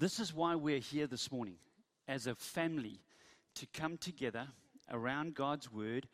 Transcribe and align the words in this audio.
This 0.00 0.20
is 0.20 0.32
why 0.32 0.54
we're 0.54 0.78
here 0.78 1.08
this 1.08 1.32
morning 1.32 1.56
as 2.06 2.28
a 2.28 2.36
family 2.36 3.00
to 3.56 3.66
come 3.66 3.98
together 3.98 4.46
around 4.92 5.34
God's 5.34 5.72
Word, 5.72 6.06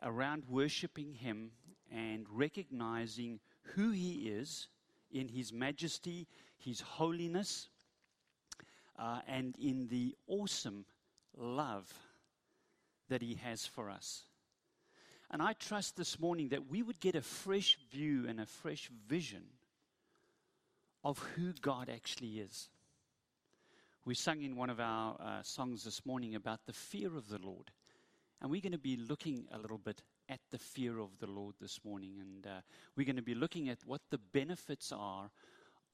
around 0.00 0.44
worshiping 0.48 1.14
Him 1.14 1.50
and 1.90 2.26
recognizing 2.30 3.40
who 3.74 3.90
He 3.90 4.28
is 4.28 4.68
in 5.10 5.26
His 5.26 5.52
majesty, 5.52 6.28
His 6.58 6.80
holiness, 6.80 7.70
uh, 8.96 9.18
and 9.26 9.56
in 9.58 9.88
the 9.88 10.14
awesome 10.28 10.84
love 11.36 11.92
that 13.08 13.20
He 13.20 13.34
has 13.42 13.66
for 13.66 13.90
us. 13.90 14.26
And 15.28 15.42
I 15.42 15.54
trust 15.54 15.96
this 15.96 16.20
morning 16.20 16.50
that 16.50 16.70
we 16.70 16.82
would 16.82 17.00
get 17.00 17.16
a 17.16 17.20
fresh 17.20 17.78
view 17.90 18.26
and 18.28 18.38
a 18.38 18.46
fresh 18.46 18.88
vision 19.08 19.42
of 21.02 21.18
who 21.34 21.52
God 21.60 21.90
actually 21.92 22.38
is. 22.38 22.68
We 24.06 24.14
sung 24.14 24.42
in 24.42 24.54
one 24.54 24.68
of 24.68 24.80
our 24.80 25.16
uh, 25.18 25.42
songs 25.42 25.82
this 25.82 26.04
morning 26.04 26.34
about 26.34 26.60
the 26.66 26.74
fear 26.74 27.16
of 27.16 27.30
the 27.30 27.38
Lord. 27.38 27.70
And 28.42 28.50
we're 28.50 28.60
going 28.60 28.72
to 28.72 28.78
be 28.78 28.98
looking 28.98 29.46
a 29.50 29.56
little 29.58 29.78
bit 29.78 30.02
at 30.28 30.40
the 30.50 30.58
fear 30.58 30.98
of 30.98 31.18
the 31.20 31.26
Lord 31.26 31.54
this 31.58 31.80
morning. 31.86 32.16
And 32.20 32.46
uh, 32.46 32.60
we're 32.96 33.06
going 33.06 33.16
to 33.16 33.22
be 33.22 33.34
looking 33.34 33.70
at 33.70 33.78
what 33.86 34.02
the 34.10 34.18
benefits 34.18 34.92
are 34.92 35.30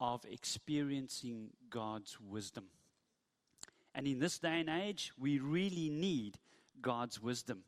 of 0.01 0.25
experiencing 0.29 1.51
God's 1.69 2.19
wisdom. 2.19 2.65
And 3.95 4.05
in 4.05 4.19
this 4.19 4.39
day 4.39 4.59
and 4.59 4.69
age, 4.69 5.13
we 5.17 5.39
really 5.39 5.89
need 5.89 6.37
God's 6.81 7.21
wisdom. 7.21 7.63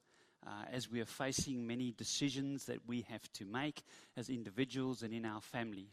Uh, 0.46 0.66
as 0.74 0.92
we 0.92 1.00
are 1.00 1.06
facing 1.06 1.66
many 1.66 1.94
decisions 1.94 2.66
that 2.66 2.80
we 2.86 3.06
have 3.10 3.32
to 3.32 3.46
make 3.46 3.82
as 4.18 4.28
individuals 4.28 5.02
and 5.04 5.14
in 5.14 5.24
our 5.24 5.40
family. 5.40 5.88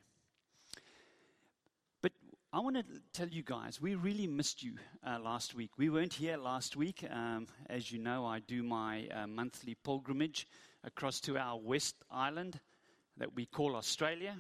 I 2.53 2.59
want 2.59 2.75
to 2.75 2.85
tell 3.13 3.29
you 3.29 3.45
guys, 3.45 3.81
we 3.81 3.95
really 3.95 4.27
missed 4.27 4.61
you 4.61 4.73
uh, 5.07 5.21
last 5.21 5.55
week. 5.55 5.71
We 5.77 5.89
weren't 5.89 6.15
here 6.15 6.37
last 6.37 6.75
week. 6.75 7.05
Um, 7.09 7.47
as 7.69 7.93
you 7.93 8.01
know, 8.01 8.27
I 8.27 8.41
do 8.41 8.65
my 8.65 9.07
uh, 9.07 9.29
monthly 9.29 9.77
pilgrimage 9.77 10.49
across 10.83 11.21
to 11.21 11.39
our 11.39 11.57
West 11.57 11.95
Island 12.11 12.59
that 13.19 13.37
we 13.37 13.47
call 13.47 13.77
Australia 13.77 14.35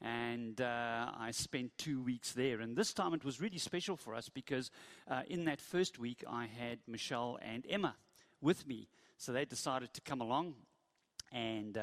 and 0.00 0.60
uh, 0.60 1.10
I 1.18 1.32
spent 1.32 1.76
two 1.76 2.00
weeks 2.00 2.34
there. 2.34 2.60
And 2.60 2.76
this 2.76 2.94
time 2.94 3.14
it 3.14 3.24
was 3.24 3.40
really 3.40 3.58
special 3.58 3.96
for 3.96 4.14
us 4.14 4.28
because 4.28 4.70
uh, 5.10 5.22
in 5.26 5.44
that 5.46 5.60
first 5.60 5.98
week 5.98 6.22
I 6.30 6.46
had 6.46 6.78
Michelle 6.86 7.36
and 7.42 7.66
Emma 7.68 7.96
with 8.40 8.64
me. 8.64 8.86
So 9.16 9.32
they 9.32 9.44
decided 9.44 9.92
to 9.94 10.00
come 10.02 10.20
along, 10.20 10.54
and 11.32 11.76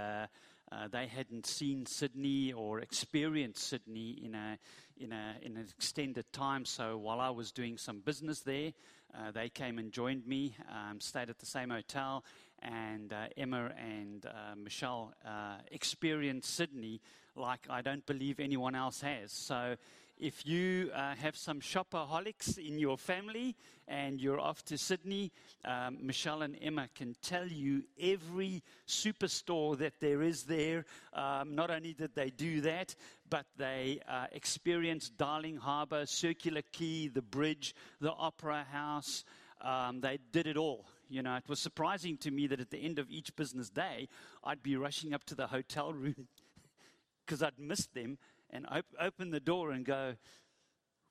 uh, 0.72 0.88
they 0.88 1.08
hadn't 1.08 1.46
seen 1.46 1.86
Sydney 1.86 2.54
or 2.54 2.80
experienced 2.80 3.68
Sydney 3.68 4.20
in, 4.24 4.36
a, 4.36 4.58
in, 4.98 5.12
a, 5.12 5.36
in 5.42 5.58
an 5.58 5.68
extended 5.78 6.32
time. 6.34 6.66
So 6.66 6.98
while 6.98 7.20
I 7.20 7.30
was 7.30 7.52
doing 7.52 7.78
some 7.78 8.00
business 8.00 8.42
there, 8.42 8.74
uh, 9.14 9.32
they 9.32 9.50
came 9.50 9.78
and 9.78 9.92
joined 9.92 10.28
me, 10.28 10.56
um, 10.70 11.00
stayed 11.00 11.30
at 11.30 11.40
the 11.40 11.46
same 11.46 11.70
hotel, 11.70 12.26
and 12.60 13.14
uh, 13.14 13.28
Emma 13.38 13.72
and 13.78 14.26
uh, 14.26 14.56
Michelle 14.58 15.14
uh, 15.26 15.58
experienced 15.72 16.54
Sydney 16.54 17.02
like 17.36 17.68
I 17.70 17.82
don't 17.82 18.06
believe 18.06 18.40
anyone 18.40 18.76
else 18.76 19.02
has. 19.02 19.32
So 19.32 19.76
if 20.18 20.46
you 20.46 20.92
uh, 20.96 21.14
have 21.16 21.36
some 21.36 21.60
shopaholics 21.60 22.58
in 22.58 22.80
your 22.80 22.98
family 22.98 23.56
and 23.88 24.22
you're 24.22 24.40
off 24.40 24.64
to 24.66 24.78
Sydney, 24.78 25.32
um, 25.66 25.98
Michelle 26.02 26.42
and 26.42 26.58
Emma 26.62 26.88
can 26.96 27.16
tell 27.22 27.46
you 27.46 27.84
every 28.00 28.64
superstore 28.88 29.78
that 29.78 30.00
there 30.00 30.22
is 30.22 30.44
there. 30.44 30.86
Um, 31.14 31.54
not 31.54 31.70
only 31.70 31.94
did 31.94 32.16
they 32.16 32.30
do 32.30 32.62
that, 32.62 32.96
but 33.30 33.46
they 33.58 34.00
uh, 34.08 34.28
experienced 34.32 35.18
Darling 35.18 35.58
Harbour, 35.58 36.06
Circular 36.06 36.62
Quay, 36.72 37.10
the 37.10 37.22
bridge, 37.22 37.76
the 38.00 38.12
Opera 38.12 38.66
House. 38.72 39.26
Um, 39.62 40.00
they 40.00 40.20
did 40.32 40.48
it 40.48 40.58
all. 40.58 40.86
You 41.10 41.24
know, 41.24 41.36
it 41.36 41.48
was 41.48 41.60
surprising 41.60 42.18
to 42.18 42.32
me 42.32 42.48
that 42.48 42.60
at 42.60 42.72
the 42.72 42.78
end 42.78 43.00
of 43.00 43.10
each 43.12 43.36
business 43.36 43.70
day, 43.70 44.08
I'd 44.44 44.64
be 44.64 44.78
rushing 44.78 45.14
up 45.14 45.26
to 45.26 45.36
the 45.36 45.48
hotel 45.48 45.94
room 45.94 46.28
because 47.26 47.44
I'd 47.44 47.60
missed 47.60 47.94
them 47.94 48.18
and 48.50 48.66
op- 48.70 48.86
open 49.00 49.32
the 49.32 49.40
door 49.40 49.72
and 49.72 49.86
go, 49.86 50.16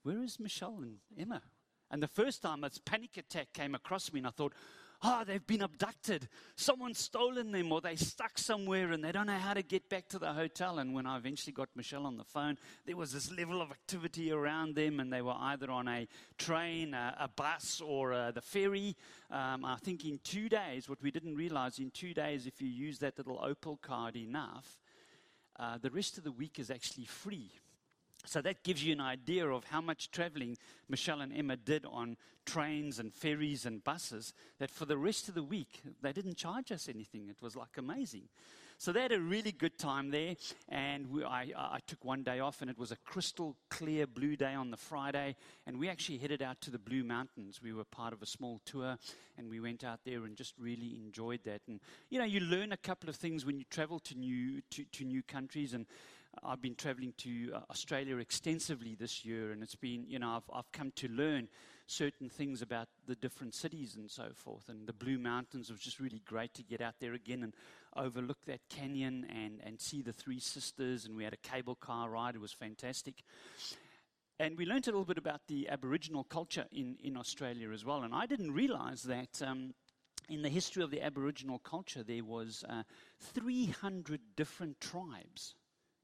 Where 0.03 0.23
is 0.23 0.39
Michelle 0.39 0.79
and 0.83 0.99
Emma? 1.19 1.43
And 1.91 2.03
the 2.03 2.09
first 2.09 2.43
time, 2.43 2.63
this 2.63 2.81
panic 2.85 3.17
attack 3.17 3.53
came 3.53 3.75
across 3.75 4.13
me, 4.13 4.21
and 4.21 4.27
I 4.27 4.31
thought, 4.31 4.53
Oh, 5.07 5.23
they've 5.23 5.47
been 5.47 5.61
abducted. 5.61 6.29
Someone's 6.57 6.99
stolen 6.99 7.53
them, 7.53 7.71
or 7.71 7.83
they're 7.83 7.95
stuck 7.95 8.39
somewhere 8.39 8.91
and 8.93 9.05
they 9.05 9.13
don't 9.13 9.27
know 9.27 9.37
how 9.37 9.53
to 9.53 9.63
get 9.63 9.91
back 9.91 10.09
to 10.09 10.19
the 10.19 10.33
hotel. 10.33 10.79
And 10.79 10.95
when 10.95 11.05
I 11.05 11.19
eventually 11.19 11.53
got 11.53 11.69
Michelle 11.77 12.07
on 12.07 12.17
the 12.17 12.25
phone, 12.25 12.57
there 12.87 12.97
was 12.97 13.13
this 13.13 13.31
level 13.31 13.61
of 13.61 13.71
activity 13.71 14.33
around 14.33 14.77
them, 14.77 15.01
and 15.01 15.13
they 15.13 15.21
were 15.21 15.35
either 15.39 15.71
on 15.71 15.89
a 15.89 16.09
train, 16.39 16.95
a, 16.95 17.15
a 17.21 17.29
bus, 17.29 17.83
or 17.85 18.15
uh, 18.15 18.31
the 18.31 18.41
ferry. 18.41 18.97
Um, 19.31 19.67
I 19.67 19.77
think 19.77 20.07
in 20.07 20.21
two 20.25 20.49
days, 20.49 20.89
what 20.89 21.03
we 21.03 21.11
didn't 21.11 21.37
realize, 21.37 21.79
in 21.79 21.91
two 21.91 22.15
days, 22.15 22.47
if 22.47 22.63
you 22.63 22.69
use 22.69 22.99
that 23.01 23.19
little 23.19 23.39
Opal 23.43 23.79
card 23.83 24.17
enough, 24.17 24.81
uh, 25.59 25.79
the 25.79 25.91
rest 25.91 26.19
of 26.19 26.25
the 26.25 26.33
week 26.33 26.59
is 26.59 26.71
actually 26.71 27.05
free. 27.05 27.51
So 28.27 28.41
that 28.41 28.63
gives 28.63 28.83
you 28.83 28.93
an 28.93 29.01
idea 29.01 29.47
of 29.47 29.65
how 29.65 29.81
much 29.81 30.11
traveling 30.11 30.57
Michelle 30.89 31.21
and 31.21 31.33
Emma 31.33 31.57
did 31.57 31.85
on 31.85 32.17
trains 32.47 32.99
and 32.99 33.13
ferries 33.13 33.67
and 33.67 33.85
buses, 33.85 34.33
that 34.59 34.71
for 34.71 34.87
the 34.87 34.97
rest 34.97 35.29
of 35.29 35.35
the 35.35 35.43
week, 35.43 35.83
they 36.03 36.13
didn't 36.13 36.37
charge 36.37 36.73
us 36.73 36.89
anything. 36.89 37.29
It 37.29 37.37
was 37.41 37.57
like 37.57 37.77
amazing. 37.77 38.29
So 38.85 38.93
they 38.93 39.01
had 39.01 39.13
a 39.13 39.19
really 39.19 39.51
good 39.51 39.79
time 39.79 40.11
there, 40.11 40.37
and 40.69 41.11
we, 41.11 41.25
I, 41.25 41.53
I 41.57 41.79
took 41.87 42.05
one 42.05 42.23
day 42.23 42.41
off, 42.41 42.61
and 42.61 42.71
it 42.71 42.77
was 42.77 42.93
a 42.93 42.97
crystal 42.97 43.57
clear 43.71 44.07
blue 44.07 44.37
day 44.37 44.53
on 44.53 44.71
the 44.71 44.77
Friday, 44.77 45.37
and 45.67 45.79
we 45.79 45.89
actually 45.89 46.19
headed 46.19 46.43
out 46.43 46.61
to 46.61 46.71
the 46.71 46.79
Blue 46.79 47.03
Mountains. 47.03 47.63
We 47.63 47.73
were 47.73 47.85
part 47.85 48.13
of 48.13 48.21
a 48.21 48.27
small 48.27 48.61
tour, 48.67 48.99
and 49.39 49.49
we 49.49 49.59
went 49.59 49.85
out 49.85 50.01
there 50.05 50.27
and 50.27 50.37
just 50.37 50.53
really 50.59 50.99
enjoyed 51.03 51.41
that. 51.45 51.63
And, 51.67 51.81
you 52.11 52.19
know, 52.19 52.27
you 52.27 52.41
learn 52.41 52.73
a 52.73 52.77
couple 52.77 53.09
of 53.09 53.17
things 53.17 53.47
when 53.47 53.57
you 53.57 53.65
travel 53.71 54.01
to 54.01 54.15
new, 54.15 54.61
to, 54.73 54.85
to 54.85 55.05
new 55.05 55.23
countries, 55.23 55.73
and 55.73 55.87
I've 56.43 56.61
been 56.61 56.75
traveling 56.75 57.15
to 57.19 57.53
uh, 57.55 57.61
Australia 57.71 58.19
extensively 58.19 58.97
this 58.97 59.25
year, 59.25 59.53
and 59.53 59.63
it's 59.63 59.77
been, 59.77 60.05
you 60.07 60.19
know, 60.19 60.29
I've, 60.29 60.55
I've 60.55 60.73
come 60.73 60.93
to 60.97 61.09
learn 61.09 61.49
certain 61.87 62.29
things 62.29 62.63
about 62.63 62.89
the 63.07 63.15
different 63.15 63.55
cities 63.55 63.97
and 63.97 64.11
so 64.11 64.29
forth. 64.35 64.69
And 64.69 64.87
the 64.87 64.93
Blue 64.93 65.19
Mountains 65.19 65.71
was 65.71 65.81
just 65.81 66.01
really 66.01 66.23
great 66.25 66.55
to 66.55 66.63
get 66.63 66.81
out 66.81 66.95
there 67.01 67.15
again 67.15 67.43
and 67.43 67.55
overlook 67.97 68.39
that 68.47 68.61
canyon 68.69 69.27
and, 69.29 69.61
and 69.65 69.81
see 69.81 70.03
the 70.03 70.13
Three 70.13 70.41
Sisters. 70.41 71.05
And 71.05 71.17
we 71.17 71.25
had 71.25 71.35
a 71.35 71.49
cable 71.49 71.75
car 71.75 72.11
ride, 72.11 72.35
it 72.35 72.41
was 72.41 72.53
fantastic. 72.53 73.23
And 74.41 74.59
we 74.59 74.67
learned 74.67 74.89
a 74.89 74.91
little 74.91 75.05
bit 75.05 75.19
about 75.19 75.43
the 75.47 75.69
Aboriginal 75.69 76.25
culture 76.25 76.67
in, 76.73 76.97
in 77.03 77.17
Australia 77.17 77.71
as 77.71 77.85
well. 77.85 78.03
And 78.03 78.15
I 78.15 78.27
didn't 78.27 78.53
realize 78.53 79.03
that. 79.05 79.43
Um, 79.43 79.75
in 80.31 80.41
the 80.41 80.49
history 80.49 80.83
of 80.83 80.91
the 80.91 81.03
Aboriginal 81.03 81.59
culture, 81.59 82.03
there 82.03 82.25
was 82.25 82.65
uh, 82.69 82.83
300 83.21 84.21
different 84.37 84.81
tribes 84.81 85.55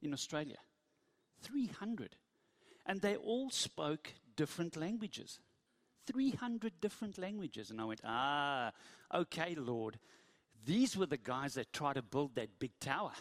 in 0.02 0.12
Australia. 0.12 0.58
300. 1.42 2.16
And 2.86 3.00
they 3.00 3.16
all 3.16 3.50
spoke 3.50 4.12
different 4.36 4.76
languages. 4.76 5.40
300 6.10 6.80
different 6.80 7.18
languages. 7.18 7.70
And 7.70 7.80
I 7.80 7.84
went, 7.84 8.00
ah, 8.04 8.72
okay, 9.14 9.54
Lord. 9.56 9.98
These 10.64 10.96
were 10.96 11.06
the 11.06 11.16
guys 11.16 11.54
that 11.54 11.72
tried 11.72 11.94
to 11.94 12.02
build 12.02 12.34
that 12.34 12.58
big 12.58 12.72
tower. 12.80 13.12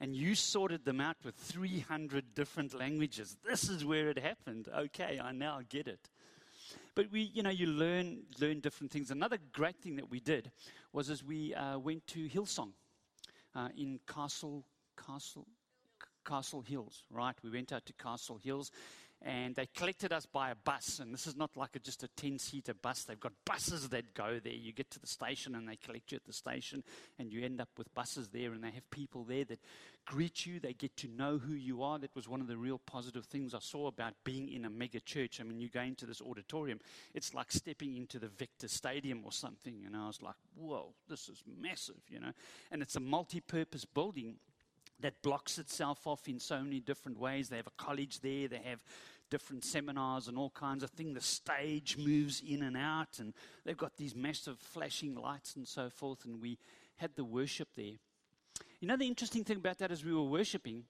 And 0.00 0.14
you 0.14 0.34
sorted 0.34 0.84
them 0.84 1.00
out 1.00 1.16
with 1.24 1.34
300 1.36 2.34
different 2.34 2.74
languages. 2.74 3.36
This 3.44 3.68
is 3.68 3.84
where 3.84 4.08
it 4.10 4.18
happened. 4.18 4.68
Okay, 4.76 5.20
I 5.22 5.32
now 5.32 5.60
get 5.68 5.88
it. 5.88 6.10
But 6.94 7.10
we, 7.10 7.22
you 7.22 7.42
know, 7.42 7.50
you 7.50 7.66
learn, 7.66 8.22
learn 8.40 8.60
different 8.60 8.92
things. 8.92 9.10
Another 9.10 9.38
great 9.52 9.76
thing 9.76 9.96
that 9.96 10.10
we 10.10 10.20
did 10.20 10.50
was 10.92 11.10
as 11.10 11.22
we 11.22 11.54
uh, 11.54 11.78
went 11.78 12.06
to 12.08 12.28
Hillsong 12.28 12.72
uh, 13.54 13.68
in 13.76 14.00
Castle, 14.06 14.64
Castle, 14.96 15.46
Castle 16.24 16.62
Hills, 16.62 17.04
right? 17.10 17.34
We 17.42 17.50
went 17.50 17.72
out 17.72 17.84
to 17.86 17.92
Castle 17.92 18.38
Hills 18.42 18.70
and 19.26 19.56
they 19.56 19.66
collected 19.74 20.12
us 20.12 20.26
by 20.26 20.50
a 20.50 20.54
bus. 20.54 20.98
And 20.98 21.12
this 21.12 21.26
is 21.26 21.34
not 21.34 21.56
like 21.56 21.74
a, 21.74 21.78
just 21.78 22.02
a 22.02 22.08
10 22.08 22.38
seater 22.38 22.74
bus. 22.74 23.04
They've 23.04 23.18
got 23.18 23.32
buses 23.46 23.88
that 23.88 24.12
go 24.12 24.38
there. 24.38 24.52
You 24.52 24.70
get 24.70 24.90
to 24.90 25.00
the 25.00 25.06
station 25.06 25.54
and 25.54 25.66
they 25.66 25.76
collect 25.76 26.12
you 26.12 26.16
at 26.16 26.26
the 26.26 26.32
station 26.34 26.84
and 27.18 27.32
you 27.32 27.42
end 27.42 27.58
up 27.58 27.70
with 27.78 27.92
buses 27.94 28.28
there 28.28 28.52
and 28.52 28.62
they 28.62 28.70
have 28.70 28.88
people 28.90 29.24
there 29.24 29.44
that 29.44 29.60
greet 30.04 30.44
you. 30.44 30.60
They 30.60 30.74
get 30.74 30.94
to 30.98 31.08
know 31.08 31.38
who 31.38 31.54
you 31.54 31.82
are. 31.82 31.98
That 31.98 32.14
was 32.14 32.28
one 32.28 32.42
of 32.42 32.48
the 32.48 32.58
real 32.58 32.76
positive 32.76 33.24
things 33.24 33.54
I 33.54 33.60
saw 33.60 33.86
about 33.86 34.12
being 34.24 34.50
in 34.50 34.66
a 34.66 34.70
mega 34.70 35.00
church. 35.00 35.40
I 35.40 35.44
mean, 35.44 35.58
you 35.58 35.70
go 35.70 35.80
into 35.80 36.04
this 36.04 36.20
auditorium, 36.20 36.80
it's 37.14 37.32
like 37.32 37.50
stepping 37.50 37.96
into 37.96 38.18
the 38.18 38.28
Vector 38.28 38.68
Stadium 38.68 39.22
or 39.24 39.32
something. 39.32 39.84
And 39.86 39.96
I 39.96 40.06
was 40.06 40.20
like, 40.20 40.36
whoa, 40.54 40.92
this 41.08 41.30
is 41.30 41.42
massive, 41.58 42.02
you 42.10 42.20
know. 42.20 42.32
And 42.70 42.82
it's 42.82 42.96
a 42.96 43.00
multi 43.00 43.40
purpose 43.40 43.86
building 43.86 44.36
that 45.00 45.20
blocks 45.22 45.58
itself 45.58 46.06
off 46.06 46.28
in 46.28 46.38
so 46.38 46.62
many 46.62 46.80
different 46.80 47.18
ways. 47.18 47.48
They 47.48 47.56
have 47.56 47.66
a 47.66 47.82
college 47.82 48.20
there, 48.20 48.48
they 48.48 48.60
have 48.64 48.82
different 49.30 49.64
seminars 49.64 50.28
and 50.28 50.38
all 50.38 50.50
kinds 50.50 50.82
of 50.82 50.90
things. 50.90 51.14
The 51.14 51.20
stage 51.20 51.96
moves 51.98 52.42
in 52.46 52.62
and 52.62 52.76
out, 52.76 53.18
and 53.18 53.34
they've 53.64 53.76
got 53.76 53.96
these 53.96 54.14
massive 54.14 54.58
flashing 54.58 55.14
lights 55.14 55.56
and 55.56 55.66
so 55.66 55.90
forth. 55.90 56.24
And 56.24 56.40
we 56.40 56.58
had 56.96 57.10
the 57.16 57.24
worship 57.24 57.68
there. 57.76 57.94
You 58.80 58.88
know, 58.88 58.96
the 58.96 59.06
interesting 59.06 59.44
thing 59.44 59.56
about 59.56 59.78
that 59.78 59.90
as 59.90 60.04
we 60.04 60.12
were 60.12 60.22
worshiping, 60.22 60.84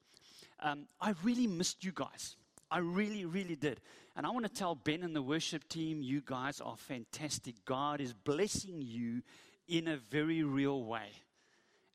um, 0.61 0.87
I 1.01 1.15
really 1.23 1.47
missed 1.47 1.85
you 1.85 1.93
guys. 1.95 2.37
I 2.71 2.79
really, 2.79 3.25
really 3.25 3.57
did. 3.57 3.81
And 4.17 4.27
I 4.27 4.31
want 4.31 4.45
to 4.47 4.53
tell 4.53 4.75
Ben 4.75 5.03
and 5.03 5.15
the 5.15 5.23
worship 5.23 5.69
team, 5.69 6.03
you 6.03 6.23
guys 6.25 6.61
are 6.61 6.77
fantastic. 6.77 7.65
God 7.65 8.01
is 8.01 8.13
blessing 8.13 8.81
you 8.81 9.23
in 9.69 9.89
a 9.89 9.97
very 9.97 10.43
real 10.43 10.85
way. 10.85 11.09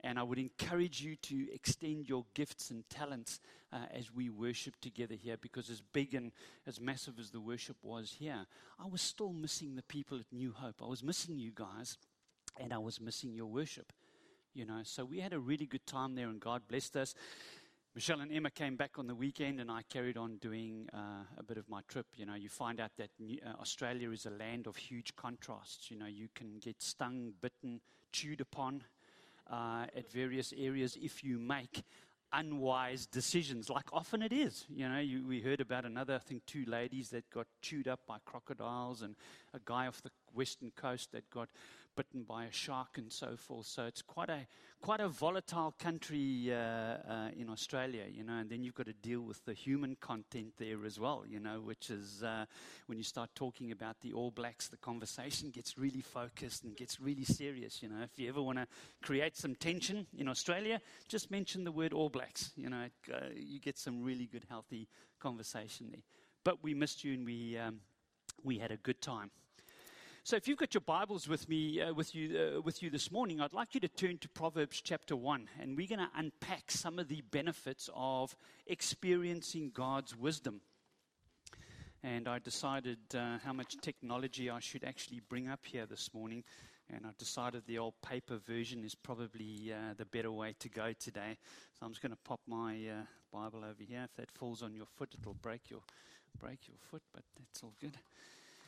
And 0.01 0.17
I 0.17 0.23
would 0.23 0.37
encourage 0.37 1.01
you 1.01 1.15
to 1.17 1.53
extend 1.53 2.07
your 2.07 2.25
gifts 2.33 2.71
and 2.71 2.89
talents 2.89 3.39
uh, 3.71 3.77
as 3.91 4.13
we 4.13 4.29
worship 4.29 4.79
together 4.81 5.15
here 5.15 5.37
because, 5.37 5.69
as 5.69 5.81
big 5.81 6.13
and 6.13 6.31
as 6.65 6.79
massive 6.79 7.19
as 7.19 7.31
the 7.31 7.41
worship 7.41 7.77
was 7.83 8.15
here, 8.17 8.45
I 8.79 8.87
was 8.87 9.01
still 9.01 9.33
missing 9.33 9.75
the 9.75 9.83
people 9.83 10.17
at 10.19 10.25
New 10.31 10.53
Hope. 10.53 10.81
I 10.81 10.87
was 10.87 11.03
missing 11.03 11.37
you 11.37 11.51
guys, 11.53 11.97
and 12.59 12.73
I 12.73 12.77
was 12.77 13.01
missing 13.01 13.33
your 13.33 13.47
worship. 13.47 13.91
You 14.53 14.65
know, 14.65 14.79
so 14.83 15.05
we 15.05 15.19
had 15.19 15.33
a 15.33 15.39
really 15.39 15.65
good 15.65 15.85
time 15.85 16.15
there, 16.15 16.27
and 16.27 16.39
God 16.39 16.63
blessed 16.67 16.95
us. 16.97 17.13
Michelle 17.95 18.21
and 18.21 18.31
Emma 18.31 18.49
came 18.49 18.75
back 18.75 18.97
on 18.97 19.07
the 19.07 19.15
weekend, 19.15 19.59
and 19.59 19.69
I 19.69 19.81
carried 19.89 20.15
on 20.15 20.37
doing 20.37 20.87
uh, 20.93 21.25
a 21.37 21.43
bit 21.43 21.57
of 21.57 21.67
my 21.67 21.81
trip. 21.87 22.05
You 22.15 22.25
know, 22.25 22.35
you 22.35 22.47
find 22.47 22.79
out 22.79 22.91
that 22.97 23.09
New, 23.19 23.37
uh, 23.45 23.59
Australia 23.59 24.11
is 24.11 24.25
a 24.25 24.29
land 24.29 24.67
of 24.67 24.75
huge 24.75 25.15
contrasts. 25.15 25.91
You 25.91 25.97
know, 25.97 26.05
you 26.05 26.29
can 26.33 26.59
get 26.59 26.81
stung, 26.81 27.33
bitten, 27.41 27.81
chewed 28.11 28.41
upon 28.41 28.83
uh, 29.49 29.85
at 29.95 30.11
various 30.11 30.53
areas 30.57 30.97
if 31.01 31.23
you 31.23 31.39
make 31.39 31.83
unwise 32.31 33.07
decisions, 33.07 33.69
like 33.69 33.85
often 33.91 34.21
it 34.21 34.31
is. 34.31 34.65
You 34.69 34.87
know, 34.87 34.99
you, 34.99 35.25
we 35.27 35.41
heard 35.41 35.61
about 35.61 35.85
another, 35.85 36.15
I 36.15 36.19
think, 36.19 36.45
two 36.45 36.63
ladies 36.67 37.09
that 37.09 37.29
got 37.31 37.47
chewed 37.61 37.87
up 37.87 38.01
by 38.07 38.17
crocodiles, 38.25 39.01
and 39.01 39.15
a 39.53 39.59
guy 39.63 39.87
off 39.87 40.01
the 40.01 40.11
western 40.33 40.71
coast 40.75 41.11
that 41.13 41.29
got 41.31 41.49
bitten 41.99 42.23
by 42.23 42.45
a 42.45 42.51
shark 42.51 42.97
and 42.97 43.11
so 43.11 43.35
forth. 43.35 43.65
So 43.65 43.85
it's 43.85 44.01
quite 44.01 44.29
a 44.29 44.47
quite 44.81 45.01
a 45.01 45.09
volatile 45.09 45.73
country 45.77 46.49
uh, 46.49 46.55
uh, 46.55 47.29
in 47.37 47.49
Australia, 47.49 48.05
you 48.09 48.23
know. 48.23 48.37
And 48.37 48.49
then 48.49 48.63
you've 48.63 48.73
got 48.73 48.85
to 48.85 48.93
deal 48.93 49.19
with 49.19 49.43
the 49.43 49.53
human 49.53 49.97
content 49.99 50.53
there 50.57 50.85
as 50.85 50.97
well, 50.97 51.25
you 51.27 51.41
know, 51.41 51.59
which 51.59 51.89
is 51.89 52.23
uh, 52.23 52.45
when 52.85 52.97
you 52.97 53.03
start 53.03 53.31
talking 53.35 53.73
about 53.73 53.99
the 53.99 54.13
All 54.13 54.31
Blacks, 54.31 54.69
the 54.69 54.77
conversation 54.77 55.49
gets 55.49 55.77
really 55.77 55.99
focused 55.99 56.63
and 56.63 56.73
gets 56.77 57.01
really 57.01 57.25
serious. 57.25 57.83
You 57.83 57.89
know, 57.89 58.01
if 58.01 58.17
you 58.17 58.29
ever 58.29 58.41
want 58.41 58.59
to 58.59 58.67
create 59.01 59.35
some 59.35 59.55
tension 59.55 60.07
in 60.17 60.29
Australia, 60.29 60.79
just 61.09 61.29
mention 61.29 61.65
the 61.65 61.73
word 61.73 61.91
All 61.91 62.09
Blacks. 62.09 62.51
You 62.55 62.69
know, 62.69 62.85
uh, 63.13 63.17
you 63.35 63.59
get 63.59 63.77
some 63.77 64.01
really 64.01 64.27
good, 64.31 64.45
healthy 64.47 64.87
conversation 65.19 65.87
there. 65.91 66.03
But 66.45 66.63
we 66.63 66.73
missed 66.73 67.03
you 67.03 67.13
and 67.15 67.25
we 67.25 67.57
um, 67.57 67.81
we 68.41 68.57
had 68.57 68.71
a 68.71 68.77
good 68.77 69.01
time. 69.01 69.31
So, 70.29 70.35
if 70.35 70.47
you've 70.47 70.59
got 70.59 70.75
your 70.75 70.81
Bibles 70.81 71.27
with 71.27 71.49
me, 71.49 71.81
uh, 71.81 71.91
with 71.91 72.13
you, 72.13 72.37
uh, 72.37 72.61
with 72.61 72.83
you 72.83 72.91
this 72.91 73.11
morning, 73.11 73.41
I'd 73.41 73.51
like 73.51 73.73
you 73.73 73.79
to 73.79 73.87
turn 73.87 74.19
to 74.19 74.29
Proverbs 74.29 74.79
chapter 74.79 75.15
one, 75.15 75.49
and 75.59 75.75
we're 75.75 75.87
going 75.87 75.97
to 75.97 76.09
unpack 76.15 76.69
some 76.69 76.99
of 76.99 77.07
the 77.07 77.23
benefits 77.31 77.89
of 77.95 78.35
experiencing 78.67 79.71
God's 79.73 80.15
wisdom. 80.15 80.61
And 82.03 82.27
I 82.27 82.37
decided 82.37 82.99
uh, 83.15 83.39
how 83.43 83.53
much 83.53 83.75
technology 83.81 84.51
I 84.51 84.59
should 84.59 84.83
actually 84.83 85.19
bring 85.27 85.47
up 85.47 85.61
here 85.65 85.87
this 85.87 86.13
morning, 86.13 86.43
and 86.93 87.07
I 87.07 87.09
decided 87.17 87.63
the 87.65 87.79
old 87.79 87.95
paper 88.07 88.37
version 88.37 88.83
is 88.83 88.93
probably 88.93 89.73
uh, 89.73 89.95
the 89.97 90.05
better 90.05 90.31
way 90.31 90.53
to 90.59 90.69
go 90.69 90.93
today. 90.99 91.39
So 91.79 91.87
I'm 91.87 91.91
just 91.91 92.03
going 92.03 92.11
to 92.11 92.23
pop 92.23 92.41
my 92.45 92.75
uh, 92.75 93.03
Bible 93.33 93.63
over 93.65 93.81
here. 93.83 94.03
If 94.03 94.15
that 94.17 94.29
falls 94.29 94.61
on 94.61 94.75
your 94.75 94.85
foot, 94.95 95.09
it'll 95.19 95.33
break 95.33 95.71
your 95.71 95.81
break 96.39 96.67
your 96.67 96.77
foot, 96.91 97.01
but 97.15 97.23
that's 97.35 97.63
all 97.63 97.73
good. 97.81 97.97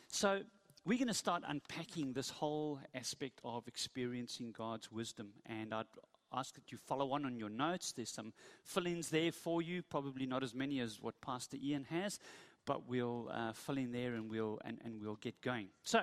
So 0.08 0.42
we're 0.84 0.98
going 0.98 1.08
to 1.08 1.14
start 1.14 1.44
unpacking 1.48 2.14
this 2.14 2.30
whole 2.30 2.80
aspect 2.96 3.40
of 3.44 3.68
experiencing 3.68 4.52
God's 4.52 4.92
wisdom. 4.92 5.30
And 5.46 5.74
I'd 5.74 5.86
ask 6.34 6.56
that 6.56 6.72
you 6.72 6.78
follow 6.78 7.12
on 7.12 7.26
on 7.26 7.38
your 7.38 7.50
notes. 7.50 7.92
There's 7.92 8.10
some 8.10 8.34
fill 8.64 8.88
ins 8.88 9.10
there 9.10 9.32
for 9.32 9.62
you, 9.62 9.84
probably 9.84 10.26
not 10.26 10.44
as 10.44 10.56
many 10.56 10.80
as 10.80 11.00
what 11.00 11.22
Pastor 11.22 11.58
Ian 11.62 11.86
has, 11.86 12.18
but 12.66 12.88
we'll 12.88 13.30
uh, 13.32 13.54
fill 13.54 13.78
in 13.78 13.92
there 13.92 14.16
and 14.16 14.30
we'll, 14.30 14.60
and, 14.66 14.80
and 14.84 15.00
we'll 15.02 15.18
get 15.18 15.40
going. 15.42 15.68
So, 15.84 16.02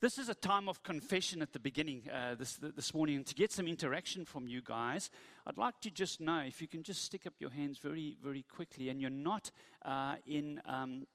this 0.00 0.18
is 0.18 0.28
a 0.28 0.34
time 0.34 0.68
of 0.68 0.82
confession 0.82 1.40
at 1.40 1.54
the 1.54 1.58
beginning 1.58 2.02
uh, 2.12 2.34
this, 2.34 2.56
this 2.56 2.92
morning. 2.92 3.16
And 3.16 3.26
to 3.26 3.34
get 3.34 3.52
some 3.52 3.66
interaction 3.66 4.26
from 4.26 4.46
you 4.46 4.60
guys, 4.60 5.08
I'd 5.46 5.56
like 5.56 5.80
to 5.80 5.90
just 5.90 6.20
know 6.20 6.40
if 6.40 6.60
you 6.60 6.68
can 6.68 6.82
just 6.82 7.02
stick 7.04 7.26
up 7.26 7.32
your 7.38 7.48
hands 7.48 7.78
very, 7.78 8.18
very 8.22 8.42
quickly 8.42 8.90
and 8.90 9.00
you're 9.00 9.08
not 9.08 9.50
uh, 9.82 10.16
in. 10.26 10.60
Um, 10.66 11.06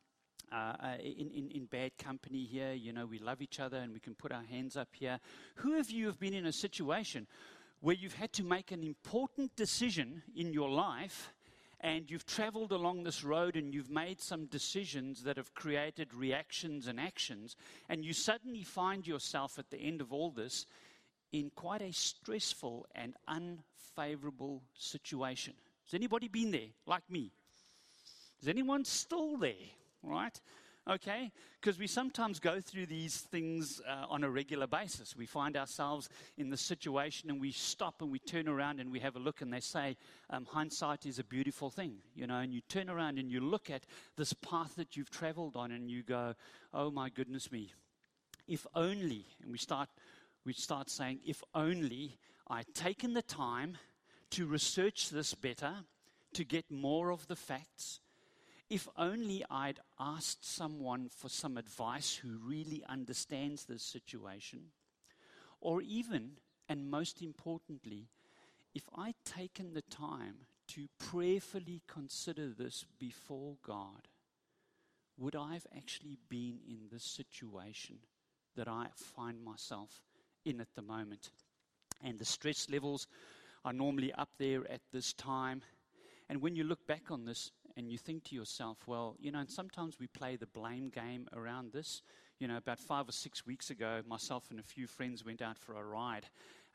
uh, 0.51 0.55
uh, 0.55 0.95
in, 0.99 1.29
in, 1.31 1.51
in 1.51 1.65
bad 1.65 1.97
company 1.97 2.43
here. 2.43 2.73
You 2.73 2.93
know, 2.93 3.05
we 3.05 3.19
love 3.19 3.41
each 3.41 3.59
other 3.59 3.77
and 3.77 3.93
we 3.93 3.99
can 3.99 4.15
put 4.15 4.31
our 4.31 4.43
hands 4.43 4.75
up 4.77 4.89
here. 4.91 5.19
Who 5.55 5.79
of 5.79 5.91
you 5.91 6.05
have 6.07 6.19
been 6.19 6.33
in 6.33 6.45
a 6.45 6.53
situation 6.53 7.27
where 7.81 7.95
you've 7.95 8.15
had 8.15 8.33
to 8.33 8.43
make 8.43 8.71
an 8.71 8.83
important 8.83 9.55
decision 9.55 10.21
in 10.35 10.51
your 10.53 10.69
life 10.69 11.33
and 11.81 12.09
you've 12.11 12.25
traveled 12.25 12.71
along 12.71 13.03
this 13.03 13.23
road 13.23 13.55
and 13.55 13.73
you've 13.73 13.89
made 13.89 14.19
some 14.19 14.45
decisions 14.47 15.23
that 15.23 15.37
have 15.37 15.53
created 15.53 16.13
reactions 16.13 16.87
and 16.87 16.99
actions, 16.99 17.55
and 17.87 18.03
you 18.03 18.11
suddenly 18.11 18.63
find 18.63 19.07
yourself 19.07 19.57
at 19.57 19.69
the 19.69 19.77
end 19.77 20.01
of 20.01 20.11
all 20.11 20.29
this 20.29 20.65
in 21.31 21.49
quite 21.55 21.81
a 21.81 21.93
stressful 21.93 22.85
and 22.95 23.15
unfavorable 23.27 24.61
situation. 24.73 25.53
Has 25.85 25.93
anybody 25.93 26.27
been 26.27 26.51
there 26.51 26.69
like 26.85 27.09
me? 27.09 27.31
Is 28.41 28.47
anyone 28.47 28.83
still 28.83 29.37
there? 29.37 29.53
Right? 30.03 30.39
Okay? 30.89 31.31
Because 31.59 31.77
we 31.77 31.87
sometimes 31.87 32.39
go 32.39 32.59
through 32.59 32.87
these 32.87 33.17
things 33.17 33.81
uh, 33.87 34.05
on 34.09 34.23
a 34.23 34.29
regular 34.29 34.65
basis. 34.65 35.15
We 35.15 35.25
find 35.25 35.55
ourselves 35.55 36.09
in 36.37 36.49
the 36.49 36.57
situation 36.57 37.29
and 37.29 37.39
we 37.39 37.51
stop 37.51 38.01
and 38.01 38.11
we 38.11 38.19
turn 38.19 38.47
around 38.47 38.79
and 38.79 38.91
we 38.91 38.99
have 38.99 39.15
a 39.15 39.19
look 39.19 39.41
and 39.41 39.53
they 39.53 39.59
say, 39.59 39.97
um, 40.29 40.45
hindsight 40.45 41.05
is 41.05 41.19
a 41.19 41.23
beautiful 41.23 41.69
thing, 41.69 41.97
you 42.15 42.25
know, 42.25 42.39
and 42.39 42.53
you 42.53 42.61
turn 42.61 42.89
around 42.89 43.19
and 43.19 43.29
you 43.29 43.39
look 43.39 43.69
at 43.69 43.85
this 44.17 44.33
path 44.33 44.75
that 44.75 44.95
you've 44.95 45.11
traveled 45.11 45.55
on 45.55 45.71
and 45.71 45.91
you 45.91 46.01
go, 46.01 46.33
oh 46.73 46.89
my 46.89 47.09
goodness 47.09 47.51
me, 47.51 47.73
if 48.47 48.65
only, 48.73 49.27
and 49.43 49.51
we 49.51 49.57
start, 49.57 49.89
we 50.43 50.53
start 50.53 50.89
saying, 50.89 51.19
if 51.25 51.43
only 51.53 52.17
I'd 52.47 52.73
taken 52.73 53.13
the 53.13 53.21
time 53.21 53.77
to 54.31 54.47
research 54.47 55.09
this 55.09 55.35
better, 55.35 55.73
to 56.33 56.43
get 56.43 56.71
more 56.71 57.11
of 57.11 57.27
the 57.27 57.35
facts, 57.35 57.99
if 58.69 58.87
only 58.97 59.43
I'd 59.49 59.79
asked 59.99 60.45
someone 60.45 61.09
for 61.09 61.29
some 61.29 61.57
advice 61.57 62.15
who 62.15 62.37
really 62.43 62.83
understands 62.87 63.65
this 63.65 63.83
situation, 63.83 64.71
or 65.59 65.81
even, 65.81 66.31
and 66.67 66.89
most 66.89 67.21
importantly, 67.21 68.07
if 68.75 68.83
I'd 68.95 69.15
taken 69.25 69.73
the 69.73 69.81
time 69.81 70.35
to 70.69 70.87
prayerfully 70.99 71.81
consider 71.87 72.49
this 72.49 72.85
before 72.99 73.55
God, 73.65 74.07
would 75.17 75.35
I 75.35 75.53
have 75.53 75.67
actually 75.75 76.17
been 76.29 76.59
in 76.67 76.87
this 76.91 77.03
situation 77.03 77.97
that 78.55 78.67
I 78.67 78.87
find 78.95 79.43
myself 79.43 80.01
in 80.45 80.61
at 80.61 80.75
the 80.75 80.81
moment? 80.81 81.31
And 82.03 82.19
the 82.19 82.25
stress 82.25 82.69
levels 82.69 83.07
are 83.65 83.73
normally 83.73 84.13
up 84.13 84.29
there 84.37 84.69
at 84.71 84.81
this 84.93 85.11
time. 85.13 85.61
And 86.29 86.41
when 86.41 86.55
you 86.55 86.63
look 86.63 86.85
back 86.87 87.09
on 87.09 87.25
this, 87.25 87.51
and 87.79 87.89
you 87.89 87.97
think 87.97 88.25
to 88.25 88.35
yourself, 88.35 88.77
well, 88.87 89.15
you 89.21 89.31
know, 89.31 89.39
and 89.39 89.49
sometimes 89.49 89.99
we 89.99 90.07
play 90.07 90.35
the 90.35 90.45
blame 90.45 90.89
game 90.89 91.29
around 91.33 91.71
this. 91.71 92.01
You 92.37 92.47
know, 92.49 92.57
about 92.57 92.77
five 92.77 93.07
or 93.07 93.13
six 93.13 93.45
weeks 93.45 93.69
ago, 93.69 94.01
myself 94.05 94.51
and 94.51 94.59
a 94.59 94.63
few 94.63 94.85
friends 94.85 95.25
went 95.25 95.41
out 95.41 95.57
for 95.57 95.75
a 95.75 95.83
ride, 95.83 96.25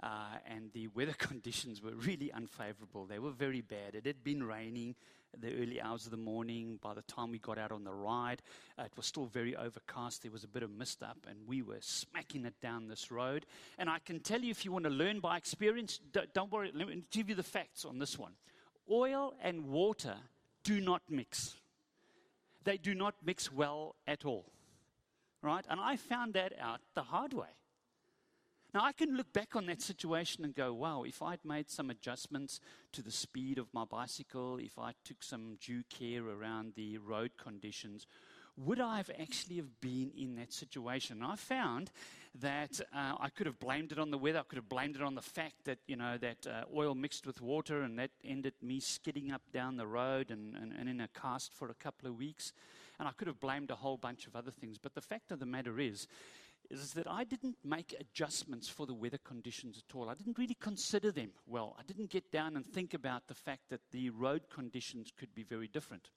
uh, 0.02 0.38
and 0.50 0.72
the 0.72 0.88
weather 0.88 1.12
conditions 1.18 1.82
were 1.82 1.92
really 1.92 2.32
unfavorable. 2.32 3.04
They 3.04 3.18
were 3.18 3.32
very 3.32 3.60
bad. 3.60 3.94
It 3.94 4.06
had 4.06 4.24
been 4.24 4.42
raining 4.42 4.94
the 5.38 5.54
early 5.62 5.78
hours 5.78 6.06
of 6.06 6.10
the 6.10 6.16
morning. 6.16 6.78
By 6.82 6.94
the 6.94 7.02
time 7.02 7.30
we 7.30 7.38
got 7.38 7.58
out 7.58 7.70
on 7.70 7.84
the 7.84 7.92
ride, 7.92 8.40
uh, 8.78 8.84
it 8.84 8.92
was 8.96 9.04
still 9.04 9.26
very 9.26 9.54
overcast. 9.54 10.22
There 10.22 10.32
was 10.32 10.44
a 10.44 10.48
bit 10.48 10.62
of 10.62 10.70
mist 10.70 11.02
up, 11.02 11.18
and 11.28 11.36
we 11.46 11.60
were 11.60 11.80
smacking 11.80 12.46
it 12.46 12.58
down 12.62 12.88
this 12.88 13.10
road. 13.10 13.44
And 13.76 13.90
I 13.90 13.98
can 13.98 14.20
tell 14.20 14.40
you, 14.40 14.50
if 14.50 14.64
you 14.64 14.72
want 14.72 14.84
to 14.84 14.90
learn 14.90 15.20
by 15.20 15.36
experience, 15.36 16.00
don't, 16.12 16.32
don't 16.32 16.50
worry, 16.50 16.70
let 16.74 16.88
me 16.88 17.02
give 17.10 17.28
you 17.28 17.34
the 17.34 17.42
facts 17.42 17.84
on 17.84 17.98
this 17.98 18.18
one. 18.18 18.32
Oil 18.90 19.34
and 19.42 19.66
water 19.66 20.16
do 20.64 20.80
not 20.80 21.02
mix. 21.08 21.54
They 22.64 22.78
do 22.78 22.94
not 22.94 23.14
mix 23.24 23.52
well 23.52 23.94
at 24.06 24.24
all. 24.24 24.46
Right? 25.42 25.64
And 25.68 25.78
I 25.78 25.96
found 25.96 26.34
that 26.34 26.54
out 26.58 26.80
the 26.94 27.02
hard 27.02 27.34
way. 27.34 27.54
Now, 28.72 28.82
I 28.82 28.90
can 28.90 29.16
look 29.16 29.32
back 29.32 29.54
on 29.54 29.66
that 29.66 29.80
situation 29.80 30.44
and 30.44 30.52
go, 30.52 30.72
wow, 30.74 31.04
if 31.04 31.22
I'd 31.22 31.44
made 31.44 31.70
some 31.70 31.90
adjustments 31.90 32.58
to 32.92 33.02
the 33.02 33.10
speed 33.12 33.56
of 33.56 33.72
my 33.72 33.84
bicycle, 33.84 34.58
if 34.58 34.80
I 34.80 34.94
took 35.04 35.22
some 35.22 35.58
due 35.64 35.84
care 35.88 36.26
around 36.26 36.72
the 36.74 36.98
road 36.98 37.32
conditions, 37.40 38.08
would 38.56 38.80
I 38.80 38.96
have 38.96 39.10
actually 39.20 39.56
have 39.56 39.80
been 39.80 40.10
in 40.16 40.34
that 40.36 40.52
situation? 40.52 41.22
And 41.22 41.30
I 41.30 41.36
found 41.36 41.92
that 42.40 42.80
uh, 42.92 43.14
I 43.20 43.28
could 43.28 43.46
have 43.46 43.58
blamed 43.60 43.92
it 43.92 43.98
on 43.98 44.10
the 44.10 44.18
weather. 44.18 44.40
I 44.40 44.42
could 44.42 44.56
have 44.56 44.68
blamed 44.68 44.96
it 44.96 45.02
on 45.02 45.14
the 45.14 45.22
fact 45.22 45.64
that, 45.64 45.78
you 45.86 45.96
know, 45.96 46.18
that 46.18 46.46
uh, 46.46 46.64
oil 46.74 46.94
mixed 46.94 47.26
with 47.26 47.40
water 47.40 47.82
and 47.82 47.98
that 47.98 48.10
ended 48.24 48.54
me 48.60 48.80
skidding 48.80 49.30
up 49.30 49.42
down 49.52 49.76
the 49.76 49.86
road 49.86 50.30
and, 50.30 50.56
and, 50.56 50.72
and 50.72 50.88
in 50.88 51.00
a 51.00 51.08
cast 51.08 51.52
for 51.54 51.70
a 51.70 51.74
couple 51.74 52.08
of 52.08 52.16
weeks. 52.16 52.52
And 52.98 53.06
I 53.08 53.12
could 53.12 53.28
have 53.28 53.40
blamed 53.40 53.70
a 53.70 53.76
whole 53.76 53.96
bunch 53.96 54.26
of 54.26 54.34
other 54.34 54.50
things. 54.50 54.78
But 54.78 54.94
the 54.94 55.00
fact 55.00 55.30
of 55.30 55.38
the 55.38 55.46
matter 55.46 55.78
is, 55.78 56.08
is 56.70 56.92
that 56.94 57.06
I 57.08 57.24
didn't 57.24 57.56
make 57.64 57.94
adjustments 58.00 58.68
for 58.68 58.86
the 58.86 58.94
weather 58.94 59.18
conditions 59.18 59.82
at 59.88 59.94
all. 59.94 60.08
I 60.08 60.14
didn't 60.14 60.38
really 60.38 60.56
consider 60.58 61.12
them 61.12 61.30
well. 61.46 61.76
I 61.78 61.82
didn't 61.82 62.10
get 62.10 62.32
down 62.32 62.56
and 62.56 62.64
think 62.64 62.94
about 62.94 63.28
the 63.28 63.34
fact 63.34 63.68
that 63.70 63.80
the 63.92 64.10
road 64.10 64.48
conditions 64.48 65.12
could 65.16 65.34
be 65.34 65.42
very 65.42 65.68
different. 65.68 66.08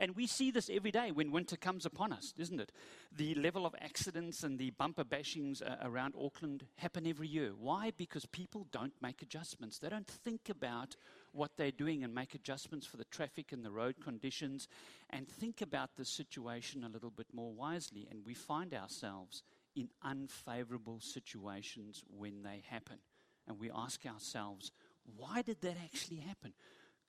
And 0.00 0.16
we 0.16 0.26
see 0.26 0.50
this 0.50 0.70
every 0.72 0.90
day 0.90 1.12
when 1.12 1.30
winter 1.30 1.58
comes 1.58 1.84
upon 1.84 2.10
us, 2.10 2.32
isn't 2.38 2.58
it? 2.58 2.72
The 3.14 3.34
level 3.34 3.66
of 3.66 3.74
accidents 3.82 4.42
and 4.42 4.58
the 4.58 4.70
bumper 4.70 5.04
bashings 5.04 5.60
uh, 5.60 5.76
around 5.82 6.14
Auckland 6.18 6.64
happen 6.76 7.06
every 7.06 7.28
year. 7.28 7.50
Why? 7.50 7.92
Because 7.94 8.24
people 8.24 8.66
don't 8.72 8.94
make 9.02 9.20
adjustments. 9.20 9.78
They 9.78 9.90
don't 9.90 10.06
think 10.06 10.48
about 10.48 10.96
what 11.32 11.50
they're 11.58 11.70
doing 11.70 12.02
and 12.02 12.14
make 12.14 12.34
adjustments 12.34 12.86
for 12.86 12.96
the 12.96 13.04
traffic 13.04 13.52
and 13.52 13.62
the 13.62 13.70
road 13.70 13.96
conditions 14.02 14.68
and 15.10 15.28
think 15.28 15.60
about 15.60 15.90
the 15.96 16.06
situation 16.06 16.82
a 16.82 16.88
little 16.88 17.10
bit 17.10 17.28
more 17.34 17.52
wisely. 17.52 18.08
And 18.10 18.24
we 18.24 18.32
find 18.32 18.72
ourselves 18.72 19.42
in 19.76 19.90
unfavorable 20.02 21.00
situations 21.00 22.02
when 22.08 22.42
they 22.42 22.62
happen. 22.66 23.00
And 23.46 23.60
we 23.60 23.70
ask 23.70 24.06
ourselves, 24.06 24.72
why 25.16 25.42
did 25.42 25.60
that 25.60 25.76
actually 25.84 26.20
happen? 26.20 26.54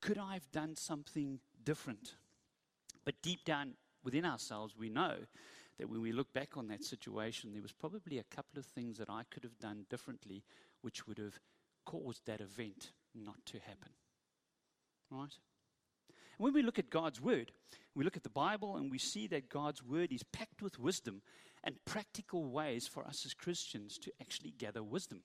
Could 0.02 0.18
I 0.18 0.34
have 0.34 0.52
done 0.52 0.76
something 0.76 1.40
different? 1.64 2.16
But 3.06 3.22
deep 3.22 3.44
down 3.46 3.74
within 4.04 4.26
ourselves, 4.26 4.76
we 4.78 4.90
know 4.90 5.16
that 5.78 5.90
when 5.90 6.02
we 6.02 6.12
look 6.12 6.34
back 6.34 6.58
on 6.58 6.68
that 6.68 6.84
situation, 6.84 7.52
there 7.54 7.62
was 7.62 7.72
probably 7.72 8.20
a 8.20 8.36
couple 8.36 8.60
of 8.60 8.66
things 8.66 8.98
that 8.98 9.10
I 9.10 9.24
could 9.32 9.44
have 9.44 9.60
done 9.60 9.86
differently 9.90 10.44
which 10.82 11.08
would 11.08 11.18
have 11.18 11.40
caused 11.86 12.26
that 12.26 12.42
event 12.42 12.92
not 13.16 13.46
to 13.48 13.60
happen. 13.60 13.92
Right? 15.10 15.34
And 16.10 16.46
when 16.46 16.54
we 16.54 16.62
look 16.62 16.80
at 16.80 16.90
God's 16.90 17.20
Word, 17.20 17.52
we 17.96 18.04
look 18.04 18.18
at 18.18 18.24
the 18.24 18.30
Bible 18.30 18.78
and 18.78 18.92
we 18.92 18.98
see 18.98 19.28
that 19.28 19.50
God's 19.50 19.84
Word 19.84 20.12
is 20.12 20.24
packed 20.24 20.62
with 20.62 20.80
wisdom 20.80 21.22
and 21.64 21.84
practical 21.86 22.50
ways 22.50 22.88
for 22.88 23.06
us 23.06 23.26
as 23.26 23.34
Christians 23.34 23.98
to 24.00 24.12
actually 24.22 24.52
gather 24.52 24.84
wisdom 24.84 25.22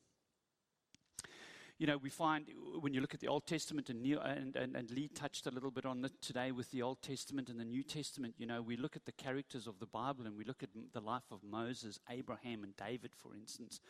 you 1.78 1.86
know, 1.86 1.98
we 1.98 2.08
find 2.08 2.46
when 2.80 2.94
you 2.94 3.00
look 3.00 3.12
at 3.12 3.20
the 3.20 3.28
Old 3.28 3.46
Testament, 3.46 3.90
and, 3.90 4.04
and, 4.06 4.56
and, 4.56 4.76
and 4.76 4.90
Lee 4.90 5.08
touched 5.08 5.46
a 5.46 5.50
little 5.50 5.70
bit 5.70 5.84
on 5.84 6.04
it 6.04 6.12
today 6.22 6.50
with 6.50 6.70
the 6.70 6.82
Old 6.82 7.02
Testament 7.02 7.50
and 7.50 7.60
the 7.60 7.64
New 7.64 7.82
Testament, 7.82 8.34
you 8.38 8.46
know, 8.46 8.62
we 8.62 8.76
look 8.76 8.96
at 8.96 9.04
the 9.04 9.12
characters 9.12 9.66
of 9.66 9.78
the 9.78 9.86
Bible 9.86 10.26
and 10.26 10.36
we 10.36 10.44
look 10.44 10.62
at 10.62 10.70
the 10.92 11.00
life 11.00 11.30
of 11.30 11.40
Moses, 11.42 12.00
Abraham, 12.08 12.64
and 12.64 12.74
David, 12.76 13.10
for 13.14 13.34
instance. 13.34 13.80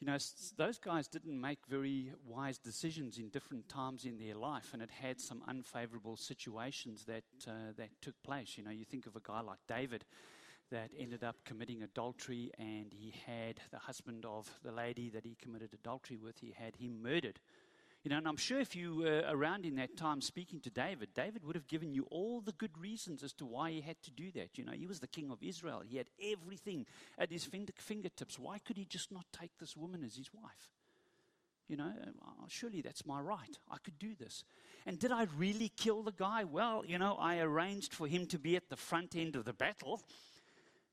You 0.00 0.06
know, 0.06 0.18
those 0.56 0.78
guys 0.78 1.06
didn't 1.06 1.40
make 1.40 1.60
very 1.68 2.10
wise 2.26 2.58
decisions 2.58 3.18
in 3.18 3.28
different 3.28 3.68
times 3.68 4.04
in 4.04 4.18
their 4.18 4.34
life, 4.34 4.70
and 4.72 4.82
it 4.82 4.90
had 4.90 5.20
some 5.20 5.42
unfavorable 5.46 6.16
situations 6.16 7.04
that, 7.04 7.22
uh, 7.46 7.70
that 7.76 7.90
took 8.00 8.20
place. 8.24 8.58
You 8.58 8.64
know, 8.64 8.70
you 8.70 8.84
think 8.84 9.06
of 9.06 9.14
a 9.14 9.20
guy 9.22 9.42
like 9.42 9.58
David 9.68 10.04
that 10.72 10.90
ended 10.98 11.22
up 11.22 11.36
committing 11.44 11.82
adultery, 11.82 12.50
and 12.58 12.86
he 12.90 13.14
had 13.26 13.60
the 13.70 13.78
husband 13.78 14.24
of 14.24 14.50
the 14.64 14.72
lady 14.72 15.10
that 15.10 15.24
he 15.24 15.36
committed 15.40 15.70
adultery 15.72 16.16
with, 16.16 16.38
he 16.38 16.54
had 16.58 16.74
him 16.76 17.02
murdered. 17.02 17.38
You 18.02 18.10
know, 18.10 18.16
and 18.16 18.26
I'm 18.26 18.36
sure 18.36 18.58
if 18.58 18.74
you 18.74 18.96
were 18.96 19.22
around 19.28 19.64
in 19.64 19.76
that 19.76 19.96
time 19.96 20.20
speaking 20.20 20.60
to 20.62 20.70
David, 20.70 21.10
David 21.14 21.44
would 21.44 21.54
have 21.54 21.68
given 21.68 21.94
you 21.94 22.08
all 22.10 22.40
the 22.40 22.52
good 22.52 22.76
reasons 22.76 23.22
as 23.22 23.32
to 23.34 23.46
why 23.46 23.70
he 23.70 23.80
had 23.80 24.02
to 24.02 24.10
do 24.10 24.32
that. 24.32 24.58
You 24.58 24.64
know, 24.64 24.72
he 24.72 24.88
was 24.88 24.98
the 24.98 25.06
king 25.06 25.30
of 25.30 25.42
Israel, 25.42 25.82
he 25.86 25.98
had 25.98 26.08
everything 26.20 26.86
at 27.16 27.30
his 27.30 27.48
fingertips. 27.76 28.38
Why 28.38 28.58
could 28.58 28.76
he 28.76 28.84
just 28.84 29.12
not 29.12 29.26
take 29.32 29.52
this 29.60 29.76
woman 29.76 30.02
as 30.02 30.16
his 30.16 30.30
wife? 30.32 30.70
You 31.68 31.76
know, 31.76 31.92
uh, 32.00 32.46
surely 32.48 32.80
that's 32.80 33.06
my 33.06 33.20
right. 33.20 33.58
I 33.70 33.76
could 33.84 33.98
do 33.98 34.14
this. 34.18 34.42
And 34.84 34.98
did 34.98 35.12
I 35.12 35.26
really 35.38 35.70
kill 35.76 36.02
the 36.02 36.12
guy? 36.12 36.44
Well, 36.44 36.84
you 36.84 36.98
know, 36.98 37.16
I 37.20 37.38
arranged 37.38 37.94
for 37.94 38.08
him 38.08 38.26
to 38.26 38.38
be 38.38 38.56
at 38.56 38.68
the 38.68 38.76
front 38.76 39.14
end 39.14 39.36
of 39.36 39.44
the 39.44 39.52
battle. 39.52 40.02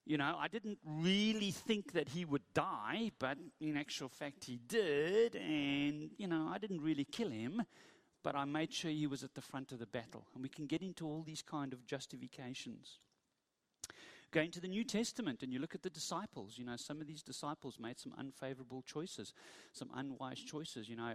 You 0.10 0.18
know, 0.18 0.38
I 0.39 0.48
didn't 0.48 0.80
really 0.84 1.51
think 1.51 1.94
that 1.94 2.10
he 2.10 2.25
would 2.25 2.42
die, 2.56 3.12
but 3.20 3.38
in 3.62 3.78
actual 3.78 4.10
fact, 4.10 4.46
he 4.46 4.58
did. 4.68 5.36
And, 5.36 6.10
you 6.18 6.25
know, 6.25 6.50
I 6.51 6.58
didn't 6.58 6.82
really 6.82 7.04
kill 7.04 7.30
him, 7.30 7.62
but 8.24 8.36
I 8.36 8.46
made 8.46 8.74
sure 8.74 8.89
he 8.89 9.06
was 9.06 9.24
at 9.24 9.36
the 9.36 9.42
front 9.42 9.72
of 9.72 9.78
the 9.78 9.86
battle. 9.86 10.25
And 10.34 10.42
we 10.42 10.50
can 10.50 10.66
get 10.66 10.82
into 10.82 11.06
all 11.06 11.22
these 11.22 11.44
kind 11.44 11.74
of 11.74 11.86
justifications. 11.86 12.98
Going 14.32 14.50
to 14.51 14.60
the 14.60 14.68
New 14.68 14.84
Testament 14.84 15.44
and 15.44 15.54
you 15.54 15.60
look 15.60 15.75
at 15.75 15.84
the 15.84 15.92
disciples. 15.92 16.56
You 16.58 16.66
know, 16.66 16.75
some 16.75 17.01
of 17.01 17.06
these 17.06 17.22
disciples 17.22 17.78
made 17.80 18.00
some 18.00 18.13
unfavorable 18.18 18.82
choices, 18.88 19.34
some 19.74 19.92
unwise 19.96 20.39
choices. 20.39 20.89
You 20.89 20.96
know, 20.96 21.13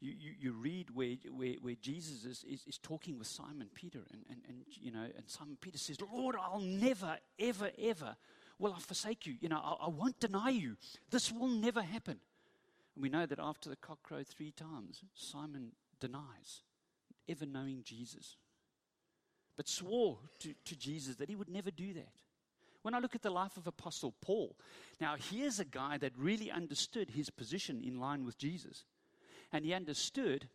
you, 0.00 0.12
you, 0.20 0.32
you 0.38 0.52
read 0.52 0.90
where, 0.90 1.14
where, 1.34 1.54
where 1.62 1.76
Jesus 1.80 2.26
is, 2.26 2.44
is, 2.44 2.64
is, 2.66 2.78
talking 2.78 3.18
with 3.18 3.26
Simon 3.26 3.68
Peter, 3.74 4.00
and, 4.12 4.22
and, 4.28 4.42
and, 4.48 4.64
you 4.68 4.92
know, 4.92 5.04
and 5.04 5.24
Simon 5.28 5.56
Peter 5.58 5.78
says, 5.78 5.98
Lord, 6.12 6.36
I'll 6.38 6.60
never, 6.60 7.16
ever, 7.38 7.70
ever 7.78 8.16
will 8.58 8.72
I 8.72 8.80
forsake 8.80 9.26
you. 9.26 9.34
You 9.40 9.48
know, 9.48 9.60
I, 9.62 9.86
I 9.86 9.88
won't 9.88 10.20
deny 10.20 10.50
you. 10.50 10.76
This 11.10 11.32
will 11.32 11.48
never 11.48 11.82
happen. 11.82 12.18
And 12.94 13.02
we 13.02 13.08
know 13.08 13.26
that 13.26 13.38
after 13.38 13.68
the 13.68 13.76
cock 13.76 14.02
crowed 14.02 14.26
three 14.26 14.52
times, 14.52 15.02
Simon 15.14 15.72
denies 16.00 16.62
ever 17.28 17.46
knowing 17.46 17.82
Jesus, 17.84 18.36
but 19.56 19.68
swore 19.68 20.18
to, 20.40 20.54
to 20.64 20.76
Jesus 20.76 21.16
that 21.16 21.28
he 21.28 21.36
would 21.36 21.48
never 21.48 21.70
do 21.70 21.94
that. 21.94 22.12
When 22.82 22.94
I 22.94 22.98
look 22.98 23.14
at 23.14 23.22
the 23.22 23.30
life 23.30 23.56
of 23.56 23.66
Apostle 23.66 24.14
Paul, 24.20 24.54
now 25.00 25.16
here's 25.30 25.58
a 25.58 25.64
guy 25.64 25.96
that 25.98 26.12
really 26.18 26.50
understood 26.50 27.10
his 27.10 27.30
position 27.30 27.82
in 27.82 27.98
line 27.98 28.26
with 28.26 28.36
Jesus. 28.36 28.84
And 29.52 29.64
he 29.64 29.72
understood 29.72 30.48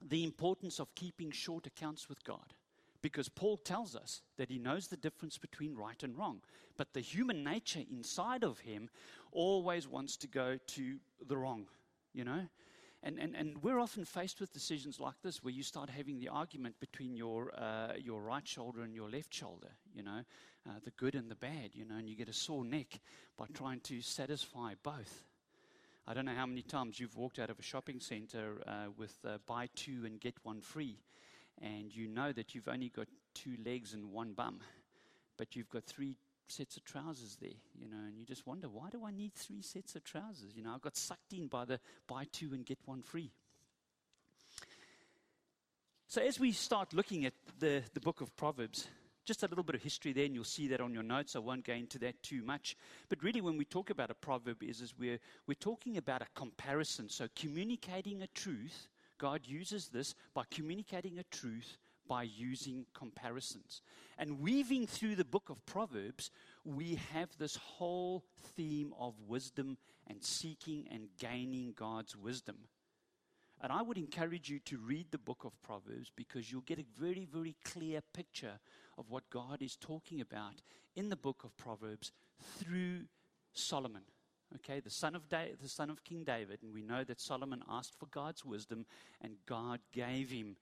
the 0.00 0.22
importance 0.22 0.78
of 0.78 0.94
keeping 0.94 1.32
short 1.32 1.66
accounts 1.66 2.08
with 2.08 2.22
God. 2.22 2.54
Because 3.02 3.28
Paul 3.28 3.56
tells 3.58 3.94
us 3.94 4.22
that 4.36 4.50
he 4.50 4.58
knows 4.58 4.88
the 4.88 4.96
difference 4.96 5.38
between 5.38 5.74
right 5.74 6.02
and 6.02 6.16
wrong. 6.16 6.40
But 6.76 6.92
the 6.92 7.00
human 7.00 7.44
nature 7.44 7.82
inside 7.90 8.44
of 8.44 8.60
him 8.60 8.88
always 9.32 9.86
wants 9.88 10.16
to 10.18 10.26
go 10.26 10.58
to 10.66 10.96
the 11.26 11.36
wrong, 11.36 11.66
you 12.12 12.24
know? 12.24 12.46
And, 13.02 13.18
and, 13.20 13.36
and 13.36 13.62
we're 13.62 13.78
often 13.78 14.04
faced 14.04 14.40
with 14.40 14.52
decisions 14.52 14.98
like 14.98 15.14
this 15.22 15.42
where 15.42 15.52
you 15.52 15.62
start 15.62 15.90
having 15.90 16.18
the 16.18 16.28
argument 16.28 16.80
between 16.80 17.14
your, 17.14 17.52
uh, 17.56 17.92
your 18.02 18.20
right 18.20 18.46
shoulder 18.46 18.82
and 18.82 18.94
your 18.94 19.08
left 19.08 19.32
shoulder, 19.32 19.68
you 19.94 20.02
know, 20.02 20.22
uh, 20.66 20.72
the 20.84 20.90
good 20.92 21.14
and 21.14 21.30
the 21.30 21.36
bad, 21.36 21.70
you 21.74 21.84
know, 21.84 21.96
and 21.96 22.08
you 22.08 22.16
get 22.16 22.28
a 22.28 22.32
sore 22.32 22.64
neck 22.64 22.98
by 23.36 23.46
trying 23.54 23.80
to 23.80 24.00
satisfy 24.00 24.74
both. 24.82 25.24
I 26.08 26.14
don't 26.14 26.24
know 26.24 26.34
how 26.34 26.46
many 26.46 26.62
times 26.62 26.98
you've 26.98 27.16
walked 27.16 27.38
out 27.38 27.50
of 27.50 27.58
a 27.58 27.62
shopping 27.62 28.00
center 28.00 28.62
uh, 28.66 28.86
with 28.96 29.16
uh, 29.24 29.38
buy 29.46 29.68
two 29.74 30.02
and 30.04 30.20
get 30.20 30.34
one 30.42 30.60
free, 30.60 30.98
and 31.62 31.94
you 31.94 32.08
know 32.08 32.32
that 32.32 32.54
you've 32.54 32.68
only 32.68 32.88
got 32.88 33.06
two 33.34 33.56
legs 33.64 33.94
and 33.94 34.12
one 34.12 34.32
bum, 34.32 34.60
but 35.36 35.56
you've 35.56 35.70
got 35.70 35.84
three 35.84 36.16
sets 36.48 36.76
of 36.76 36.84
trousers 36.84 37.36
there, 37.40 37.50
you 37.74 37.88
know, 37.88 38.04
and 38.06 38.18
you 38.18 38.24
just 38.24 38.46
wonder, 38.46 38.68
why 38.68 38.88
do 38.90 39.04
I 39.04 39.10
need 39.10 39.34
three 39.34 39.62
sets 39.62 39.96
of 39.96 40.04
trousers? 40.04 40.54
You 40.54 40.62
know, 40.62 40.70
I 40.70 40.78
got 40.78 40.96
sucked 40.96 41.32
in 41.32 41.48
by 41.48 41.64
the 41.64 41.80
buy 42.06 42.24
two 42.30 42.52
and 42.52 42.64
get 42.64 42.78
one 42.84 43.02
free. 43.02 43.30
So, 46.08 46.22
as 46.22 46.38
we 46.38 46.52
start 46.52 46.94
looking 46.94 47.26
at 47.26 47.34
the, 47.58 47.82
the 47.92 48.00
book 48.00 48.20
of 48.20 48.34
Proverbs, 48.36 48.86
just 49.24 49.42
a 49.42 49.48
little 49.48 49.64
bit 49.64 49.74
of 49.74 49.82
history 49.82 50.12
there, 50.12 50.24
and 50.24 50.34
you'll 50.34 50.44
see 50.44 50.68
that 50.68 50.80
on 50.80 50.94
your 50.94 51.02
notes. 51.02 51.34
I 51.34 51.40
won't 51.40 51.64
go 51.64 51.72
into 51.72 51.98
that 51.98 52.22
too 52.22 52.42
much. 52.42 52.76
But 53.08 53.22
really, 53.24 53.40
when 53.40 53.58
we 53.58 53.64
talk 53.64 53.90
about 53.90 54.10
a 54.10 54.14
proverb, 54.14 54.62
is, 54.62 54.80
is 54.80 54.94
we're, 54.96 55.18
we're 55.48 55.54
talking 55.54 55.96
about 55.96 56.22
a 56.22 56.26
comparison. 56.36 57.08
So, 57.08 57.26
communicating 57.34 58.22
a 58.22 58.28
truth, 58.28 58.86
God 59.18 59.42
uses 59.44 59.88
this 59.88 60.14
by 60.34 60.42
communicating 60.50 61.18
a 61.18 61.24
truth 61.24 61.78
by 62.08 62.22
using 62.22 62.86
comparisons. 62.94 63.82
And 64.18 64.40
weaving 64.40 64.86
through 64.86 65.16
the 65.16 65.24
book 65.24 65.50
of 65.50 65.64
Proverbs, 65.66 66.30
we 66.64 66.98
have 67.12 67.30
this 67.38 67.56
whole 67.56 68.24
theme 68.56 68.92
of 68.98 69.14
wisdom 69.26 69.76
and 70.06 70.22
seeking 70.22 70.86
and 70.90 71.08
gaining 71.18 71.74
God's 71.76 72.16
wisdom. 72.16 72.56
And 73.60 73.72
I 73.72 73.82
would 73.82 73.98
encourage 73.98 74.50
you 74.50 74.58
to 74.60 74.78
read 74.78 75.06
the 75.10 75.18
book 75.18 75.44
of 75.44 75.60
Proverbs 75.62 76.12
because 76.14 76.50
you'll 76.52 76.60
get 76.62 76.78
a 76.78 76.84
very, 76.98 77.26
very 77.30 77.56
clear 77.64 78.00
picture 78.12 78.58
of 78.98 79.10
what 79.10 79.30
God 79.30 79.62
is 79.62 79.76
talking 79.76 80.20
about 80.20 80.62
in 80.94 81.08
the 81.08 81.16
book 81.16 81.42
of 81.42 81.56
Proverbs 81.56 82.12
through 82.58 83.06
Solomon. 83.52 84.02
Okay, 84.54 84.80
the 84.80 84.90
son 84.90 85.16
of 85.16 85.28
da- 85.28 85.54
the 85.60 85.68
son 85.68 85.90
of 85.90 86.04
King 86.04 86.22
David, 86.24 86.60
and 86.62 86.72
we 86.72 86.82
know 86.82 87.02
that 87.04 87.20
Solomon 87.20 87.62
asked 87.68 87.98
for 87.98 88.06
God's 88.06 88.44
wisdom, 88.44 88.86
and 89.20 89.34
God 89.46 89.80
gave 89.92 90.30
him 90.30 90.56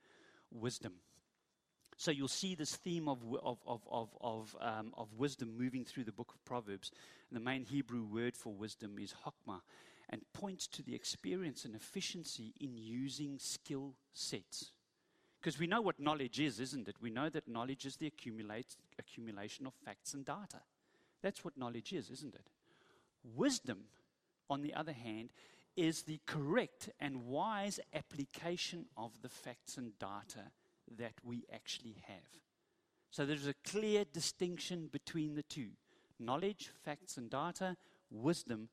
wisdom. 0.51 0.93
So 1.97 2.11
you'll 2.11 2.27
see 2.27 2.55
this 2.55 2.75
theme 2.75 3.07
of, 3.07 3.19
of, 3.41 3.59
of, 3.65 3.81
of, 3.89 4.09
of, 4.19 4.55
um, 4.59 4.93
of 4.97 5.13
wisdom 5.13 5.57
moving 5.57 5.85
through 5.85 6.03
the 6.03 6.11
book 6.11 6.33
of 6.33 6.43
Proverbs. 6.43 6.91
And 7.29 7.39
the 7.39 7.43
main 7.43 7.63
Hebrew 7.63 8.03
word 8.03 8.35
for 8.35 8.53
wisdom 8.53 8.97
is 8.99 9.13
chokmah 9.23 9.61
and 10.09 10.21
points 10.33 10.67
to 10.67 10.83
the 10.83 10.93
experience 10.93 11.63
and 11.63 11.73
efficiency 11.73 12.53
in 12.59 12.75
using 12.75 13.39
skill 13.39 13.93
sets. 14.13 14.71
Because 15.39 15.59
we 15.59 15.67
know 15.67 15.81
what 15.81 15.99
knowledge 15.99 16.39
is, 16.39 16.59
isn't 16.59 16.87
it? 16.87 16.95
We 17.01 17.11
know 17.11 17.29
that 17.29 17.47
knowledge 17.47 17.85
is 17.85 17.95
the 17.95 18.07
accumulate, 18.07 18.75
accumulation 18.99 19.65
of 19.65 19.73
facts 19.85 20.13
and 20.13 20.25
data. 20.25 20.61
That's 21.21 21.45
what 21.45 21.57
knowledge 21.57 21.93
is, 21.93 22.09
isn't 22.09 22.35
it? 22.35 22.49
Wisdom, 23.33 23.85
on 24.49 24.61
the 24.61 24.73
other 24.73 24.91
hand, 24.93 25.31
is 25.75 26.03
the 26.03 26.19
correct 26.25 26.89
and 26.99 27.25
wise 27.25 27.79
application 27.93 28.85
of 28.95 29.21
the 29.21 29.29
facts 29.29 29.77
and 29.77 29.97
data 29.99 30.51
that 30.97 31.13
we 31.23 31.45
actually 31.53 31.97
have. 32.07 32.17
So 33.11 33.25
there's 33.25 33.47
a 33.47 33.55
clear 33.65 34.05
distinction 34.05 34.89
between 34.91 35.35
the 35.35 35.43
two 35.43 35.69
knowledge, 36.19 36.69
facts, 36.83 37.17
and 37.17 37.29
data, 37.29 37.75
wisdom, 38.09 38.69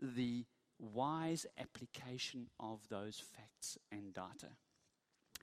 the 0.00 0.44
wise 0.78 1.44
application 1.58 2.48
of 2.60 2.88
those 2.88 3.20
facts 3.20 3.78
and 3.90 4.14
data. 4.14 4.52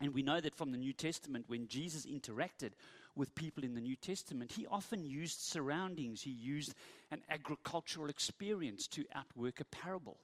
And 0.02 0.14
we 0.14 0.24
know 0.24 0.40
that 0.40 0.56
from 0.56 0.72
the 0.72 0.78
New 0.78 0.94
Testament, 0.94 1.46
when 1.48 1.68
Jesus 1.68 2.06
interacted 2.06 2.72
with 3.16 3.34
people 3.36 3.64
in 3.64 3.74
the 3.74 3.82
New 3.82 3.96
Testament, 3.96 4.52
he 4.52 4.68
often 4.68 5.06
used 5.06 5.40
surroundings. 5.40 6.22
He 6.22 6.32
used 6.32 6.74
an 7.12 7.22
agricultural 7.30 8.10
experience 8.10 8.88
to 8.90 9.06
outwork 9.14 9.60
a 9.60 9.66
parable. 9.66 10.18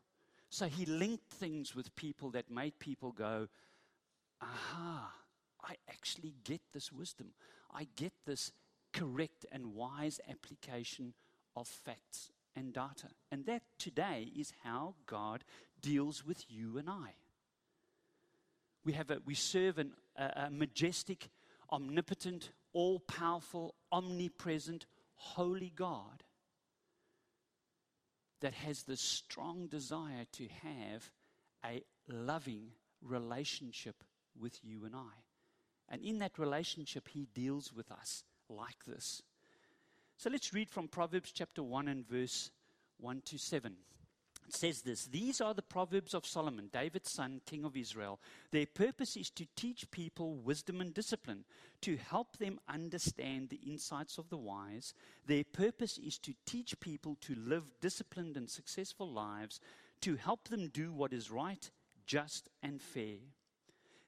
So 0.50 0.67
he 0.67 0.86
linked 0.86 1.31
things 1.31 1.75
with 1.75 1.95
people 1.95 2.31
that 2.31 2.51
made 2.51 2.77
people 2.79 3.12
go, 3.13 3.48
aha, 4.41 5.13
I 5.63 5.75
actually 5.89 6.33
get 6.43 6.62
this 6.74 6.91
wisdom. 6.91 7.27
I 7.74 7.88
get 7.95 8.12
this 8.25 8.51
correct 8.91 9.45
and 9.51 9.74
wise 9.74 10.19
application 10.29 11.13
of 11.55 11.67
facts 11.67 12.31
and 12.55 12.74
data. 12.74 13.07
And 13.31 13.45
that 13.45 13.63
today 13.79 14.29
is 14.38 14.53
how 14.63 14.95
God 15.05 15.43
deals 15.81 16.25
with 16.25 16.43
you 16.50 16.77
and 16.77 16.89
I. 16.89 17.13
We, 18.83 18.93
have 18.93 19.12
a, 19.12 19.19
we 19.25 19.36
serve 19.36 19.77
an, 19.77 19.93
a, 20.17 20.48
a 20.48 20.50
majestic, 20.51 21.29
omnipotent, 21.71 22.51
all 22.74 23.00
powerful, 23.00 23.75
omnipresent, 23.92 24.86
holy 25.16 25.72
God 25.75 26.24
that 28.42 28.54
has 28.54 28.84
the 28.84 28.98
strong 28.98 29.68
desire 29.68 30.25
to 30.34 30.48
have 30.63 31.12
a 31.66 31.84
loving 32.08 32.72
relationship 33.01 34.04
with 34.40 34.60
you 34.63 34.86
and 34.86 34.96
I. 34.96 35.24
And 35.90 36.01
in 36.01 36.20
that 36.20 36.40
relationship, 36.40 37.08
He 37.10 37.28
deals 37.34 37.74
with 37.74 37.92
us 37.92 38.24
like 38.50 38.86
this. 38.88 39.22
So 40.18 40.30
let's 40.30 40.54
read 40.54 40.70
from 40.70 40.88
Proverbs 40.88 41.32
chapter 41.32 41.63
1 41.63 41.88
and 41.88 42.08
verse 42.08 42.51
1 43.00 43.22
to 43.25 43.38
7. 43.38 43.75
Says 44.53 44.81
this 44.81 45.05
These 45.05 45.39
are 45.39 45.53
the 45.53 45.62
Proverbs 45.62 46.13
of 46.13 46.25
Solomon, 46.25 46.70
David's 46.74 47.12
son, 47.12 47.39
king 47.46 47.63
of 47.63 47.77
Israel. 47.77 48.20
Their 48.51 48.65
purpose 48.65 49.15
is 49.15 49.29
to 49.31 49.48
teach 49.55 49.89
people 49.91 50.36
wisdom 50.36 50.81
and 50.81 50.93
discipline, 50.93 51.46
to 51.81 51.96
help 51.96 52.38
them 52.38 52.60
understand 52.67 53.50
the 53.50 53.62
insights 53.65 54.17
of 54.17 54.29
the 54.29 54.38
wise. 54.38 54.93
Their 55.25 55.46
purpose 55.46 55.98
is 55.98 56.17
to 56.20 56.34
teach 56.46 56.79
people 56.81 57.17
to 57.22 57.36
live 57.36 57.63
disciplined 57.79 58.36
and 58.36 58.50
successful 58.50 59.10
lives, 59.10 59.62
to 60.01 60.17
help 60.17 60.50
them 60.50 60.67
do 60.67 60.91
what 60.91 61.13
is 61.13 61.31
right, 61.31 61.72
just, 62.05 62.50
and 62.62 62.81
fair. 62.81 63.20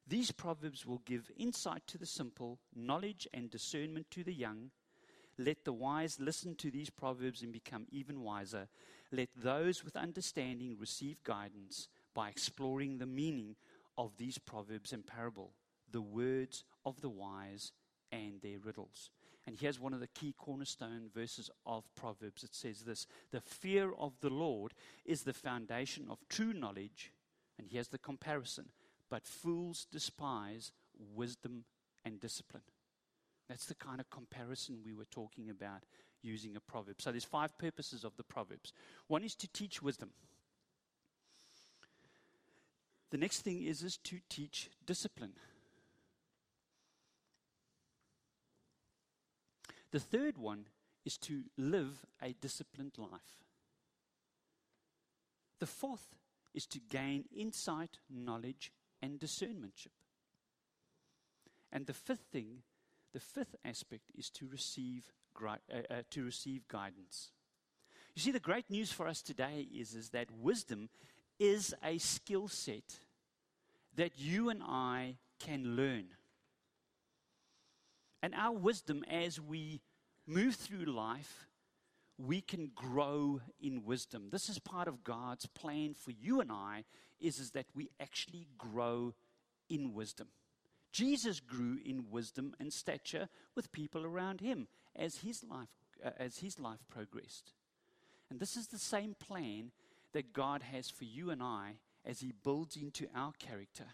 These 0.05 0.31
proverbs 0.31 0.85
will 0.85 1.01
give 1.05 1.31
insight 1.37 1.87
to 1.87 1.97
the 1.97 2.05
simple, 2.05 2.59
knowledge 2.75 3.27
and 3.33 3.49
discernment 3.49 4.11
to 4.11 4.25
the 4.25 4.33
young. 4.33 4.71
Let 5.37 5.63
the 5.63 5.73
wise 5.73 6.19
listen 6.19 6.55
to 6.55 6.69
these 6.69 6.89
proverbs 6.89 7.41
and 7.41 7.51
become 7.51 7.87
even 7.91 8.21
wiser. 8.21 8.67
Let 9.13 9.29
those 9.35 9.85
with 9.85 9.95
understanding 9.95 10.75
receive 10.79 11.23
guidance 11.23 11.87
by 12.15 12.29
exploring 12.29 12.97
the 12.97 13.05
meaning 13.05 13.55
of 13.95 14.17
these 14.17 14.39
proverbs 14.39 14.91
and 14.91 15.05
parable, 15.05 15.51
the 15.91 16.01
words 16.01 16.63
of 16.83 16.99
the 17.01 17.09
wise 17.09 17.71
and 18.11 18.41
their 18.41 18.57
riddles. 18.57 19.11
And 19.45 19.55
here's 19.55 19.79
one 19.79 19.93
of 19.93 19.99
the 19.99 20.07
key 20.07 20.33
cornerstone 20.35 21.11
verses 21.13 21.51
of 21.63 21.93
Proverbs. 21.93 22.43
It 22.43 22.55
says 22.55 22.79
this 22.79 23.05
The 23.29 23.41
fear 23.41 23.91
of 23.99 24.13
the 24.19 24.31
Lord 24.31 24.73
is 25.05 25.21
the 25.21 25.33
foundation 25.33 26.07
of 26.09 26.17
true 26.27 26.53
knowledge. 26.53 27.11
And 27.59 27.67
here's 27.69 27.89
the 27.89 27.99
comparison. 27.99 28.69
But 29.11 29.27
fools 29.27 29.85
despise 29.91 30.71
wisdom 31.13 31.65
and 32.03 32.19
discipline. 32.19 32.63
That's 33.47 33.65
the 33.65 33.75
kind 33.75 33.99
of 33.99 34.09
comparison 34.09 34.79
we 34.83 34.95
were 34.95 35.05
talking 35.05 35.51
about 35.51 35.83
using 36.23 36.55
a 36.55 36.59
proverb. 36.59 37.01
So 37.01 37.11
there's 37.11 37.23
five 37.23 37.57
purposes 37.57 38.03
of 38.03 38.15
the 38.17 38.23
proverbs. 38.23 38.73
One 39.07 39.23
is 39.23 39.35
to 39.35 39.47
teach 39.47 39.81
wisdom. 39.81 40.09
The 43.11 43.17
next 43.17 43.41
thing 43.41 43.61
is, 43.61 43.83
is 43.83 43.97
to 43.97 44.19
teach 44.29 44.69
discipline. 44.85 45.33
The 49.91 49.99
third 49.99 50.37
one 50.39 50.65
is 51.05 51.17
to 51.19 51.43
live 51.57 52.05
a 52.21 52.33
disciplined 52.33 52.97
life. 52.97 53.43
The 55.59 55.67
fourth 55.67 56.15
is 56.53 56.65
to 56.67 56.79
gain 56.79 57.25
insight, 57.35 57.99
knowledge, 58.09 58.71
and 59.01 59.19
discernmentship. 59.19 59.93
And 61.71 61.85
the 61.85 61.93
fifth 61.93 62.25
thing 62.31 62.63
the 63.13 63.19
fifth 63.19 63.55
aspect 63.63 64.11
is 64.17 64.29
to 64.31 64.47
receive, 64.47 65.13
Uh, 65.41 65.55
uh, 65.89 66.01
to 66.09 66.23
receive 66.23 66.67
guidance. 66.67 67.31
You 68.15 68.21
see, 68.21 68.31
the 68.31 68.39
great 68.39 68.69
news 68.69 68.91
for 68.91 69.07
us 69.07 69.21
today 69.21 69.67
is, 69.75 69.93
is 69.93 70.09
that 70.09 70.27
wisdom 70.31 70.89
is 71.39 71.73
a 71.83 71.97
skill 71.97 72.47
set 72.47 72.99
that 73.95 74.11
you 74.17 74.49
and 74.49 74.61
I 74.63 75.17
can 75.39 75.75
learn. 75.75 76.05
And 78.21 78.33
our 78.35 78.53
wisdom, 78.53 79.03
as 79.09 79.41
we 79.41 79.81
move 80.27 80.55
through 80.55 80.85
life, 80.85 81.47
we 82.17 82.39
can 82.39 82.71
grow 82.73 83.41
in 83.59 83.83
wisdom. 83.83 84.29
This 84.31 84.47
is 84.47 84.59
part 84.59 84.87
of 84.87 85.03
God's 85.03 85.47
plan 85.47 85.93
for 85.93 86.11
you 86.11 86.39
and 86.39 86.51
I, 86.51 86.85
is, 87.19 87.39
is 87.39 87.51
that 87.51 87.65
we 87.75 87.89
actually 87.99 88.47
grow 88.57 89.13
in 89.69 89.93
wisdom. 89.93 90.27
Jesus 90.93 91.39
grew 91.39 91.79
in 91.83 92.05
wisdom 92.11 92.53
and 92.59 92.71
stature 92.71 93.27
with 93.55 93.71
people 93.71 94.05
around 94.05 94.39
him 94.39 94.67
as 94.95 95.17
his 95.17 95.43
life, 95.43 95.69
uh, 96.03 96.11
as 96.17 96.39
his 96.39 96.59
life 96.59 96.79
progressed. 96.89 97.51
And 98.29 98.39
this 98.39 98.55
is 98.55 98.67
the 98.67 98.79
same 98.79 99.15
plan 99.15 99.71
that 100.13 100.33
God 100.33 100.61
has 100.61 100.89
for 100.89 101.03
you 101.03 101.29
and 101.29 101.41
I 101.41 101.75
as 102.05 102.19
he 102.19 102.33
builds 102.43 102.75
into 102.75 103.07
our 103.15 103.33
character. 103.39 103.85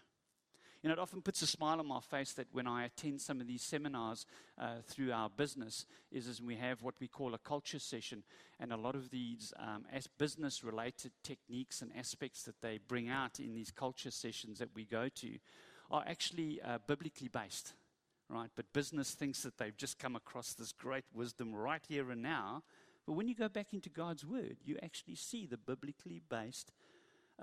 You 0.82 0.88
know, 0.88 0.94
it 0.94 0.98
often 0.98 1.20
puts 1.20 1.42
a 1.42 1.46
smile 1.46 1.78
on 1.78 1.86
my 1.86 2.00
face 2.00 2.32
that 2.32 2.46
when 2.52 2.66
I 2.66 2.86
attend 2.86 3.20
some 3.20 3.40
of 3.42 3.46
these 3.46 3.62
seminars 3.62 4.24
uh, 4.58 4.76
through 4.86 5.12
our 5.12 5.28
business, 5.28 5.84
is, 6.10 6.26
is 6.26 6.40
we 6.40 6.56
have 6.56 6.82
what 6.82 6.94
we 6.98 7.06
call 7.06 7.34
a 7.34 7.38
culture 7.38 7.78
session, 7.78 8.22
and 8.58 8.72
a 8.72 8.78
lot 8.78 8.94
of 8.94 9.10
these 9.10 9.52
um, 9.58 9.84
as 9.92 10.06
business-related 10.06 11.12
techniques 11.22 11.82
and 11.82 11.90
aspects 11.94 12.44
that 12.44 12.62
they 12.62 12.78
bring 12.88 13.10
out 13.10 13.40
in 13.40 13.52
these 13.52 13.70
culture 13.70 14.10
sessions 14.10 14.58
that 14.58 14.70
we 14.74 14.86
go 14.86 15.10
to 15.16 15.36
are 15.90 16.04
actually 16.06 16.62
uh, 16.62 16.78
biblically 16.86 17.28
based, 17.28 17.74
right? 18.30 18.50
But 18.54 18.72
business 18.72 19.12
thinks 19.12 19.42
that 19.42 19.58
they've 19.58 19.76
just 19.76 19.98
come 19.98 20.16
across 20.16 20.52
this 20.52 20.72
great 20.72 21.04
wisdom 21.12 21.54
right 21.54 21.82
here 21.88 22.10
and 22.10 22.22
now. 22.22 22.62
But 23.06 23.14
when 23.14 23.28
you 23.28 23.34
go 23.34 23.48
back 23.48 23.72
into 23.72 23.88
God's 23.88 24.24
Word, 24.24 24.58
you 24.64 24.76
actually 24.82 25.16
see 25.16 25.46
the 25.46 25.56
biblically 25.56 26.22
based 26.28 26.72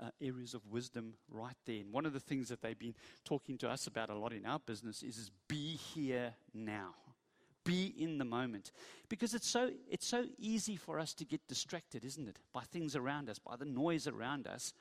uh, 0.00 0.10
areas 0.20 0.54
of 0.54 0.66
wisdom 0.70 1.14
right 1.28 1.56
there. 1.66 1.80
And 1.80 1.92
one 1.92 2.06
of 2.06 2.12
the 2.12 2.20
things 2.20 2.48
that 2.48 2.62
they've 2.62 2.78
been 2.78 2.94
talking 3.24 3.58
to 3.58 3.68
us 3.68 3.86
about 3.86 4.10
a 4.10 4.14
lot 4.14 4.32
in 4.32 4.46
our 4.46 4.60
business 4.60 5.02
is, 5.02 5.18
is 5.18 5.30
be 5.48 5.76
here 5.76 6.34
now 6.54 6.94
be 7.68 7.94
in 7.98 8.18
the 8.18 8.24
moment. 8.24 8.72
Because 9.08 9.34
it's 9.34 9.48
so, 9.48 9.70
it's 9.90 10.06
so 10.06 10.24
easy 10.38 10.76
for 10.76 10.98
us 10.98 11.14
to 11.14 11.24
get 11.24 11.46
distracted, 11.48 12.04
isn't 12.04 12.28
it? 12.28 12.36
By 12.52 12.62
things 12.62 12.96
around 12.96 13.30
us, 13.30 13.38
by 13.38 13.56
the 13.56 13.64
noise 13.64 14.06
around 14.06 14.46
us. 14.46 14.74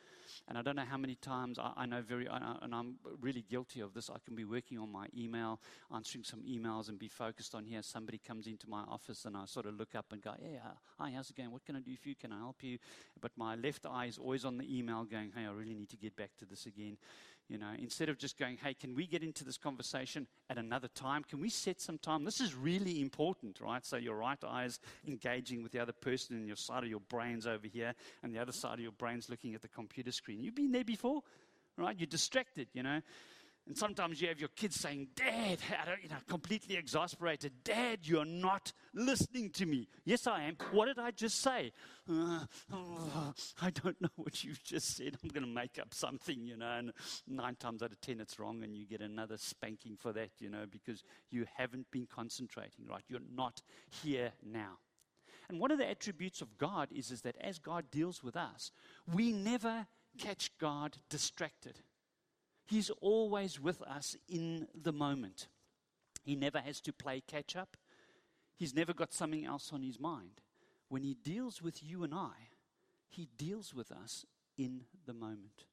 And 0.47 0.57
I 0.57 0.61
don't 0.61 0.75
know 0.75 0.85
how 0.89 0.97
many 0.97 1.15
times 1.15 1.59
I, 1.59 1.71
I 1.77 1.85
know 1.85 2.01
very, 2.01 2.27
and 2.27 2.73
I'm 2.75 2.95
really 3.21 3.43
guilty 3.49 3.81
of 3.81 3.93
this. 3.93 4.09
I 4.09 4.17
can 4.25 4.35
be 4.35 4.43
working 4.45 4.77
on 4.79 4.91
my 4.91 5.07
email, 5.17 5.59
answering 5.93 6.23
some 6.23 6.41
emails, 6.41 6.89
and 6.89 6.99
be 6.99 7.07
focused 7.07 7.55
on 7.55 7.65
here. 7.65 7.81
Somebody 7.81 8.17
comes 8.17 8.47
into 8.47 8.69
my 8.69 8.81
office, 8.81 9.25
and 9.25 9.35
I 9.35 9.45
sort 9.45 9.65
of 9.65 9.75
look 9.75 9.95
up 9.95 10.11
and 10.11 10.21
go, 10.21 10.33
"Yeah, 10.41 10.59
uh, 10.65 10.73
hi, 10.97 11.11
how's 11.15 11.29
it 11.29 11.37
going? 11.37 11.51
What 11.51 11.65
can 11.65 11.75
I 11.75 11.79
do 11.79 11.95
for 11.97 12.09
you? 12.09 12.15
Can 12.15 12.31
I 12.31 12.39
help 12.39 12.63
you?" 12.63 12.77
But 13.19 13.31
my 13.37 13.55
left 13.55 13.85
eye 13.85 14.05
is 14.05 14.17
always 14.17 14.45
on 14.45 14.57
the 14.57 14.77
email, 14.77 15.03
going, 15.05 15.31
"Hey, 15.35 15.45
I 15.45 15.51
really 15.51 15.75
need 15.75 15.89
to 15.89 15.97
get 15.97 16.15
back 16.15 16.31
to 16.37 16.45
this 16.45 16.65
again." 16.65 16.97
You 17.49 17.57
know, 17.57 17.71
instead 17.79 18.09
of 18.09 18.17
just 18.17 18.37
going, 18.37 18.57
hey, 18.61 18.73
can 18.73 18.93
we 18.93 19.07
get 19.07 19.23
into 19.23 19.45
this 19.45 19.57
conversation 19.57 20.27
at 20.49 20.57
another 20.57 20.89
time? 20.89 21.23
Can 21.23 21.39
we 21.39 21.49
set 21.49 21.79
some 21.79 21.97
time? 21.97 22.25
This 22.25 22.41
is 22.41 22.53
really 22.53 22.99
important, 22.99 23.61
right? 23.61 23.85
So 23.85 23.95
your 23.95 24.15
right 24.15 24.37
eye 24.43 24.65
is 24.65 24.79
engaging 25.07 25.63
with 25.63 25.71
the 25.71 25.79
other 25.79 25.93
person, 25.93 26.35
and 26.35 26.45
your 26.45 26.57
side 26.57 26.83
of 26.83 26.89
your 26.89 26.99
brain's 26.99 27.47
over 27.47 27.65
here, 27.65 27.93
and 28.21 28.33
the 28.33 28.39
other 28.39 28.51
side 28.51 28.73
of 28.73 28.81
your 28.81 28.91
brain's 28.91 29.29
looking 29.29 29.55
at 29.55 29.61
the 29.61 29.69
computer 29.69 30.11
screen. 30.11 30.43
You've 30.43 30.55
been 30.55 30.73
there 30.73 30.83
before, 30.83 31.21
right? 31.77 31.97
You're 31.97 32.07
distracted, 32.07 32.67
you 32.73 32.83
know. 32.83 33.01
And 33.67 33.77
sometimes 33.77 34.21
you 34.21 34.29
have 34.29 34.39
your 34.39 34.49
kids 34.55 34.79
saying, 34.79 35.09
Dad, 35.13 35.59
you 36.01 36.07
know, 36.07 36.15
completely 36.29 36.77
exasperated, 36.77 37.51
Dad, 37.65 37.99
you're 38.03 38.23
not 38.23 38.71
listening 38.93 39.49
to 39.51 39.65
me. 39.65 39.89
Yes, 40.05 40.25
I 40.25 40.43
am. 40.43 40.55
What 40.71 40.85
did 40.85 40.97
I 40.97 41.11
just 41.11 41.41
say? 41.41 41.73
Uh, 42.09 42.45
oh, 42.71 43.33
I 43.61 43.71
don't 43.71 43.99
know 44.01 44.09
what 44.15 44.41
you've 44.41 44.63
just 44.63 44.95
said. 44.95 45.17
I'm 45.21 45.29
going 45.29 45.43
to 45.43 45.49
make 45.49 45.79
up 45.79 45.93
something, 45.93 46.45
you 46.47 46.55
know, 46.55 46.71
and 46.77 46.93
nine 47.27 47.55
times 47.55 47.83
out 47.83 47.91
of 47.91 47.99
ten 47.99 48.21
it's 48.21 48.39
wrong, 48.39 48.63
and 48.63 48.73
you 48.73 48.87
get 48.87 49.01
another 49.01 49.35
spanking 49.37 49.97
for 49.97 50.13
that, 50.13 50.29
you 50.39 50.49
know, 50.49 50.65
because 50.71 51.03
you 51.29 51.45
haven't 51.57 51.91
been 51.91 52.07
concentrating, 52.07 52.85
right? 52.89 53.03
You're 53.09 53.19
not 53.35 53.61
here 54.01 54.31
now. 54.41 54.77
And 55.49 55.59
one 55.59 55.71
of 55.71 55.77
the 55.77 55.89
attributes 55.89 56.41
of 56.41 56.57
God 56.57 56.87
is, 56.95 57.11
is 57.11 57.21
that 57.23 57.35
as 57.41 57.59
God 57.59 57.91
deals 57.91 58.23
with 58.23 58.37
us, 58.37 58.71
we 59.13 59.33
never 59.33 59.87
catch 60.17 60.57
God 60.57 60.97
distracted. 61.09 61.79
He's 62.67 62.89
always 63.01 63.59
with 63.59 63.81
us 63.81 64.15
in 64.27 64.67
the 64.75 64.91
moment. 64.91 65.47
He 66.23 66.35
never 66.35 66.59
has 66.59 66.81
to 66.81 66.93
play 66.93 67.21
catch 67.25 67.55
up. 67.55 67.77
He's 68.57 68.75
never 68.75 68.93
got 68.93 69.13
something 69.13 69.45
else 69.45 69.71
on 69.71 69.81
his 69.81 69.99
mind. 69.99 70.41
When 70.89 71.03
he 71.03 71.13
deals 71.13 71.61
with 71.61 71.81
you 71.81 72.03
and 72.03 72.13
I, 72.13 72.49
he 73.07 73.29
deals 73.37 73.73
with 73.73 73.91
us 73.91 74.25
in 74.57 74.81
the 75.05 75.13
moment. 75.13 75.65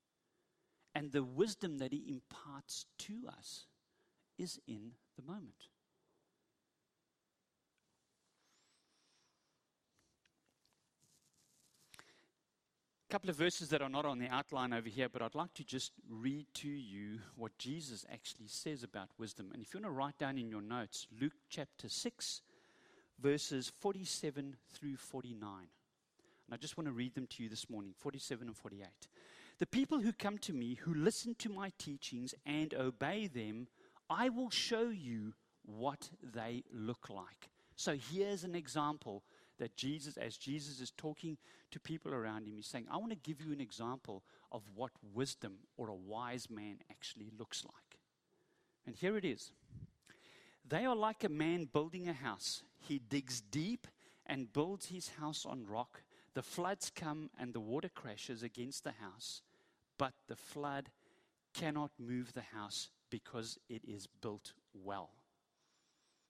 And 0.95 1.11
the 1.11 1.25
wisdom 1.25 1.79
that 1.79 1.93
he 1.93 2.05
imparts 2.09 2.87
to 2.99 3.23
us 3.27 3.67
is 4.39 4.61
in 4.69 4.93
the 5.17 5.23
moment. 5.23 5.69
Couple 13.15 13.31
of 13.31 13.37
verses 13.37 13.69
that 13.69 13.81
are 13.81 13.89
not 13.89 14.05
on 14.05 14.19
the 14.19 14.27
outline 14.27 14.73
over 14.73 14.89
here, 14.89 15.09
but 15.09 15.23
I'd 15.23 15.37
like 15.37 15.55
to 15.55 15.63
just 15.63 15.93
read 16.11 16.47
to 16.55 16.69
you 16.69 17.21
what 17.37 17.57
Jesus 17.59 18.05
actually 18.13 18.49
says 18.49 18.83
about 18.83 19.09
wisdom. 19.19 19.51
And 19.55 19.63
if 19.63 19.73
you 19.73 19.79
want 19.79 19.87
to 19.87 19.97
write 19.97 20.19
down 20.19 20.37
in 20.37 20.49
your 20.49 20.61
notes, 20.61 21.07
Luke 21.21 21.35
chapter 21.49 21.89
6, 21.89 22.43
verses 23.23 23.71
47 23.79 24.57
through 24.73 24.97
49. 24.97 25.49
And 25.61 25.69
I 26.53 26.57
just 26.57 26.77
want 26.77 26.89
to 26.89 26.93
read 26.93 27.15
them 27.15 27.29
to 27.29 27.45
you 27.45 27.49
this 27.49 27.71
morning 27.71 27.95
47 27.97 28.49
and 28.49 28.57
48. 28.57 28.89
The 29.61 29.67
people 29.67 30.01
who 30.01 30.13
come 30.13 30.39
to 30.39 30.53
me, 30.53 30.75
who 30.75 30.93
listen 30.93 31.37
to 31.37 31.49
my 31.49 31.71
teachings 31.79 32.35
and 32.45 32.75
obey 32.75 33.29
them, 33.29 33.69
I 34.11 34.29
will 34.29 34.51
show 34.51 34.89
you 34.89 35.35
what 35.65 36.11
they 36.21 36.65
look 36.73 37.09
like. 37.11 37.49
So 37.77 37.97
here's 38.13 38.43
an 38.43 38.57
example 38.57 39.23
that 39.59 39.77
Jesus, 39.77 40.17
as 40.17 40.37
Jesus 40.37 40.81
is 40.81 40.91
talking 40.91 41.37
to 41.71 41.81
people 41.81 42.13
around 42.13 42.47
him, 42.47 42.57
he's 42.57 42.67
saying, 42.67 42.87
I 42.91 42.97
want 42.97 43.11
to 43.11 43.17
give 43.17 43.41
you 43.41 43.53
an 43.53 43.61
example 43.61 44.23
of 44.53 44.63
what 44.75 44.91
wisdom 45.13 45.55
or 45.77 45.89
a 45.89 45.95
wise 45.95 46.49
man 46.51 46.79
actually 46.91 47.31
looks 47.39 47.65
like. 47.65 47.99
And 48.87 48.97
here 48.97 49.17
it 49.17 49.25
is. 49.25 49.53
They 50.67 50.85
are 50.85 50.97
like 50.97 51.25
a 51.25 51.29
man 51.29 51.69
building 51.73 52.09
a 52.09 52.13
house. 52.13 52.63
He 52.79 52.99
digs 52.99 53.41
deep 53.41 53.87
and 54.27 54.53
builds 54.53 54.87
his 54.87 55.11
house 55.21 55.45
on 55.45 55.67
rock. 55.67 56.03
The 56.35 56.43
floods 56.43 56.91
come 56.95 57.31
and 57.39 57.53
the 57.53 57.61
water 57.61 57.91
crashes 57.95 58.43
against 58.43 58.85
the 58.85 58.93
house, 58.93 59.43
but 59.99 60.15
the 60.27 60.37
flood 60.37 60.91
cannot 61.53 61.91
move 61.99 62.33
the 62.33 62.41
house 62.41 62.89
because 63.11 63.59
it 63.69 63.83
is 63.87 64.09
built 64.21 64.53
well. 64.73 65.11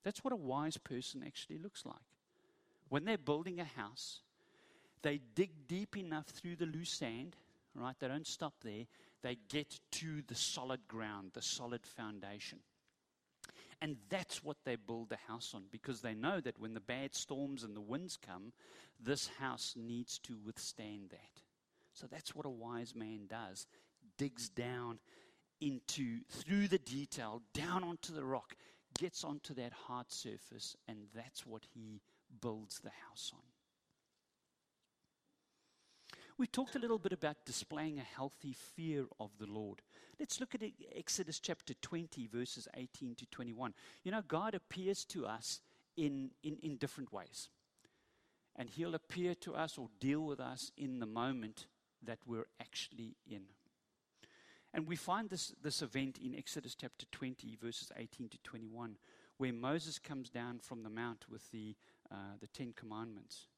That's 0.04 0.22
what 0.22 0.32
a 0.32 0.36
wise 0.36 0.76
person 0.76 1.22
actually 1.26 1.58
looks 1.58 1.86
like. 1.86 2.13
When 2.94 3.04
they're 3.04 3.18
building 3.18 3.58
a 3.58 3.64
house, 3.64 4.20
they 5.02 5.18
dig 5.34 5.66
deep 5.66 5.96
enough 5.96 6.26
through 6.26 6.54
the 6.54 6.66
loose 6.66 6.92
sand, 6.92 7.34
right? 7.74 7.96
They 7.98 8.06
don't 8.06 8.24
stop 8.24 8.54
there. 8.62 8.84
They 9.20 9.36
get 9.48 9.80
to 9.94 10.22
the 10.28 10.36
solid 10.36 10.86
ground, 10.86 11.32
the 11.34 11.42
solid 11.42 11.84
foundation. 11.84 12.60
And 13.82 13.96
that's 14.10 14.44
what 14.44 14.58
they 14.64 14.76
build 14.76 15.08
the 15.08 15.18
house 15.26 15.54
on 15.56 15.64
because 15.72 16.02
they 16.02 16.14
know 16.14 16.38
that 16.38 16.60
when 16.60 16.72
the 16.72 16.78
bad 16.78 17.16
storms 17.16 17.64
and 17.64 17.74
the 17.74 17.80
winds 17.80 18.16
come, 18.16 18.52
this 19.00 19.28
house 19.40 19.74
needs 19.76 20.20
to 20.20 20.36
withstand 20.46 21.10
that. 21.10 21.42
So 21.94 22.06
that's 22.06 22.32
what 22.32 22.46
a 22.46 22.48
wise 22.48 22.94
man 22.94 23.26
does 23.28 23.66
digs 24.18 24.48
down 24.48 25.00
into, 25.60 26.20
through 26.30 26.68
the 26.68 26.78
detail, 26.78 27.42
down 27.54 27.82
onto 27.82 28.14
the 28.14 28.24
rock, 28.24 28.54
gets 28.96 29.24
onto 29.24 29.52
that 29.54 29.72
hard 29.72 30.12
surface, 30.12 30.76
and 30.86 30.98
that's 31.12 31.44
what 31.44 31.64
he 31.74 32.00
builds 32.40 32.80
the 32.80 32.90
house 33.08 33.32
on. 33.34 33.40
We 36.36 36.46
talked 36.48 36.74
a 36.74 36.80
little 36.80 36.98
bit 36.98 37.12
about 37.12 37.44
displaying 37.46 37.98
a 37.98 38.02
healthy 38.02 38.56
fear 38.74 39.06
of 39.20 39.30
the 39.38 39.46
Lord. 39.46 39.82
Let's 40.18 40.40
look 40.40 40.54
at 40.54 40.62
Exodus 40.94 41.38
chapter 41.38 41.74
20, 41.74 42.26
verses 42.26 42.66
18 42.74 43.14
to 43.16 43.26
21. 43.26 43.72
You 44.02 44.12
know, 44.12 44.22
God 44.26 44.54
appears 44.54 45.04
to 45.06 45.26
us 45.26 45.60
in, 45.96 46.30
in, 46.42 46.56
in 46.62 46.76
different 46.76 47.12
ways. 47.12 47.48
And 48.56 48.68
He'll 48.68 48.96
appear 48.96 49.34
to 49.36 49.54
us 49.54 49.78
or 49.78 49.88
deal 50.00 50.20
with 50.20 50.40
us 50.40 50.72
in 50.76 50.98
the 50.98 51.06
moment 51.06 51.66
that 52.02 52.18
we're 52.26 52.46
actually 52.60 53.16
in. 53.30 53.42
And 54.72 54.88
we 54.88 54.96
find 54.96 55.30
this, 55.30 55.54
this 55.62 55.82
event 55.82 56.18
in 56.18 56.34
Exodus 56.34 56.74
chapter 56.74 57.06
20, 57.12 57.56
verses 57.62 57.92
18 57.96 58.28
to 58.30 58.38
21, 58.42 58.96
where 59.38 59.52
Moses 59.52 59.98
comes 59.98 60.30
down 60.30 60.58
from 60.60 60.82
the 60.82 60.90
mount 60.90 61.26
with 61.28 61.50
the, 61.50 61.74
uh, 62.10 62.36
the 62.40 62.46
Ten 62.48 62.72
Commandments. 62.74 63.48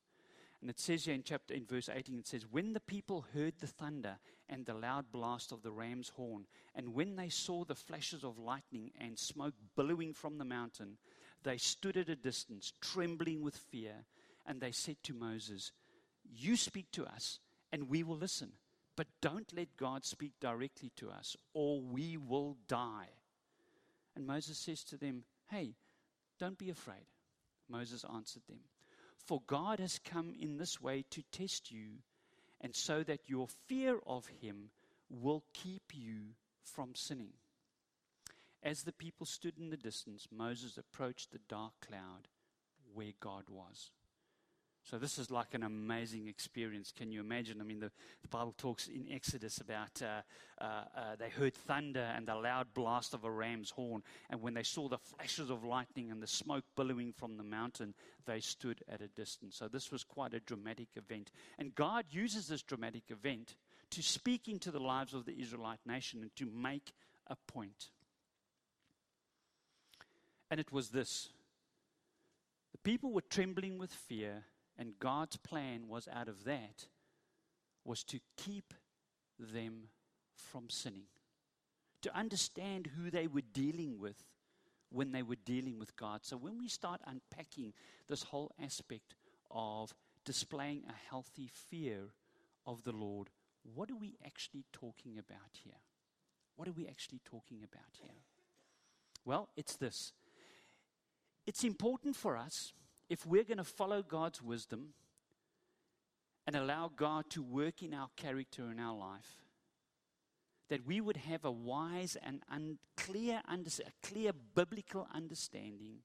And 0.61 0.71
it 0.71 0.81
says 0.81 1.05
here 1.05 1.15
in 1.15 1.23
chapter 1.23 1.53
in 1.53 1.67
verse 1.67 1.89
18, 1.93 2.19
it 2.19 2.27
says, 2.27 2.47
When 2.51 2.73
the 2.73 2.81
people 2.81 3.27
heard 3.35 3.55
the 3.59 3.67
thunder 3.67 4.19
and 4.49 4.65
the 4.65 4.75
loud 4.75 5.13
blast 5.13 5.53
of 5.53 5.63
the 5.63 5.71
ram's 5.71 6.09
horn, 6.09 6.47
and 6.75 6.95
when 6.95 7.17
they 7.17 7.29
saw 7.29 7.65
the 7.65 7.75
flashes 7.75 8.25
of 8.25 8.39
lightning 8.39 8.91
and 8.99 9.19
smoke 9.19 9.55
billowing 9.77 10.15
from 10.15 10.39
the 10.39 10.45
mountain, 10.45 10.97
they 11.43 11.59
stood 11.59 11.97
at 11.97 12.09
a 12.09 12.17
distance, 12.17 12.73
trembling 12.81 13.43
with 13.43 13.57
fear, 13.57 14.07
and 14.47 14.61
they 14.61 14.73
said 14.73 14.97
to 15.05 15.15
Moses, 15.15 15.73
You 16.25 16.57
speak 16.57 16.91
to 16.93 17.05
us, 17.05 17.39
and 17.71 17.89
we 17.89 18.03
will 18.03 18.17
listen. 18.17 18.53
But 18.97 19.09
don't 19.21 19.53
let 19.55 19.77
God 19.77 20.07
speak 20.07 20.33
directly 20.41 20.91
to 20.97 21.11
us, 21.11 21.37
or 21.53 21.83
we 21.83 22.17
will 22.17 22.57
die. 22.67 23.11
And 24.15 24.27
Moses 24.27 24.57
says 24.57 24.83
to 24.85 24.97
them, 24.97 25.25
Hey, 25.49 25.75
don't 26.39 26.59
be 26.59 26.71
afraid. 26.71 27.07
Moses 27.69 28.05
answered 28.13 28.43
them, 28.49 28.61
For 29.27 29.43
God 29.47 29.81
has 29.81 29.99
come 29.99 30.35
in 30.39 30.57
this 30.57 30.81
way 30.81 31.05
to 31.11 31.23
test 31.33 31.71
you, 31.71 31.99
and 32.61 32.75
so 32.75 33.03
that 33.03 33.29
your 33.29 33.49
fear 33.67 33.99
of 34.07 34.27
him 34.27 34.71
will 35.09 35.45
keep 35.53 35.93
you 35.95 36.35
from 36.63 36.95
sinning. 36.95 37.33
As 38.63 38.83
the 38.83 38.93
people 38.93 39.27
stood 39.27 39.59
in 39.59 39.71
the 39.71 39.77
distance, 39.77 40.27
Moses 40.31 40.77
approached 40.77 41.31
the 41.31 41.41
dark 41.49 41.73
cloud 41.87 42.29
where 42.93 43.13
God 43.21 43.45
was. 43.49 43.91
So 44.89 44.99
this 44.99 45.19
is 45.19 45.33
like 45.33 45.55
an 45.55 45.65
amazing 45.65 46.29
experience. 46.29 46.93
Can 46.97 47.11
you 47.11 47.19
imagine? 47.19 47.61
I 47.61 47.65
mean, 47.65 47.81
the, 47.81 47.91
the 48.23 48.29
Bible 48.29 48.55
talks 48.57 48.87
in 48.87 49.09
Exodus 49.11 49.59
about 49.59 50.01
uh, 50.01 50.23
uh, 50.61 50.65
uh, 50.97 51.17
they 51.19 51.29
heard 51.29 51.55
thunder 51.55 52.13
and 52.15 52.29
the 52.29 52.37
loud 52.37 52.69
blast 52.73 53.13
of 53.13 53.25
a 53.25 53.31
ram's 53.31 53.71
horn. 53.71 54.05
And 54.31 54.41
when 54.41 54.55
they 54.55 54.63
saw 54.63 54.89
the 54.89 54.99
flashes 54.99 55.51
of 55.51 55.65
lightning 55.65 56.13
and 56.13 56.23
the 56.23 56.29
smoke 56.29 56.63
billowing 56.77 57.13
from 57.13 57.37
the 57.37 57.43
mountain, 57.43 57.95
they 58.27 58.39
stood 58.39 58.85
at 58.89 59.01
a 59.01 59.09
distance. 59.09 59.57
So 59.57 59.67
this 59.67 59.91
was 59.91 60.05
quite 60.05 60.35
a 60.35 60.41
dramatic 60.41 60.91
event. 60.95 61.33
And 61.59 61.75
God 61.75 62.05
uses 62.11 62.47
this 62.47 62.63
dramatic 62.63 63.11
event 63.11 63.57
to 63.91 64.03
speak 64.05 64.47
into 64.47 64.71
the 64.71 64.79
lives 64.79 65.15
of 65.15 65.25
the 65.25 65.37
Israelite 65.37 65.81
nation 65.85 66.21
and 66.23 66.37
to 66.37 66.47
make 66.47 66.93
a 67.27 67.35
point. 67.49 67.91
And 70.49 70.61
it 70.61 70.71
was 70.71 70.91
this 70.91 71.31
the 72.71 72.79
people 72.79 73.11
were 73.11 73.23
trembling 73.23 73.79
with 73.79 73.91
fear 73.93 74.45
and 74.79 74.99
God's 74.99 75.37
plan 75.37 75.89
was 75.89 76.09
out 76.13 76.29
of 76.29 76.45
that 76.45 76.87
was 77.85 78.03
to 78.05 78.21
keep 78.37 78.75
them 79.39 79.89
from 80.35 80.69
sinning. 80.69 81.07
To 82.03 82.17
understand 82.17 82.91
who 82.97 83.11
they 83.11 83.27
were 83.27 83.43
dealing 83.53 83.99
with 83.99 84.25
when 84.91 85.13
they 85.13 85.23
were 85.23 85.37
dealing 85.45 85.79
with 85.79 85.97
God. 85.97 86.21
So 86.23 86.37
when 86.37 86.59
we 86.59 86.69
start 86.69 87.01
unpacking 87.07 87.73
this 88.09 88.25
whole 88.25 88.53
aspect 88.63 89.15
of 89.51 89.95
displaying 90.25 90.85
a 90.89 91.11
healthy 91.11 91.49
fear 91.53 92.13
of 92.67 92.85
the 92.85 92.93
Lord, 92.93 93.31
what 93.75 93.91
are 93.91 93.97
we 93.97 94.17
actually 94.25 94.65
talking 94.73 95.19
about 95.19 95.59
here? 95.65 95.81
What 96.57 96.69
are 96.69 96.73
we 96.73 96.87
actually 96.87 97.21
talking 97.25 97.59
about 97.59 97.97
here? 98.01 98.23
Well, 99.25 99.49
it's 99.57 99.77
this. 99.77 100.13
It's 101.47 101.65
important 101.65 102.17
for 102.17 102.37
us 102.37 102.73
if 103.09 103.27
we're 103.27 103.45
going 103.45 103.59
to 103.59 103.65
follow 103.65 104.03
God's 104.03 104.43
wisdom 104.43 104.95
and 106.47 106.57
allow 106.57 106.91
God 106.95 107.31
to 107.31 107.43
work 107.43 107.83
in 107.83 107.95
our 107.95 108.09
character 108.17 108.71
in 108.71 108.79
our 108.79 108.97
life, 108.97 109.43
that 110.69 110.87
we 110.87 111.01
would 111.01 111.17
have 111.17 111.45
a 111.45 111.51
wise 111.51 112.17
and 112.23 112.43
un- 112.51 112.79
clear, 112.97 113.43
under- 113.47 113.71
a 113.87 114.07
clear 114.07 114.33
biblical 114.33 115.07
understanding 115.15 115.99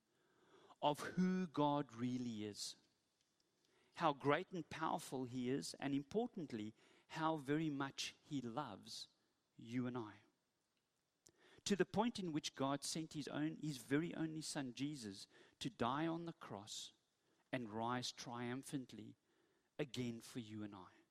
of 0.81 0.99
who 1.15 1.47
God 1.47 1.85
really 1.97 2.45
is, 2.45 2.75
how 3.95 4.13
great 4.13 4.47
and 4.53 4.67
powerful 4.69 5.25
He 5.25 5.49
is, 5.49 5.75
and 5.79 5.93
importantly, 5.93 6.73
how 7.09 7.37
very 7.37 7.69
much 7.69 8.15
He 8.23 8.41
loves 8.41 9.07
you 9.57 9.87
and 9.87 9.97
I. 9.97 10.21
To 11.65 11.75
the 11.75 11.85
point 11.85 12.19
in 12.19 12.31
which 12.31 12.55
God 12.55 12.83
sent 12.83 13.13
His 13.13 13.27
own, 13.27 13.57
His 13.61 13.77
very 13.77 14.13
only 14.15 14.41
Son 14.41 14.73
Jesus 14.75 15.27
to 15.62 15.69
die 15.69 16.08
on 16.08 16.26
the 16.26 16.34
cross 16.39 16.91
and 17.54 17.71
rise 17.71 18.12
triumphantly 18.12 19.15
again 19.80 20.19
for 20.21 20.39
you 20.39 20.63
and 20.63 20.74
I. 20.74 21.02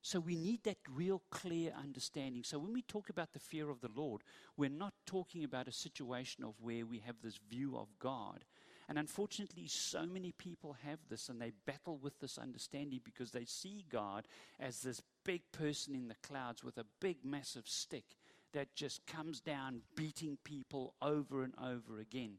So 0.00 0.20
we 0.20 0.36
need 0.36 0.62
that 0.64 0.78
real 0.88 1.22
clear 1.30 1.72
understanding. 1.78 2.44
So 2.44 2.58
when 2.58 2.72
we 2.72 2.82
talk 2.82 3.10
about 3.10 3.32
the 3.32 3.40
fear 3.40 3.68
of 3.68 3.80
the 3.80 3.90
Lord, 3.94 4.22
we're 4.56 4.70
not 4.70 4.94
talking 5.06 5.44
about 5.44 5.68
a 5.68 5.72
situation 5.72 6.44
of 6.44 6.54
where 6.60 6.86
we 6.86 7.00
have 7.00 7.16
this 7.22 7.38
view 7.50 7.76
of 7.76 7.88
God. 7.98 8.44
And 8.88 8.98
unfortunately, 8.98 9.66
so 9.66 10.06
many 10.06 10.32
people 10.32 10.76
have 10.84 11.00
this 11.10 11.28
and 11.28 11.42
they 11.42 11.52
battle 11.66 11.98
with 11.98 12.18
this 12.20 12.38
understanding 12.38 13.00
because 13.04 13.32
they 13.32 13.44
see 13.44 13.84
God 13.90 14.26
as 14.58 14.80
this 14.80 15.02
big 15.24 15.42
person 15.52 15.94
in 15.94 16.08
the 16.08 16.16
clouds 16.22 16.64
with 16.64 16.78
a 16.78 16.86
big, 17.00 17.18
massive 17.22 17.68
stick 17.68 18.16
that 18.54 18.74
just 18.74 19.06
comes 19.06 19.40
down 19.40 19.82
beating 19.94 20.38
people 20.42 20.94
over 21.02 21.42
and 21.42 21.52
over 21.62 22.00
again 22.00 22.38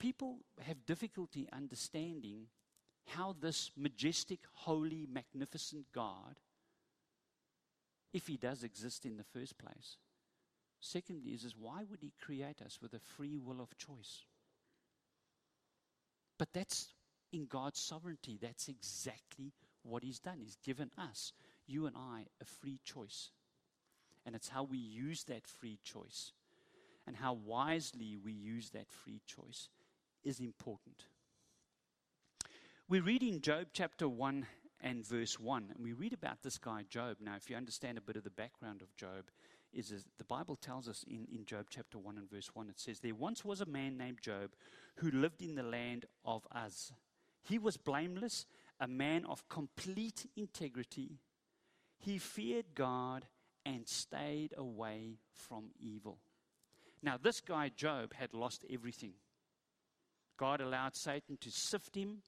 people 0.00 0.38
have 0.66 0.84
difficulty 0.86 1.48
understanding 1.52 2.46
how 3.06 3.36
this 3.40 3.70
majestic, 3.76 4.40
holy, 4.52 5.06
magnificent 5.12 5.86
God, 5.94 6.40
if 8.12 8.26
he 8.26 8.36
does 8.36 8.64
exist 8.64 9.06
in 9.06 9.16
the 9.16 9.24
first 9.32 9.56
place, 9.56 9.96
secondly, 10.80 11.30
is, 11.30 11.44
is 11.44 11.54
why 11.56 11.84
would 11.88 12.00
he 12.00 12.12
create 12.20 12.60
us 12.60 12.80
with 12.82 12.94
a 12.94 12.98
free 13.16 13.38
will 13.38 13.60
of 13.60 13.78
choice? 13.78 14.24
But 16.38 16.48
that's 16.52 16.88
in 17.32 17.46
God's 17.46 17.78
sovereignty. 17.78 18.38
That's 18.40 18.68
exactly 18.68 19.52
what 19.82 20.02
He's 20.02 20.18
done. 20.18 20.38
He's 20.40 20.56
given 20.64 20.90
us, 20.98 21.32
you 21.66 21.86
and 21.86 21.96
I, 21.96 22.26
a 22.40 22.44
free 22.44 22.80
choice. 22.84 23.30
And 24.26 24.34
it's 24.34 24.48
how 24.48 24.64
we 24.64 24.78
use 24.78 25.24
that 25.24 25.46
free 25.46 25.78
choice 25.82 26.32
and 27.06 27.16
how 27.16 27.34
wisely 27.44 28.16
we 28.22 28.32
use 28.32 28.70
that 28.70 28.90
free 28.90 29.20
choice 29.26 29.68
is 30.24 30.40
important. 30.40 31.04
We're 32.88 33.02
reading 33.02 33.40
Job 33.40 33.68
chapter 33.72 34.08
1 34.08 34.46
and 34.82 35.06
verse 35.06 35.38
1, 35.38 35.72
and 35.74 35.84
we 35.84 35.92
read 35.92 36.12
about 36.12 36.42
this 36.42 36.58
guy, 36.58 36.84
Job. 36.88 37.18
Now, 37.20 37.36
if 37.36 37.48
you 37.48 37.56
understand 37.56 37.98
a 37.98 38.00
bit 38.00 38.16
of 38.16 38.24
the 38.24 38.30
background 38.30 38.82
of 38.82 38.94
Job, 38.96 39.30
is, 39.72 39.92
is 39.92 40.04
the 40.18 40.24
Bible 40.24 40.56
tells 40.56 40.88
us 40.88 41.04
in, 41.08 41.26
in 41.32 41.44
Job 41.44 41.66
chapter 41.70 41.98
1 41.98 42.18
and 42.18 42.30
verse 42.30 42.50
1, 42.54 42.68
it 42.68 42.80
says, 42.80 43.00
There 43.00 43.14
once 43.14 43.44
was 43.44 43.60
a 43.60 43.66
man 43.66 43.96
named 43.96 44.18
Job 44.20 44.50
who 44.96 45.10
lived 45.10 45.42
in 45.42 45.54
the 45.54 45.62
land 45.62 46.06
of 46.24 46.46
Uz. 46.54 46.92
He 47.42 47.58
was 47.58 47.76
blameless, 47.76 48.46
a 48.80 48.88
man 48.88 49.24
of 49.26 49.48
complete 49.48 50.26
integrity. 50.36 51.20
He 51.98 52.18
feared 52.18 52.74
God 52.74 53.26
and 53.64 53.86
stayed 53.86 54.54
away 54.56 55.18
from 55.32 55.70
evil. 55.78 56.18
Now, 57.02 57.16
this 57.22 57.40
guy, 57.40 57.70
Job, 57.74 58.14
had 58.14 58.34
lost 58.34 58.64
everything. 58.70 59.12
God 60.40 60.62
allowed 60.62 60.96
Satan 60.96 61.36
to 61.42 61.50
sift 61.50 61.94
him 61.94 62.22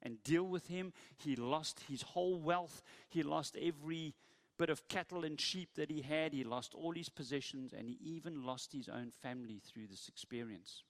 and 0.00 0.22
deal 0.22 0.44
with 0.44 0.68
him. 0.68 0.92
He 1.16 1.34
lost 1.34 1.80
his 1.88 2.02
whole 2.02 2.38
wealth. 2.38 2.84
He 3.08 3.24
lost 3.24 3.56
every 3.60 4.14
bit 4.56 4.70
of 4.70 4.86
cattle 4.86 5.24
and 5.24 5.40
sheep 5.40 5.70
that 5.74 5.90
he 5.90 6.02
had. 6.02 6.32
He 6.32 6.44
lost 6.44 6.72
all 6.72 6.92
his 6.92 7.08
possessions, 7.08 7.72
and 7.76 7.88
he 7.88 7.98
even 8.00 8.46
lost 8.46 8.72
his 8.72 8.88
own 8.88 9.10
family 9.10 9.60
through 9.66 9.88
this 9.88 10.06
experience. 10.06 10.84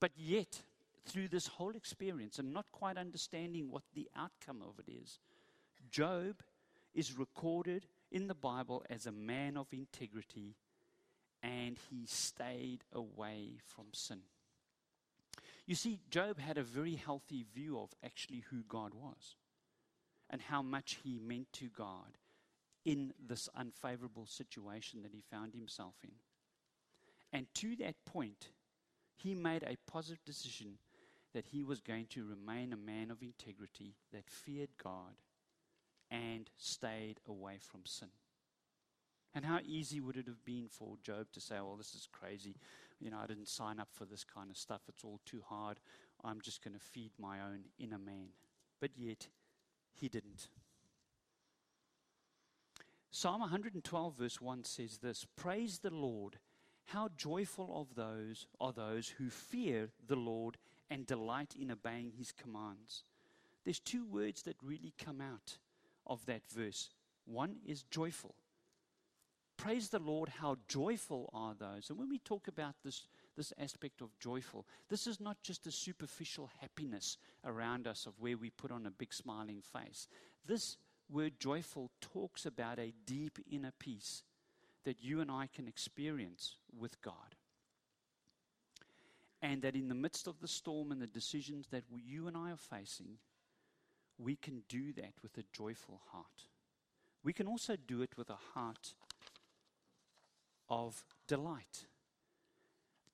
But 0.00 0.10
yet, 0.16 0.62
through 1.06 1.28
this 1.28 1.46
whole 1.46 1.76
experience 1.76 2.40
and 2.40 2.52
not 2.52 2.66
quite 2.72 2.98
understanding 2.98 3.70
what 3.70 3.84
the 3.94 4.08
outcome 4.16 4.60
of 4.60 4.80
it 4.80 4.90
is, 4.90 5.20
Job 5.88 6.42
is 6.94 7.16
recorded 7.16 7.86
in 8.10 8.26
the 8.26 8.34
Bible 8.34 8.84
as 8.90 9.06
a 9.06 9.12
man 9.12 9.56
of 9.56 9.72
integrity 9.72 10.56
and 11.44 11.78
he 11.90 12.06
stayed 12.06 12.82
away 12.92 13.58
from 13.64 13.86
sin. 13.92 14.20
You 15.68 15.74
see, 15.74 16.00
Job 16.10 16.38
had 16.38 16.56
a 16.56 16.62
very 16.62 16.94
healthy 16.94 17.44
view 17.54 17.78
of 17.78 17.90
actually 18.02 18.42
who 18.50 18.62
God 18.66 18.94
was 18.94 19.36
and 20.30 20.40
how 20.40 20.62
much 20.62 20.98
he 21.04 21.18
meant 21.18 21.52
to 21.52 21.66
God 21.66 22.16
in 22.86 23.12
this 23.22 23.50
unfavorable 23.54 24.24
situation 24.24 25.02
that 25.02 25.12
he 25.12 25.22
found 25.30 25.52
himself 25.52 25.96
in. 26.02 26.14
And 27.34 27.46
to 27.56 27.76
that 27.76 27.96
point, 28.06 28.48
he 29.14 29.34
made 29.34 29.62
a 29.62 29.76
positive 29.86 30.24
decision 30.24 30.78
that 31.34 31.44
he 31.44 31.62
was 31.62 31.82
going 31.82 32.06
to 32.12 32.24
remain 32.24 32.72
a 32.72 32.76
man 32.78 33.10
of 33.10 33.20
integrity 33.20 33.96
that 34.10 34.30
feared 34.30 34.70
God 34.82 35.20
and 36.10 36.48
stayed 36.56 37.20
away 37.28 37.58
from 37.60 37.82
sin. 37.84 38.08
And 39.34 39.44
how 39.44 39.58
easy 39.66 40.00
would 40.00 40.16
it 40.16 40.28
have 40.28 40.46
been 40.46 40.68
for 40.70 40.96
Job 41.02 41.26
to 41.34 41.42
say, 41.42 41.56
Well, 41.56 41.76
this 41.76 41.94
is 41.94 42.08
crazy. 42.10 42.56
You 43.00 43.10
know, 43.10 43.18
I 43.22 43.26
didn't 43.26 43.48
sign 43.48 43.78
up 43.78 43.88
for 43.92 44.04
this 44.04 44.24
kind 44.24 44.50
of 44.50 44.56
stuff. 44.56 44.82
It's 44.88 45.04
all 45.04 45.20
too 45.24 45.42
hard. 45.48 45.78
I'm 46.24 46.40
just 46.40 46.62
going 46.62 46.74
to 46.74 46.80
feed 46.80 47.12
my 47.18 47.40
own 47.40 47.64
inner 47.78 47.98
man. 47.98 48.30
But 48.80 48.90
yet, 48.96 49.28
he 49.92 50.08
didn't. 50.08 50.48
Psalm 53.10 53.40
112, 53.40 54.14
verse 54.16 54.40
1 54.40 54.64
says 54.64 54.98
this 54.98 55.26
Praise 55.36 55.78
the 55.78 55.94
Lord. 55.94 56.38
How 56.86 57.10
joyful 57.16 57.80
of 57.80 57.94
those 57.96 58.46
are 58.60 58.72
those 58.72 59.08
who 59.18 59.28
fear 59.28 59.90
the 60.06 60.16
Lord 60.16 60.56
and 60.90 61.06
delight 61.06 61.54
in 61.58 61.70
obeying 61.70 62.12
his 62.16 62.32
commands. 62.32 63.04
There's 63.64 63.80
two 63.80 64.06
words 64.06 64.42
that 64.42 64.56
really 64.62 64.94
come 64.96 65.20
out 65.20 65.58
of 66.06 66.24
that 66.26 66.48
verse. 66.48 66.88
One 67.26 67.56
is 67.66 67.82
joyful. 67.82 68.34
Praise 69.58 69.88
the 69.88 69.98
Lord, 69.98 70.28
how 70.28 70.56
joyful 70.68 71.28
are 71.34 71.52
those. 71.58 71.90
And 71.90 71.98
when 71.98 72.08
we 72.08 72.20
talk 72.20 72.46
about 72.46 72.76
this, 72.84 73.08
this 73.36 73.52
aspect 73.58 74.00
of 74.00 74.16
joyful, 74.20 74.64
this 74.88 75.08
is 75.08 75.20
not 75.20 75.42
just 75.42 75.66
a 75.66 75.72
superficial 75.72 76.48
happiness 76.60 77.18
around 77.44 77.88
us 77.88 78.06
of 78.06 78.12
where 78.20 78.36
we 78.36 78.50
put 78.50 78.70
on 78.70 78.86
a 78.86 78.90
big 78.90 79.12
smiling 79.12 79.60
face. 79.60 80.06
This 80.46 80.76
word 81.10 81.40
joyful 81.40 81.90
talks 82.00 82.46
about 82.46 82.78
a 82.78 82.94
deep 83.04 83.40
inner 83.50 83.72
peace 83.80 84.22
that 84.84 85.02
you 85.02 85.20
and 85.20 85.30
I 85.30 85.48
can 85.52 85.66
experience 85.66 86.54
with 86.78 87.02
God. 87.02 87.34
And 89.42 89.60
that 89.62 89.74
in 89.74 89.88
the 89.88 89.94
midst 89.94 90.28
of 90.28 90.40
the 90.40 90.48
storm 90.48 90.92
and 90.92 91.02
the 91.02 91.06
decisions 91.08 91.66
that 91.72 91.82
you 91.90 92.28
and 92.28 92.36
I 92.36 92.52
are 92.52 92.56
facing, 92.56 93.18
we 94.18 94.36
can 94.36 94.62
do 94.68 94.92
that 94.92 95.14
with 95.20 95.36
a 95.36 95.44
joyful 95.52 96.00
heart. 96.12 96.46
We 97.24 97.32
can 97.32 97.48
also 97.48 97.74
do 97.74 98.02
it 98.02 98.16
with 98.16 98.30
a 98.30 98.38
heart 98.54 98.94
of 100.68 101.04
delight. 101.26 101.86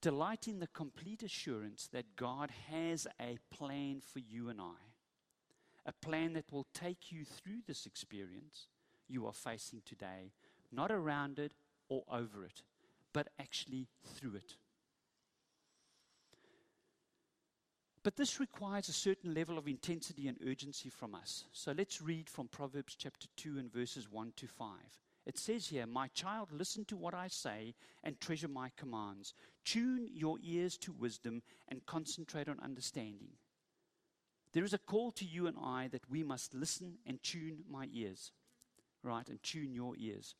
Delight 0.01 0.49
in 0.49 0.61
the 0.61 0.67
complete 0.67 1.23
assurance 1.23 1.88
that 1.93 2.17
God 2.17 2.51
has 2.71 3.07
a 3.21 3.38
plan 3.51 4.01
for 4.01 4.19
you 4.19 4.49
and 4.49 4.61
I, 4.61 4.75
a 5.87 5.93
plan 5.93 6.35
that 6.35 6.53
will 6.53 6.67
take 6.75 7.11
you 7.11 7.25
through 7.25 7.62
this 7.67 7.87
experience 7.87 8.67
you 9.09 9.27
are 9.27 9.33
facing 9.33 9.83
today, 9.85 10.33
not 10.73 10.90
around 10.90 11.38
it 11.38 11.53
or 11.88 12.05
over 12.11 12.45
it, 12.45 12.62
but 13.12 13.29
actually 13.38 13.87
through 14.05 14.37
it. 14.37 14.57
But 18.03 18.17
this 18.17 18.38
requires 18.38 18.88
a 18.88 18.93
certain 18.93 19.33
level 19.33 19.57
of 19.57 19.67
intensity 19.67 20.29
and 20.29 20.37
urgency 20.47 20.90
from 20.90 21.14
us. 21.14 21.45
So 21.53 21.73
let's 21.73 22.03
read 22.03 22.29
from 22.29 22.49
Proverbs 22.49 22.95
chapter 22.95 23.29
2 23.37 23.59
and 23.59 23.73
verses 23.73 24.11
1 24.11 24.33
to 24.37 24.47
5. 24.47 24.69
It 25.26 25.38
says 25.38 25.68
here, 25.68 25.87
My 25.87 26.08
child, 26.08 26.50
listen 26.52 26.84
to 26.87 26.96
what 26.96 27.14
I 27.14 27.28
say 27.28 27.74
and 28.02 28.20
treasure 28.20 28.48
my 28.48 28.70
commands. 28.76 29.34
Tune 29.64 30.08
your 30.12 30.38
ears 30.42 30.76
to 30.78 30.92
wisdom 30.92 31.42
and 31.68 31.87
concentrate 31.87 32.48
on 32.48 32.60
understanding. 32.60 33.30
There 34.52 34.64
is 34.64 34.74
a 34.74 34.78
call 34.78 35.10
to 35.12 35.24
you 35.24 35.46
and 35.46 35.56
I 35.60 35.88
that 35.88 36.08
we 36.10 36.22
must 36.22 36.54
listen 36.54 36.98
and 37.06 37.22
tune 37.22 37.64
my 37.68 37.88
ears, 37.92 38.32
right? 39.02 39.28
And 39.28 39.42
tune 39.42 39.74
your 39.74 39.94
ears. 39.98 40.34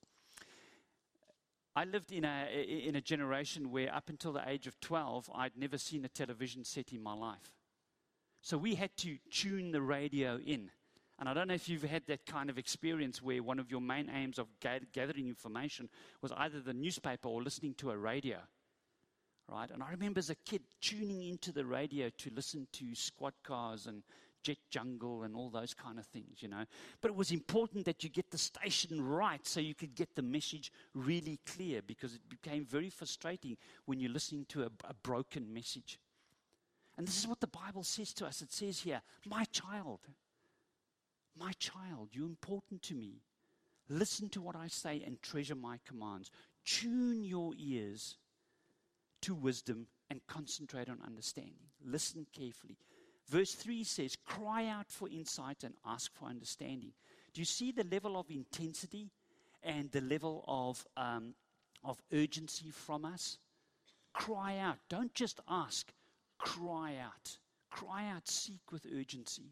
I 1.77 1.85
lived 1.85 2.13
in 2.13 2.25
a, 2.25 2.47
in 2.53 2.95
a 2.95 3.01
generation 3.01 3.73
where, 3.73 3.93
up 3.93 4.09
until 4.09 4.33
the 4.33 4.49
age 4.49 4.69
of 4.69 4.79
12, 4.81 5.29
I'd 5.35 5.57
never 5.57 5.79
seen 5.79 6.05
a 6.05 6.09
television 6.09 6.65
set 6.65 6.93
in 6.93 7.03
my 7.03 7.15
life. 7.15 7.51
So 8.43 8.57
we 8.57 8.77
had 8.77 8.97
to 8.99 9.19
tune 9.31 9.73
the 9.73 9.83
radio 9.83 10.39
in. 10.39 10.71
And 11.19 11.29
I 11.29 11.35
don't 11.35 11.49
know 11.49 11.55
if 11.55 11.69
you've 11.69 11.85
had 11.85 12.07
that 12.09 12.27
kind 12.27 12.51
of 12.51 12.59
experience 12.59 13.23
where 13.23 13.43
one 13.43 13.61
of 13.61 13.71
your 13.71 13.81
main 13.81 14.11
aims 14.11 14.39
of 14.39 14.49
gathering 14.61 15.29
information 15.29 15.89
was 16.21 16.33
either 16.33 16.61
the 16.61 16.75
newspaper 16.75 17.29
or 17.29 17.43
listening 17.43 17.75
to 17.75 17.91
a 17.91 17.97
radio. 17.97 18.39
Right? 19.49 19.71
And 19.71 19.83
I 19.83 19.91
remember 19.91 20.19
as 20.19 20.31
a 20.31 20.35
kid 20.35 20.63
tuning 20.81 21.23
into 21.23 21.53
the 21.53 21.65
radio 21.65 22.11
to 22.19 22.31
listen 22.35 22.67
to 22.73 22.95
squad 22.95 23.35
cars 23.45 23.87
and 23.87 24.03
jet 24.43 24.59
jungle 24.71 25.23
and 25.23 25.37
all 25.37 25.51
those 25.51 25.73
kind 25.75 25.99
of 25.99 26.07
things, 26.07 26.43
you 26.43 26.49
know. 26.49 26.65
But 27.01 27.11
it 27.11 27.17
was 27.17 27.31
important 27.31 27.85
that 27.85 28.03
you 28.03 28.11
get 28.11 28.31
the 28.31 28.39
station 28.39 29.01
right 29.01 29.45
so 29.47 29.61
you 29.61 29.75
could 29.75 29.95
get 29.95 30.15
the 30.15 30.23
message 30.23 30.73
really 30.95 31.41
clear 31.47 31.81
because 31.83 32.15
it 32.15 32.29
became 32.29 32.65
very 32.65 32.91
frustrating 32.91 33.57
when 33.87 34.01
you're 34.01 34.11
listening 34.11 34.47
to 34.51 34.65
a, 34.65 34.71
a 34.89 34.95
broken 35.03 35.53
message. 35.53 35.99
And 36.97 37.07
this 37.07 37.19
is 37.19 37.27
what 37.27 37.41
the 37.41 37.49
Bible 37.49 37.83
says 37.83 38.13
to 38.15 38.27
us. 38.27 38.43
It 38.43 38.53
says 38.53 38.81
here, 38.81 39.03
My 39.27 39.45
child, 39.45 40.01
my 41.39 41.53
child, 41.59 42.11
you're 42.13 42.27
important 42.27 42.83
to 42.83 42.95
me. 42.95 43.21
Listen 43.89 44.29
to 44.31 44.41
what 44.41 44.57
I 44.57 44.69
say 44.69 45.03
and 45.05 45.21
treasure 45.21 45.55
my 45.55 45.79
commands. 45.87 46.31
Tune 46.65 47.23
your 47.25 47.53
ears 47.59 48.17
to 49.23 49.35
wisdom 49.35 49.87
and 50.11 50.21
concentrate 50.27 50.89
on 50.89 50.99
understanding. 51.05 51.69
Listen 51.85 52.27
carefully. 52.33 52.77
Verse 53.29 53.55
3 53.55 53.85
says, 53.85 54.17
Cry 54.25 54.67
out 54.67 54.91
for 54.91 55.09
insight 55.09 55.65
and 55.65 55.75
ask 55.85 56.15
for 56.15 56.27
understanding. 56.27 56.93
Do 57.33 57.41
you 57.41 57.47
see 57.47 57.73
the 57.73 57.85
level 57.85 58.19
of 58.19 58.31
intensity 58.31 59.11
and 59.63 59.91
the 59.91 60.01
level 60.01 60.45
of, 60.47 60.87
um, 60.97 61.35
of 61.83 62.03
urgency 62.13 62.71
from 62.71 63.05
us? 63.05 63.39
Cry 64.13 64.59
out. 64.59 64.79
Don't 64.89 65.13
just 65.15 65.41
ask, 65.49 65.93
cry 66.39 66.97
out. 67.03 67.39
Cry 67.71 68.09
out, 68.09 68.29
seek 68.29 68.71
with 68.71 68.87
urgency. 68.97 69.51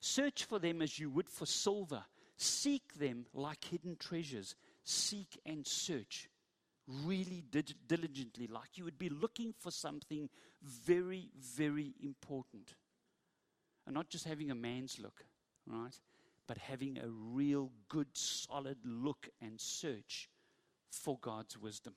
Search 0.00 0.44
for 0.44 0.58
them 0.58 0.82
as 0.82 0.98
you 0.98 1.10
would 1.10 1.28
for 1.28 1.46
silver. 1.46 2.04
Seek 2.36 2.94
them 2.98 3.26
like 3.34 3.64
hidden 3.64 3.96
treasures. 3.96 4.54
Seek 4.84 5.40
and 5.44 5.66
search 5.66 6.28
really 7.04 7.44
diligently, 7.86 8.46
like 8.46 8.76
you 8.76 8.84
would 8.84 8.98
be 8.98 9.10
looking 9.10 9.52
for 9.58 9.70
something 9.70 10.30
very, 10.62 11.30
very 11.38 11.94
important. 12.02 12.74
And 13.86 13.94
not 13.94 14.08
just 14.08 14.24
having 14.24 14.50
a 14.50 14.54
man's 14.54 14.98
look, 14.98 15.24
right? 15.66 15.94
But 16.46 16.58
having 16.58 16.98
a 16.98 17.08
real 17.08 17.70
good, 17.88 18.08
solid 18.14 18.78
look 18.84 19.28
and 19.40 19.60
search 19.60 20.30
for 20.90 21.18
God's 21.20 21.58
wisdom. 21.58 21.94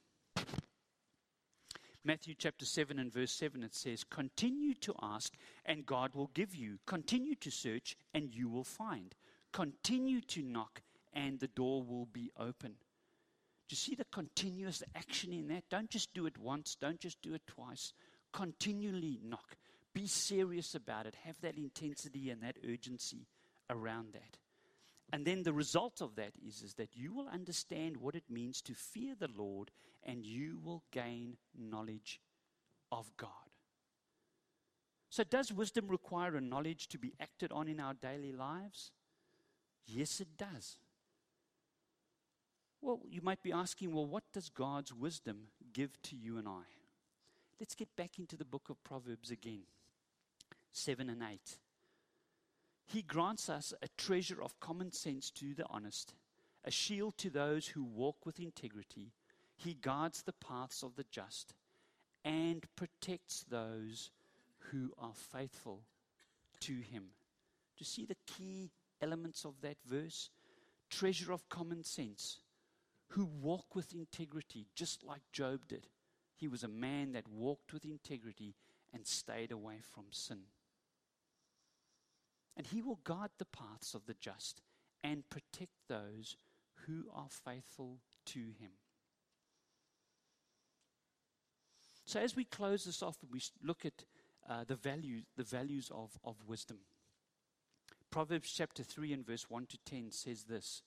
Matthew 2.04 2.34
chapter 2.36 2.66
7 2.66 2.98
and 2.98 3.14
verse 3.14 3.32
7, 3.32 3.62
it 3.62 3.76
says, 3.76 4.04
Continue 4.04 4.74
to 4.76 4.96
ask, 5.04 5.34
and 5.66 5.86
God 5.86 6.16
will 6.16 6.32
give 6.34 6.56
you. 6.56 6.80
Continue 6.88 7.36
to 7.36 7.52
search, 7.52 7.96
and 8.14 8.34
you 8.34 8.50
will 8.50 8.64
find. 8.64 9.14
Continue 9.52 10.22
to 10.22 10.42
knock, 10.42 10.82
and 11.14 11.40
the 11.40 11.48
door 11.48 11.84
will 11.84 12.08
be 12.08 12.32
open. 12.40 12.72
Do 12.72 13.74
you 13.74 13.78
see 13.78 13.94
the 13.94 14.06
continuous 14.06 14.82
action 14.96 15.32
in 15.32 15.48
that? 15.50 15.70
Don't 15.70 15.92
just 15.92 16.14
do 16.16 16.26
it 16.26 16.38
once, 16.40 16.76
don't 16.76 17.00
just 17.00 17.22
do 17.22 17.36
it 17.36 17.46
twice. 17.46 17.94
Continually 18.34 19.20
knock. 19.24 19.56
Be 19.94 20.08
serious 20.08 20.74
about 20.74 21.06
it. 21.06 21.16
Have 21.26 21.40
that 21.42 21.58
intensity 21.58 22.32
and 22.32 22.42
that 22.42 22.58
urgency 22.68 23.28
around 23.70 24.14
that. 24.14 24.38
And 25.14 25.26
then 25.26 25.44
the 25.44 25.54
result 25.54 26.02
of 26.02 26.16
that 26.16 26.32
is, 26.46 26.62
is 26.62 26.76
that 26.76 26.96
you 26.96 27.14
will 27.14 27.28
understand 27.28 27.98
what 27.98 28.16
it 28.16 28.24
means 28.30 28.62
to 28.62 28.74
fear 28.74 29.14
the 29.20 29.30
Lord 29.36 29.72
and 30.04 30.26
you 30.26 30.60
will 30.64 30.84
gain 30.92 31.38
knowledge 31.58 32.22
of 32.92 33.12
God. 33.18 33.30
So, 35.10 35.26
does 35.26 35.52
wisdom 35.52 35.90
require 35.90 36.38
a 36.38 36.42
knowledge 36.42 36.88
to 36.88 36.98
be 36.98 37.14
acted 37.20 37.52
on 37.52 37.68
in 37.68 37.82
our 37.82 37.94
daily 37.94 38.32
lives? 38.32 38.92
Yes, 39.86 40.22
it 40.22 40.38
does. 40.38 40.78
Well, 42.82 43.02
you 43.10 43.22
might 43.22 43.44
be 43.44 43.52
asking, 43.52 43.94
well, 43.94 44.06
what 44.06 44.24
does 44.34 44.50
God's 44.50 44.94
wisdom 44.94 45.48
give 45.74 46.02
to 46.04 46.16
you 46.16 46.38
and 46.38 46.48
I? 46.48 46.64
Let's 47.60 47.76
get 47.76 47.96
back 47.96 48.18
into 48.18 48.38
the 48.38 48.46
book 48.46 48.70
of 48.70 48.84
Proverbs 48.84 49.30
again 49.30 49.64
7 50.72 51.10
and 51.10 51.22
8. 51.22 51.58
He 52.92 53.04
grants 53.04 53.48
us 53.48 53.74
a 53.82 53.88
treasure 53.96 54.44
of 54.44 54.60
common 54.60 54.92
sense 54.92 55.32
to 55.32 55.54
the 55.54 55.66
honest, 55.70 56.14
a 56.66 56.72
shield 56.72 57.18
to 57.20 57.30
those 57.30 57.68
who 57.68 57.86
walk 57.86 58.26
with 58.26 58.38
integrity. 58.38 59.14
He 59.56 59.76
guards 59.76 60.24
the 60.24 60.34
paths 60.34 60.84
of 60.84 60.98
the 60.98 61.06
just 61.10 61.54
and 62.26 62.66
protects 62.76 63.46
those 63.50 64.12
who 64.72 64.92
are 64.98 65.14
faithful 65.14 65.84
to 66.60 66.74
him. 66.74 67.04
Do 67.78 67.78
you 67.78 67.86
see 67.86 68.04
the 68.04 68.18
key 68.28 68.72
elements 69.02 69.46
of 69.46 69.62
that 69.62 69.78
verse? 69.86 70.30
Treasure 70.90 71.32
of 71.32 71.48
common 71.48 71.86
sense, 71.86 72.40
who 73.08 73.24
walk 73.24 73.74
with 73.74 73.94
integrity, 73.94 74.68
just 74.76 75.02
like 75.02 75.22
Job 75.32 75.62
did. 75.70 75.88
He 76.36 76.50
was 76.50 76.64
a 76.64 76.68
man 76.68 77.14
that 77.14 77.30
walked 77.30 77.72
with 77.72 77.86
integrity 77.86 78.54
and 78.94 79.08
stayed 79.08 79.54
away 79.54 79.78
from 79.82 80.08
sin 80.12 80.42
and 82.58 82.68
he 82.68 82.82
will 82.82 83.00
guide 83.04 83.30
the 83.38 83.46
paths 83.46 83.94
of 83.94 84.06
the 84.06 84.16
just 84.20 84.62
and 85.04 85.30
protect 85.30 85.74
those 85.88 86.38
who 86.86 87.06
are 87.14 87.30
faithful 87.30 87.98
to 88.26 88.40
him. 88.40 88.72
So, 92.06 92.20
as 92.20 92.36
we 92.36 92.44
close 92.44 92.84
this 92.86 93.02
off, 93.02 93.18
and 93.22 93.32
we 93.32 93.42
look 93.64 93.86
at 93.86 94.04
uh, 94.50 94.64
the 94.68 94.76
values, 94.76 95.24
the 95.38 95.44
values 95.44 95.90
of, 95.94 96.12
of 96.24 96.36
wisdom. 96.48 96.78
Proverbs 98.10 98.52
chapter 98.52 98.84
3 98.84 99.14
and 99.14 99.26
verse 99.26 99.50
1 99.50 99.68
to 99.68 99.78
10 99.86 100.12
says 100.12 100.44
this 100.44 100.82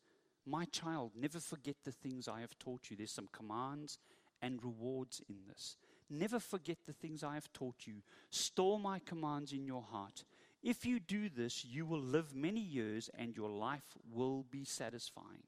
My 0.44 0.66
child, 0.66 1.12
never 1.18 1.40
forget 1.40 1.76
the 1.84 1.92
things 1.92 2.28
I 2.28 2.40
have 2.40 2.58
taught 2.58 2.90
you. 2.90 2.96
There's 2.96 3.10
some 3.10 3.28
commands 3.32 3.98
and 4.42 4.62
rewards 4.62 5.22
in 5.28 5.36
this. 5.48 5.76
Never 6.10 6.38
forget 6.38 6.76
the 6.86 6.92
things 6.92 7.24
I 7.24 7.34
have 7.34 7.50
taught 7.54 7.86
you. 7.86 8.02
Store 8.28 8.78
my 8.78 8.98
commands 8.98 9.52
in 9.52 9.64
your 9.64 9.82
heart. 9.82 10.24
If 10.64 10.86
you 10.86 10.98
do 10.98 11.28
this, 11.28 11.62
you 11.62 11.84
will 11.84 12.00
live 12.00 12.34
many 12.34 12.60
years 12.60 13.10
and 13.18 13.36
your 13.36 13.50
life 13.50 13.98
will 14.10 14.46
be 14.50 14.64
satisfying. 14.64 15.44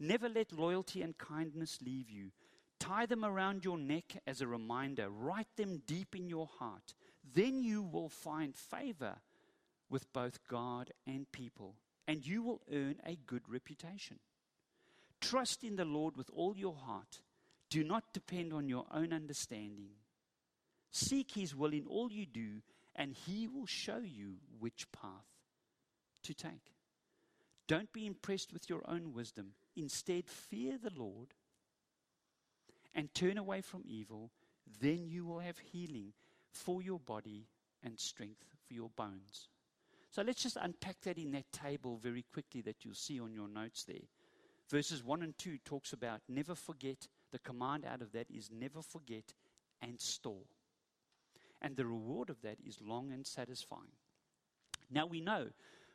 Never 0.00 0.30
let 0.30 0.52
loyalty 0.58 1.02
and 1.02 1.18
kindness 1.18 1.80
leave 1.84 2.08
you. 2.08 2.30
Tie 2.80 3.04
them 3.04 3.26
around 3.26 3.66
your 3.66 3.76
neck 3.76 4.16
as 4.26 4.40
a 4.40 4.46
reminder. 4.46 5.10
Write 5.10 5.54
them 5.56 5.82
deep 5.86 6.16
in 6.16 6.30
your 6.30 6.48
heart. 6.58 6.94
Then 7.34 7.62
you 7.62 7.82
will 7.82 8.08
find 8.08 8.56
favor 8.56 9.16
with 9.90 10.10
both 10.14 10.38
God 10.48 10.92
and 11.06 11.30
people, 11.30 11.74
and 12.08 12.26
you 12.26 12.42
will 12.42 12.62
earn 12.72 12.96
a 13.04 13.18
good 13.26 13.42
reputation. 13.46 14.18
Trust 15.20 15.62
in 15.62 15.76
the 15.76 15.84
Lord 15.84 16.16
with 16.16 16.30
all 16.34 16.56
your 16.56 16.74
heart. 16.74 17.20
Do 17.68 17.84
not 17.84 18.14
depend 18.14 18.54
on 18.54 18.66
your 18.66 18.86
own 18.90 19.12
understanding. 19.12 19.90
Seek 20.90 21.32
his 21.32 21.54
will 21.54 21.74
in 21.74 21.84
all 21.86 22.10
you 22.10 22.24
do 22.24 22.62
and 22.96 23.12
He 23.12 23.46
will 23.46 23.66
show 23.66 23.98
you 23.98 24.36
which 24.58 24.90
path 24.90 25.26
to 26.24 26.34
take. 26.34 26.72
Don't 27.68 27.92
be 27.92 28.06
impressed 28.06 28.52
with 28.52 28.68
your 28.68 28.82
own 28.88 29.12
wisdom. 29.12 29.52
Instead, 29.76 30.28
fear 30.28 30.78
the 30.82 30.92
Lord 30.96 31.34
and 32.94 33.12
turn 33.12 33.38
away 33.38 33.60
from 33.60 33.82
evil. 33.84 34.30
Then 34.80 35.06
you 35.06 35.24
will 35.24 35.40
have 35.40 35.58
healing 35.58 36.12
for 36.50 36.82
your 36.82 36.98
body 36.98 37.46
and 37.82 37.98
strength 37.98 38.44
for 38.66 38.74
your 38.74 38.90
bones. 38.96 39.48
So 40.10 40.22
let's 40.22 40.42
just 40.42 40.56
unpack 40.60 41.00
that 41.02 41.18
in 41.18 41.32
that 41.32 41.52
table 41.52 41.98
very 42.02 42.24
quickly 42.32 42.62
that 42.62 42.84
you'll 42.84 42.94
see 42.94 43.20
on 43.20 43.34
your 43.34 43.48
notes 43.48 43.84
there. 43.84 44.08
Verses 44.70 45.04
1 45.04 45.22
and 45.22 45.36
2 45.38 45.58
talks 45.64 45.92
about 45.92 46.22
never 46.28 46.54
forget. 46.54 47.08
The 47.32 47.38
command 47.40 47.84
out 47.84 48.00
of 48.00 48.12
that 48.12 48.30
is 48.30 48.50
never 48.50 48.80
forget 48.80 49.34
and 49.82 50.00
store 50.00 50.46
and 51.62 51.76
the 51.76 51.86
reward 51.86 52.30
of 52.30 52.42
that 52.42 52.58
is 52.64 52.78
long 52.80 53.12
and 53.12 53.26
satisfying. 53.26 53.92
Now, 54.90 55.06
we 55.06 55.20
know 55.20 55.48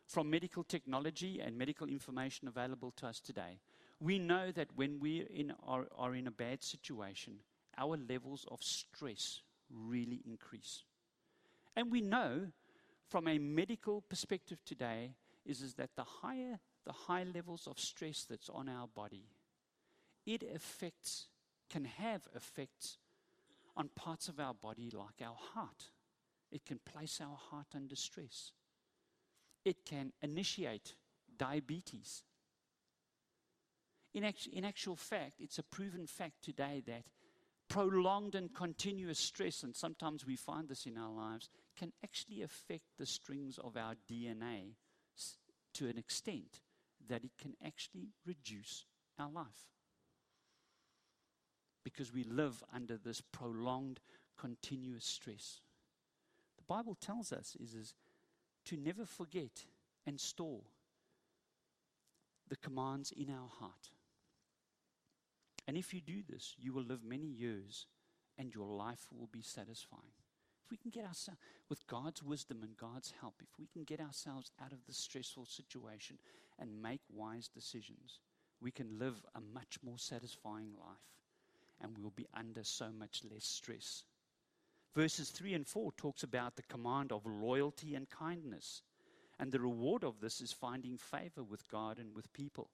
from 0.08 0.30
medical 0.30 0.64
technology 0.64 1.40
and 1.40 1.58
medical 1.58 1.88
information 1.88 2.48
available 2.48 2.92
to 2.98 3.08
us 3.08 3.20
today, 3.20 3.60
we 4.00 4.20
know 4.20 4.52
that 4.52 4.68
when 4.76 5.00
we 5.00 5.22
in, 5.34 5.54
are, 5.66 5.88
are 5.96 6.16
in 6.16 6.28
a 6.28 6.32
bad 6.32 6.64
situation, 6.64 7.36
our 7.78 7.98
levels 7.98 8.46
of 8.50 8.62
stress 8.62 9.42
really 9.70 10.22
increase. 10.26 10.84
And 11.76 11.92
we 11.92 12.02
know 12.02 12.48
from 13.08 13.28
a 13.28 13.38
medical 13.38 14.02
perspective 14.02 14.60
today 14.66 15.16
is, 15.46 15.62
is 15.62 15.76
that 15.76 15.92
the 15.96 16.04
higher 16.04 16.60
the 16.86 16.92
high 16.92 17.24
levels 17.24 17.68
of 17.68 17.80
stress 17.80 18.26
that's 18.30 18.50
on 18.50 18.68
our 18.68 18.88
body, 18.88 19.26
it 20.26 20.44
affects, 20.56 21.28
can 21.70 21.86
have 21.86 22.28
effects 22.36 22.98
on 23.76 23.90
parts 23.96 24.28
of 24.28 24.40
our 24.40 24.54
body 24.54 24.90
like 24.94 25.22
our 25.26 25.38
heart. 25.54 25.90
It 26.52 26.66
can 26.66 26.80
place 26.86 27.20
our 27.22 27.38
heart 27.50 27.68
under 27.76 27.96
stress. 27.96 28.52
It 29.64 29.86
can 29.86 30.12
initiate 30.22 30.96
diabetes. 31.38 32.24
In, 34.14 34.26
in 34.52 34.66
actual 34.66 34.96
fact, 34.96 35.36
it's 35.40 35.60
a 35.60 35.64
proven 35.64 36.06
fact 36.06 36.44
today 36.44 36.84
that 36.88 37.04
prolonged 37.70 38.36
and 38.36 38.54
continuous 38.54 39.20
stress, 39.20 39.64
and 39.64 39.74
sometimes 39.74 40.26
we 40.26 40.36
find 40.36 40.68
this 40.68 40.86
in 40.86 40.98
our 40.98 41.12
lives, 41.12 41.50
can 41.78 41.94
actually 42.04 42.42
affect 42.42 42.84
the 42.98 43.06
strings 43.06 43.58
of 43.58 43.78
our 43.78 43.94
DNA 44.12 44.74
to 45.74 45.88
an 45.88 45.98
extent 45.98 46.60
that 47.08 47.24
it 47.24 47.32
can 47.42 47.56
actually 47.66 48.10
reduce 48.26 48.86
our 49.18 49.30
life 49.32 49.72
because 51.84 52.14
we 52.14 52.24
live 52.24 52.64
under 52.74 52.98
this 52.98 53.22
prolonged, 53.22 54.00
continuous 54.38 55.06
stress. 55.06 55.62
The 56.58 56.64
Bible 56.68 56.96
tells 56.96 57.32
us 57.32 57.56
is, 57.60 57.74
is 57.74 57.96
to 58.66 58.78
never 58.78 59.06
forget 59.06 59.66
and 60.06 60.20
store 60.20 60.62
the 62.50 62.56
commands 62.58 63.12
in 63.12 63.30
our 63.30 63.50
heart. 63.60 63.90
And 65.68 65.78
if 65.78 65.94
you 65.94 66.02
do 66.02 66.22
this, 66.28 66.56
you 66.60 66.74
will 66.74 66.84
live 66.84 67.04
many 67.04 67.28
years 67.28 67.88
and 68.38 68.54
your 68.54 68.68
life 68.68 69.08
will 69.18 69.30
be 69.32 69.42
satisfying. 69.42 70.14
If 70.66 70.72
we 70.72 70.78
can 70.78 70.92
get 70.92 71.06
ourselves, 71.06 71.40
with 71.70 71.86
God's 71.88 72.24
wisdom 72.24 72.60
and 72.64 72.76
God's 72.78 73.14
help, 73.20 73.36
if 73.42 73.50
we 73.60 73.68
can 73.68 73.84
get 73.84 74.00
ourselves 74.00 74.52
out 74.64 74.72
of 74.72 74.86
this 74.86 74.98
stressful 74.98 75.46
situation 75.46 76.18
and 76.60 76.82
make 76.82 77.02
wise 77.10 77.48
decisions, 77.48 78.20
we 78.62 78.72
can 78.72 79.00
live 79.00 79.24
a 79.36 79.42
much 79.54 79.78
more 79.84 79.98
satisfying 79.98 80.72
life 80.78 81.12
and 81.82 81.98
we'll 81.98 82.14
be 82.16 82.28
under 82.34 82.64
so 82.64 82.90
much 82.98 83.22
less 83.32 83.46
stress. 83.46 84.04
Verses 84.94 85.30
3 85.30 85.54
and 85.54 85.68
4 85.68 85.92
talks 85.94 86.24
about 86.24 86.56
the 86.56 86.64
command 86.64 87.12
of 87.12 87.26
loyalty 87.26 87.96
and 87.96 88.10
kindness. 88.10 88.82
And 89.40 89.52
the 89.52 89.60
reward 89.60 90.04
of 90.04 90.20
this 90.20 90.42
is 90.42 90.52
finding 90.52 90.98
favor 90.98 91.44
with 91.44 91.68
God 91.70 91.98
and 91.98 92.14
with 92.14 92.32
people. 92.34 92.70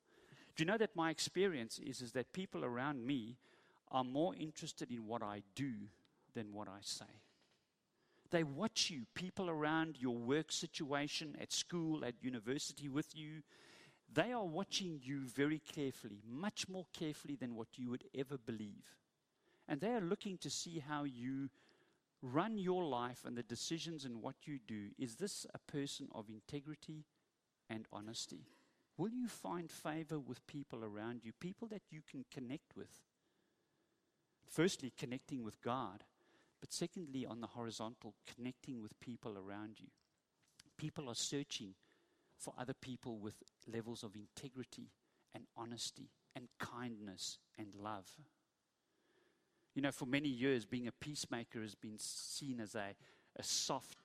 Do 0.55 0.63
you 0.63 0.65
know 0.65 0.77
that 0.77 0.95
my 0.95 1.11
experience 1.11 1.79
is, 1.79 2.01
is 2.01 2.11
that 2.13 2.33
people 2.33 2.65
around 2.65 3.05
me 3.05 3.37
are 3.91 4.03
more 4.03 4.33
interested 4.35 4.91
in 4.91 5.05
what 5.05 5.21
I 5.21 5.43
do 5.55 5.71
than 6.33 6.51
what 6.51 6.67
I 6.67 6.79
say? 6.81 7.05
They 8.31 8.43
watch 8.43 8.89
you, 8.89 9.03
people 9.13 9.49
around 9.49 9.97
your 9.99 10.17
work 10.17 10.51
situation, 10.51 11.37
at 11.39 11.53
school, 11.53 12.03
at 12.03 12.15
university 12.21 12.89
with 12.89 13.15
you. 13.15 13.43
They 14.13 14.31
are 14.31 14.45
watching 14.45 14.99
you 15.03 15.27
very 15.27 15.59
carefully, 15.59 16.21
much 16.27 16.67
more 16.69 16.85
carefully 16.93 17.35
than 17.35 17.55
what 17.55 17.67
you 17.77 17.89
would 17.89 18.05
ever 18.15 18.37
believe. 18.37 18.95
And 19.67 19.81
they 19.81 19.93
are 19.93 20.01
looking 20.01 20.37
to 20.39 20.49
see 20.49 20.79
how 20.79 21.03
you 21.03 21.49
run 22.21 22.57
your 22.57 22.83
life 22.83 23.23
and 23.25 23.37
the 23.37 23.43
decisions 23.43 24.05
and 24.05 24.21
what 24.21 24.35
you 24.45 24.59
do. 24.65 24.87
Is 24.97 25.15
this 25.15 25.45
a 25.53 25.71
person 25.71 26.07
of 26.15 26.29
integrity 26.29 27.03
and 27.69 27.85
honesty? 27.91 28.47
Will 28.97 29.11
you 29.11 29.27
find 29.27 29.69
favor 29.69 30.17
with 30.17 30.47
people 30.47 30.83
around 30.83 31.21
you, 31.23 31.31
people 31.39 31.67
that 31.67 31.83
you 31.91 32.01
can 32.09 32.25
connect 32.33 32.75
with? 32.75 33.01
Firstly, 34.49 34.91
connecting 34.97 35.43
with 35.43 35.61
God, 35.61 36.03
but 36.59 36.73
secondly, 36.73 37.25
on 37.25 37.41
the 37.41 37.47
horizontal, 37.47 38.15
connecting 38.35 38.81
with 38.81 38.99
people 38.99 39.37
around 39.37 39.79
you. 39.79 39.89
People 40.77 41.09
are 41.09 41.15
searching 41.15 41.75
for 42.37 42.53
other 42.57 42.73
people 42.73 43.17
with 43.17 43.35
levels 43.71 44.03
of 44.03 44.15
integrity 44.15 44.91
and 45.33 45.45
honesty 45.55 46.09
and 46.35 46.47
kindness 46.59 47.39
and 47.57 47.67
love. 47.75 48.09
You 49.73 49.81
know, 49.81 49.91
for 49.91 50.05
many 50.05 50.29
years, 50.29 50.65
being 50.65 50.87
a 50.87 50.91
peacemaker 50.91 51.61
has 51.61 51.75
been 51.75 51.97
seen 51.97 52.59
as 52.59 52.75
a, 52.75 52.95
a 53.35 53.43
soft 53.43 53.97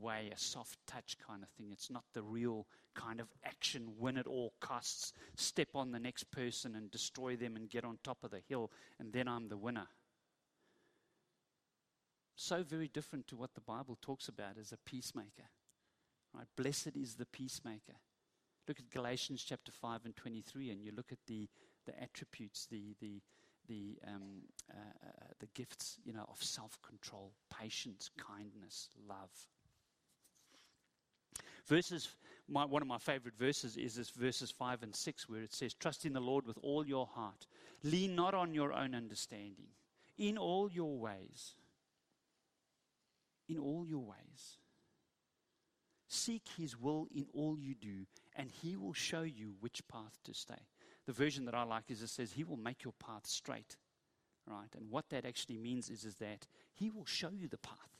way, 0.00 0.30
a 0.34 0.38
soft 0.38 0.78
touch 0.86 1.16
kind 1.24 1.42
of 1.42 1.48
thing. 1.50 1.68
It's 1.70 1.90
not 1.90 2.04
the 2.12 2.22
real 2.22 2.66
kind 2.94 3.20
of 3.20 3.28
action, 3.44 3.92
win 3.98 4.18
at 4.18 4.26
all 4.26 4.54
costs, 4.60 5.12
step 5.36 5.68
on 5.74 5.92
the 5.92 5.98
next 5.98 6.30
person 6.30 6.74
and 6.74 6.90
destroy 6.90 7.36
them 7.36 7.56
and 7.56 7.70
get 7.70 7.84
on 7.84 7.98
top 8.02 8.24
of 8.24 8.30
the 8.30 8.40
hill, 8.48 8.70
and 8.98 9.12
then 9.12 9.28
I'm 9.28 9.48
the 9.48 9.56
winner. 9.56 9.86
So 12.34 12.62
very 12.62 12.88
different 12.88 13.28
to 13.28 13.36
what 13.36 13.54
the 13.54 13.60
Bible 13.60 13.98
talks 14.00 14.28
about 14.28 14.58
as 14.58 14.72
a 14.72 14.78
peacemaker. 14.88 15.48
Right? 16.34 16.46
Blessed 16.56 16.96
is 16.96 17.14
the 17.14 17.26
peacemaker. 17.26 17.96
Look 18.68 18.78
at 18.78 18.90
Galatians 18.90 19.44
chapter 19.46 19.72
5 19.72 20.00
and 20.04 20.16
23, 20.16 20.70
and 20.70 20.82
you 20.82 20.92
look 20.96 21.12
at 21.12 21.18
the, 21.26 21.48
the 21.84 22.00
attributes, 22.00 22.66
the, 22.66 22.94
the, 23.00 23.20
the, 23.68 23.98
um, 24.06 24.42
uh, 24.70 24.76
uh, 24.76 25.10
the 25.40 25.48
gifts 25.54 25.98
you 26.04 26.12
know, 26.12 26.24
of 26.28 26.42
self 26.42 26.78
control, 26.82 27.32
patience, 27.50 28.10
kindness, 28.16 28.88
love. 29.08 29.30
Verses, 31.66 32.08
my, 32.48 32.64
one 32.64 32.82
of 32.82 32.88
my 32.88 32.98
favorite 32.98 33.36
verses 33.38 33.76
is 33.76 33.94
this 33.94 34.10
verses 34.10 34.50
5 34.50 34.82
and 34.82 34.94
6, 34.94 35.28
where 35.28 35.42
it 35.42 35.52
says, 35.52 35.74
Trust 35.74 36.04
in 36.04 36.12
the 36.12 36.20
Lord 36.20 36.46
with 36.46 36.58
all 36.62 36.86
your 36.86 37.06
heart. 37.06 37.46
Lean 37.82 38.14
not 38.14 38.34
on 38.34 38.54
your 38.54 38.72
own 38.72 38.94
understanding. 38.94 39.68
In 40.18 40.38
all 40.38 40.70
your 40.70 40.98
ways. 40.98 41.54
In 43.48 43.58
all 43.58 43.86
your 43.88 44.04
ways. 44.04 44.58
Seek 46.14 46.42
his 46.58 46.78
will 46.78 47.06
in 47.14 47.24
all 47.32 47.58
you 47.58 47.74
do, 47.74 48.04
and 48.36 48.50
he 48.50 48.76
will 48.76 48.92
show 48.92 49.22
you 49.22 49.54
which 49.60 49.80
path 49.88 50.18
to 50.24 50.34
stay. 50.34 50.68
The 51.06 51.12
version 51.12 51.46
that 51.46 51.54
I 51.54 51.62
like 51.62 51.90
is 51.90 52.02
it 52.02 52.10
says, 52.10 52.32
He 52.32 52.44
will 52.44 52.58
make 52.58 52.84
your 52.84 52.92
path 53.00 53.26
straight. 53.26 53.76
Right? 54.46 54.68
And 54.76 54.90
what 54.90 55.08
that 55.08 55.24
actually 55.24 55.56
means 55.56 55.88
is, 55.88 56.04
is 56.04 56.16
that 56.16 56.46
He 56.74 56.90
will 56.90 57.06
show 57.06 57.30
you 57.30 57.48
the 57.48 57.56
path. 57.56 57.96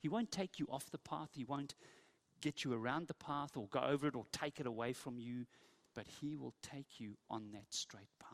He 0.00 0.08
won't 0.08 0.32
take 0.32 0.58
you 0.58 0.66
off 0.72 0.90
the 0.90 0.98
path. 0.98 1.28
He 1.34 1.44
won't 1.44 1.76
get 2.40 2.64
you 2.64 2.72
around 2.72 3.06
the 3.06 3.14
path 3.14 3.56
or 3.56 3.68
go 3.68 3.80
over 3.80 4.08
it 4.08 4.16
or 4.16 4.24
take 4.32 4.58
it 4.58 4.66
away 4.66 4.92
from 4.92 5.20
you, 5.20 5.46
but 5.94 6.06
He 6.20 6.34
will 6.34 6.54
take 6.62 6.98
you 6.98 7.16
on 7.30 7.52
that 7.52 7.66
straight 7.70 8.10
path. 8.18 8.30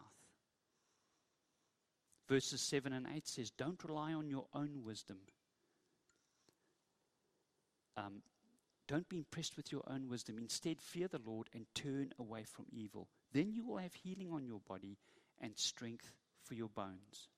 Verses 2.31 2.63
7 2.63 2.95
and 2.95 3.07
8 3.15 3.29
says, 3.29 3.51
Don't 3.51 3.85
rely 3.85 4.15
on 4.15 4.31
your 4.31 4.47
own 4.55 4.83
wisdom. 4.85 5.19
Um, 7.95 8.23
don't 8.89 9.09
be 9.09 9.19
impressed 9.19 9.57
with 9.57 9.71
your 9.71 9.83
own 9.87 10.09
wisdom. 10.09 10.39
Instead, 10.39 10.81
fear 10.81 11.09
the 11.09 11.21
Lord 11.25 11.49
and 11.55 11.67
turn 11.75 12.13
away 12.19 12.45
from 12.45 12.65
evil. 12.73 13.07
Then 13.33 13.53
you 13.53 13.65
will 13.65 13.77
have 13.77 13.95
healing 13.95 14.33
on 14.33 14.47
your 14.47 14.61
body 14.67 14.97
and 15.41 15.53
strength 15.57 16.13
for 16.43 16.55
your 16.55 16.71
bones. 16.71 17.29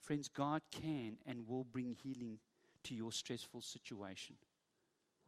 Friends, 0.00 0.28
God 0.28 0.62
can 0.70 1.18
and 1.26 1.46
will 1.46 1.64
bring 1.64 1.94
healing 2.02 2.38
to 2.84 2.94
your 2.94 3.12
stressful 3.12 3.60
situation. 3.60 4.36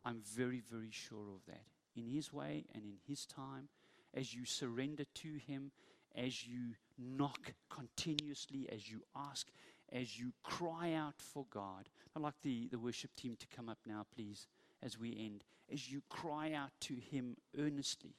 I'm 0.05 0.23
very, 0.35 0.63
very 0.71 0.91
sure 0.91 1.29
of 1.35 1.45
that. 1.47 1.65
In 1.95 2.07
His 2.07 2.33
way 2.33 2.65
and 2.75 2.85
in 2.85 2.97
His 3.07 3.27
time, 3.27 3.69
as 4.15 4.35
you 4.35 4.45
surrender 4.45 5.05
to 5.15 5.35
Him, 5.47 5.71
as 6.17 6.47
you 6.47 6.75
knock 6.99 7.53
continuously, 7.71 8.69
as 8.73 8.91
you 8.91 9.03
ask, 9.15 9.49
as 9.93 10.19
you 10.19 10.33
cry 10.43 10.95
out 10.95 11.15
for 11.19 11.47
God. 11.51 11.89
I'd 12.17 12.23
like 12.23 12.35
the, 12.43 12.69
the 12.71 12.79
worship 12.79 13.15
team 13.17 13.37
to 13.39 13.47
come 13.55 13.69
up 13.69 13.79
now, 13.87 14.07
please, 14.15 14.47
as 14.85 14.99
we 14.99 15.17
end. 15.19 15.45
As 15.73 15.91
you 15.91 16.03
cry 16.11 16.53
out 16.53 16.71
to 16.83 16.95
Him 16.95 17.37
earnestly 17.59 18.15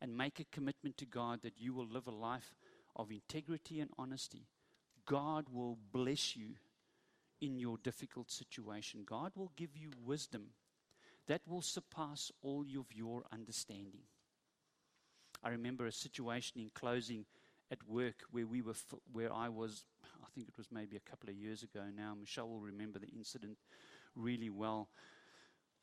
and 0.00 0.16
make 0.16 0.38
a 0.38 0.44
commitment 0.44 0.96
to 0.98 1.06
God 1.06 1.40
that 1.42 1.58
you 1.58 1.74
will 1.74 1.86
live 1.86 2.06
a 2.06 2.12
life 2.12 2.54
of 2.94 3.10
integrity 3.10 3.80
and 3.80 3.90
honesty, 3.98 4.46
God 5.04 5.46
will 5.52 5.78
bless 5.92 6.36
you 6.36 6.54
in 7.40 7.58
your 7.58 7.76
difficult 7.82 8.30
situation. 8.30 9.02
God 9.04 9.32
will 9.34 9.50
give 9.56 9.76
you 9.76 9.90
wisdom 10.04 10.50
that 11.26 11.42
will 11.46 11.62
surpass 11.62 12.30
all 12.40 12.62
of 12.78 12.86
your 12.94 13.24
understanding. 13.32 14.02
I 15.42 15.50
remember 15.50 15.86
a 15.86 15.92
situation 15.92 16.60
in 16.60 16.70
closing 16.72 17.24
at 17.70 17.78
work 17.88 18.22
where 18.30 18.46
we 18.46 18.62
were, 18.62 18.74
where 19.12 19.32
I 19.32 19.48
was, 19.48 19.84
I 20.22 20.26
think 20.34 20.48
it 20.48 20.56
was 20.56 20.68
maybe 20.70 20.96
a 20.96 21.10
couple 21.10 21.30
of 21.30 21.34
years 21.34 21.62
ago 21.62 21.80
now. 21.96 22.14
Michelle 22.18 22.48
will 22.48 22.60
remember 22.60 22.98
the 22.98 23.08
incident 23.08 23.58
really 24.14 24.50
well 24.50 24.88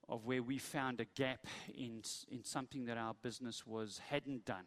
of 0.10 0.26
where 0.26 0.41
we 0.41 0.57
found 0.57 0.99
a 0.99 1.05
gap 1.05 1.45
in, 1.74 2.01
in 2.30 2.43
something 2.43 2.86
that 2.86 2.97
our 2.97 3.14
business 3.22 3.66
was 3.66 4.01
hadn't 4.10 4.43
done. 4.43 4.66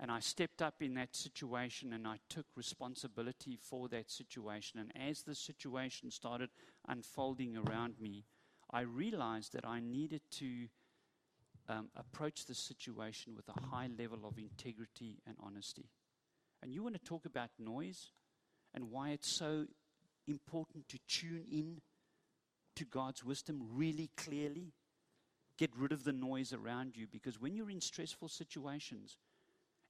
And 0.00 0.10
I 0.10 0.18
stepped 0.18 0.62
up 0.62 0.74
in 0.80 0.94
that 0.94 1.14
situation 1.14 1.92
and 1.92 2.08
I 2.08 2.16
took 2.28 2.46
responsibility 2.56 3.56
for 3.56 3.88
that 3.90 4.10
situation. 4.10 4.80
And 4.80 4.92
as 5.08 5.22
the 5.22 5.34
situation 5.34 6.10
started 6.10 6.50
unfolding 6.88 7.56
around 7.56 8.00
me, 8.00 8.24
I 8.70 8.80
realized 8.80 9.52
that 9.52 9.66
I 9.66 9.78
needed 9.78 10.22
to 10.38 10.66
um, 11.68 11.88
approach 11.96 12.46
the 12.46 12.54
situation 12.54 13.34
with 13.36 13.48
a 13.48 13.60
high 13.66 13.90
level 13.96 14.26
of 14.26 14.38
integrity 14.38 15.18
and 15.26 15.36
honesty. 15.38 15.86
And 16.62 16.72
you 16.72 16.82
want 16.82 16.94
to 16.94 17.04
talk 17.04 17.26
about 17.26 17.50
noise 17.58 18.10
and 18.74 18.90
why 18.90 19.10
it's 19.10 19.30
so 19.30 19.66
important 20.26 20.88
to 20.88 20.98
tune 21.06 21.44
in 21.50 21.80
to 22.76 22.84
God's 22.84 23.24
wisdom 23.24 23.62
really 23.74 24.10
clearly? 24.16 24.72
Get 25.58 25.70
rid 25.76 25.92
of 25.92 26.04
the 26.04 26.12
noise 26.12 26.52
around 26.52 26.96
you 26.96 27.06
because 27.06 27.40
when 27.40 27.54
you're 27.54 27.70
in 27.70 27.80
stressful 27.80 28.28
situations, 28.28 29.16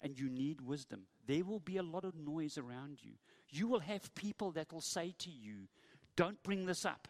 and 0.02 0.18
you 0.18 0.28
need 0.28 0.60
wisdom. 0.60 1.02
There 1.26 1.44
will 1.44 1.60
be 1.60 1.76
a 1.76 1.82
lot 1.82 2.04
of 2.04 2.14
noise 2.14 2.56
around 2.56 2.98
you. 3.02 3.12
You 3.50 3.68
will 3.68 3.80
have 3.80 4.14
people 4.14 4.50
that 4.52 4.72
will 4.72 4.80
say 4.80 5.14
to 5.18 5.30
you, 5.30 5.68
Don't 6.16 6.42
bring 6.42 6.66
this 6.66 6.84
up. 6.84 7.08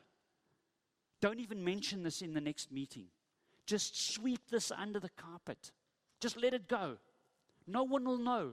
Don't 1.21 1.41
even 1.41 1.63
mention 1.63 2.03
this 2.03 2.23
in 2.23 2.33
the 2.33 2.41
next 2.41 2.73
meeting. 2.73 3.07
Just 3.67 4.15
sweep 4.15 4.41
this 4.51 4.73
under 4.73 4.99
the 4.99 5.11
carpet. 5.11 5.71
Just 6.19 6.37
let 6.37 6.55
it 6.55 6.67
go. 6.67 6.97
No 7.67 7.85
one 7.85 8.05
will 8.05 8.19
know. 8.19 8.53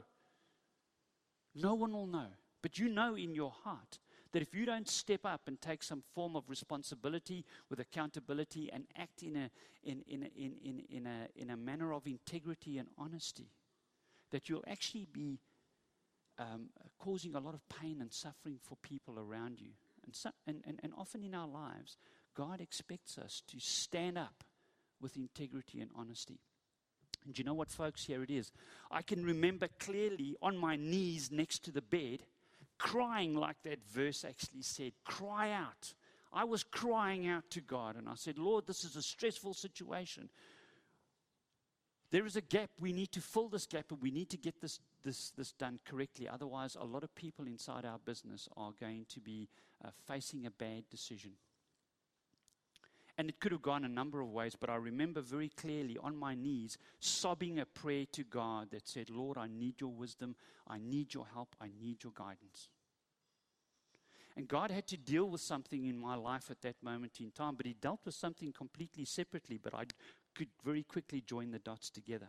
No 1.55 1.73
one 1.73 1.93
will 1.93 2.07
know. 2.07 2.27
But 2.61 2.77
you 2.77 2.89
know 2.89 3.15
in 3.15 3.33
your 3.33 3.51
heart 3.63 3.99
that 4.31 4.41
if 4.41 4.53
you 4.53 4.65
don't 4.65 4.87
step 4.87 5.25
up 5.25 5.41
and 5.47 5.61
take 5.61 5.83
some 5.83 6.03
form 6.13 6.35
of 6.35 6.49
responsibility 6.49 7.45
with 7.69 7.79
accountability 7.79 8.69
and 8.71 8.85
act 8.97 9.23
in 9.23 9.35
a, 9.35 9.49
in, 9.83 10.01
in, 10.07 10.23
in, 10.35 10.53
in, 10.63 10.83
in, 10.89 11.05
a, 11.07 11.27
in 11.35 11.49
a 11.49 11.57
manner 11.57 11.93
of 11.93 12.05
integrity 12.05 12.77
and 12.77 12.87
honesty, 12.97 13.51
that 14.31 14.49
you'll 14.49 14.63
actually 14.67 15.07
be 15.11 15.39
um, 16.39 16.69
causing 16.99 17.35
a 17.35 17.39
lot 17.39 17.53
of 17.53 17.61
pain 17.69 17.97
and 18.01 18.11
suffering 18.11 18.59
for 18.61 18.75
people 18.77 19.17
around 19.19 19.59
you. 19.59 19.71
And, 20.03 20.15
so, 20.15 20.29
and, 20.45 20.61
and, 20.65 20.79
and 20.83 20.93
often 20.97 21.23
in 21.23 21.33
our 21.33 21.47
lives, 21.47 21.97
God 22.35 22.61
expects 22.61 23.17
us 23.17 23.41
to 23.47 23.59
stand 23.59 24.17
up 24.17 24.43
with 25.01 25.17
integrity 25.17 25.79
and 25.79 25.89
honesty. 25.95 26.39
And 27.25 27.37
you 27.37 27.43
know 27.43 27.53
what, 27.53 27.71
folks? 27.71 28.05
Here 28.05 28.23
it 28.23 28.29
is. 28.29 28.51
I 28.89 29.01
can 29.01 29.25
remember 29.25 29.67
clearly 29.79 30.35
on 30.41 30.57
my 30.57 30.75
knees 30.75 31.29
next 31.31 31.63
to 31.65 31.71
the 31.71 31.81
bed, 31.81 32.19
crying 32.77 33.35
like 33.35 33.57
that 33.63 33.79
verse 33.91 34.23
actually 34.23 34.61
said 34.61 34.93
cry 35.03 35.51
out. 35.51 35.93
I 36.33 36.43
was 36.43 36.63
crying 36.63 37.27
out 37.27 37.49
to 37.51 37.61
God, 37.61 37.95
and 37.95 38.07
I 38.07 38.15
said, 38.15 38.37
Lord, 38.37 38.67
this 38.67 38.83
is 38.83 38.95
a 38.95 39.01
stressful 39.01 39.53
situation. 39.53 40.29
There 42.11 42.25
is 42.25 42.35
a 42.35 42.41
gap. 42.41 42.69
We 42.79 42.93
need 42.93 43.11
to 43.13 43.21
fill 43.21 43.49
this 43.49 43.65
gap 43.65 43.91
and 43.91 44.01
we 44.01 44.11
need 44.11 44.29
to 44.29 44.37
get 44.37 44.61
this, 44.61 44.79
this, 45.03 45.31
this 45.31 45.51
done 45.51 45.79
correctly. 45.85 46.27
Otherwise, 46.27 46.77
a 46.79 46.85
lot 46.85 47.03
of 47.03 47.13
people 47.15 47.45
inside 47.47 47.83
our 47.83 47.99
business 47.99 48.47
are 48.55 48.71
going 48.79 49.05
to 49.09 49.19
be 49.19 49.49
uh, 49.83 49.89
facing 50.07 50.45
a 50.45 50.51
bad 50.51 50.83
decision. 50.89 51.31
And 53.17 53.29
it 53.29 53.39
could 53.39 53.51
have 53.51 53.63
gone 53.63 53.83
a 53.83 53.89
number 53.89 54.21
of 54.21 54.31
ways, 54.31 54.55
but 54.59 54.69
I 54.69 54.75
remember 54.75 55.21
very 55.21 55.49
clearly 55.49 55.97
on 56.03 56.15
my 56.15 56.35
knees 56.35 56.77
sobbing 56.99 57.59
a 57.59 57.65
prayer 57.65 58.05
to 58.11 58.23
God 58.23 58.69
that 58.71 58.87
said, 58.87 59.09
Lord, 59.09 59.39
I 59.39 59.47
need 59.47 59.81
your 59.81 59.89
wisdom, 59.89 60.35
I 60.67 60.77
need 60.77 61.15
your 61.15 61.25
help, 61.33 61.55
I 61.59 61.69
need 61.81 62.03
your 62.03 62.13
guidance. 62.15 62.69
And 64.35 64.47
God 64.47 64.69
had 64.69 64.85
to 64.87 64.97
deal 64.97 65.27
with 65.27 65.41
something 65.41 65.85
in 65.85 65.97
my 65.97 66.13
life 66.13 66.51
at 66.51 66.61
that 66.61 66.75
moment 66.83 67.13
in 67.19 67.31
time, 67.31 67.55
but 67.55 67.65
He 67.65 67.73
dealt 67.73 68.01
with 68.05 68.13
something 68.13 68.53
completely 68.53 69.03
separately, 69.03 69.57
but 69.57 69.73
I 69.73 69.85
could 70.35 70.49
very 70.63 70.83
quickly 70.83 71.21
join 71.21 71.49
the 71.49 71.57
dots 71.57 71.89
together. 71.89 72.27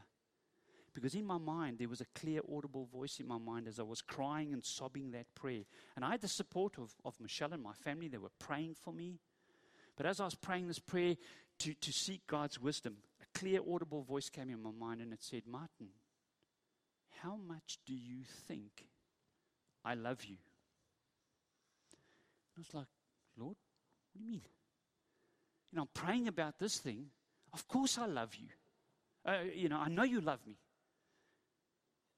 Because 0.95 1.15
in 1.15 1.27
my 1.27 1.37
mind, 1.37 1.79
there 1.79 1.89
was 1.89 2.01
a 2.01 2.07
clear, 2.15 2.41
audible 2.51 2.87
voice 2.87 3.21
in 3.21 3.29
my 3.29 3.37
mind 3.37 3.69
as 3.69 3.79
I 3.79 3.83
was 3.83 4.01
crying 4.01 4.55
and 4.55 4.65
sobbing 4.65 5.11
that 5.11 5.27
prayer. 5.35 5.65
And 5.95 6.05
I 6.05 6.13
had 6.13 6.23
the 6.23 6.29
support 6.29 6.79
of, 6.79 6.95
of 7.05 7.15
Michelle 7.21 7.53
and 7.53 7.63
my 7.63 7.75
family. 7.75 8.09
They 8.09 8.19
were 8.19 8.33
praying 8.39 8.75
for 8.75 8.93
me. 8.93 9.21
But 9.99 10.07
as 10.07 10.21
I 10.21 10.25
was 10.25 10.35
praying 10.35 10.69
this 10.69 10.79
prayer 10.79 11.17
to, 11.59 11.75
to 11.75 11.93
seek 11.93 12.27
God's 12.27 12.59
wisdom, 12.59 12.97
a 13.21 13.39
clear, 13.39 13.61
audible 13.69 14.03
voice 14.03 14.31
came 14.31 14.49
in 14.49 14.63
my 14.63 14.71
mind 14.71 15.03
and 15.03 15.13
it 15.13 15.23
said, 15.23 15.43
Martin, 15.47 15.89
how 17.23 17.37
much 17.37 17.79
do 17.85 17.93
you 17.93 18.23
think 18.47 18.87
I 19.85 19.95
love 19.95 20.25
you. 20.25 20.37
And 22.57 22.59
I 22.59 22.61
was 22.61 22.75
like, 22.75 22.87
Lord, 23.39 23.57
what 23.57 24.19
do 24.19 24.21
you 24.21 24.31
mean? 24.31 24.43
You 25.73 25.77
know, 25.77 25.83
I'm 25.83 25.89
praying 25.95 26.29
about 26.29 26.59
this 26.59 26.79
thing. 26.79 27.07
Of 27.53 27.67
course 27.69 27.99
I 27.99 28.07
love 28.07 28.35
you. 28.35 28.49
Uh, 29.25 29.45
you 29.55 29.69
know, 29.69 29.79
I 29.79 29.89
know 29.89 30.03
you 30.03 30.21
love 30.21 30.41
me. 30.47 30.57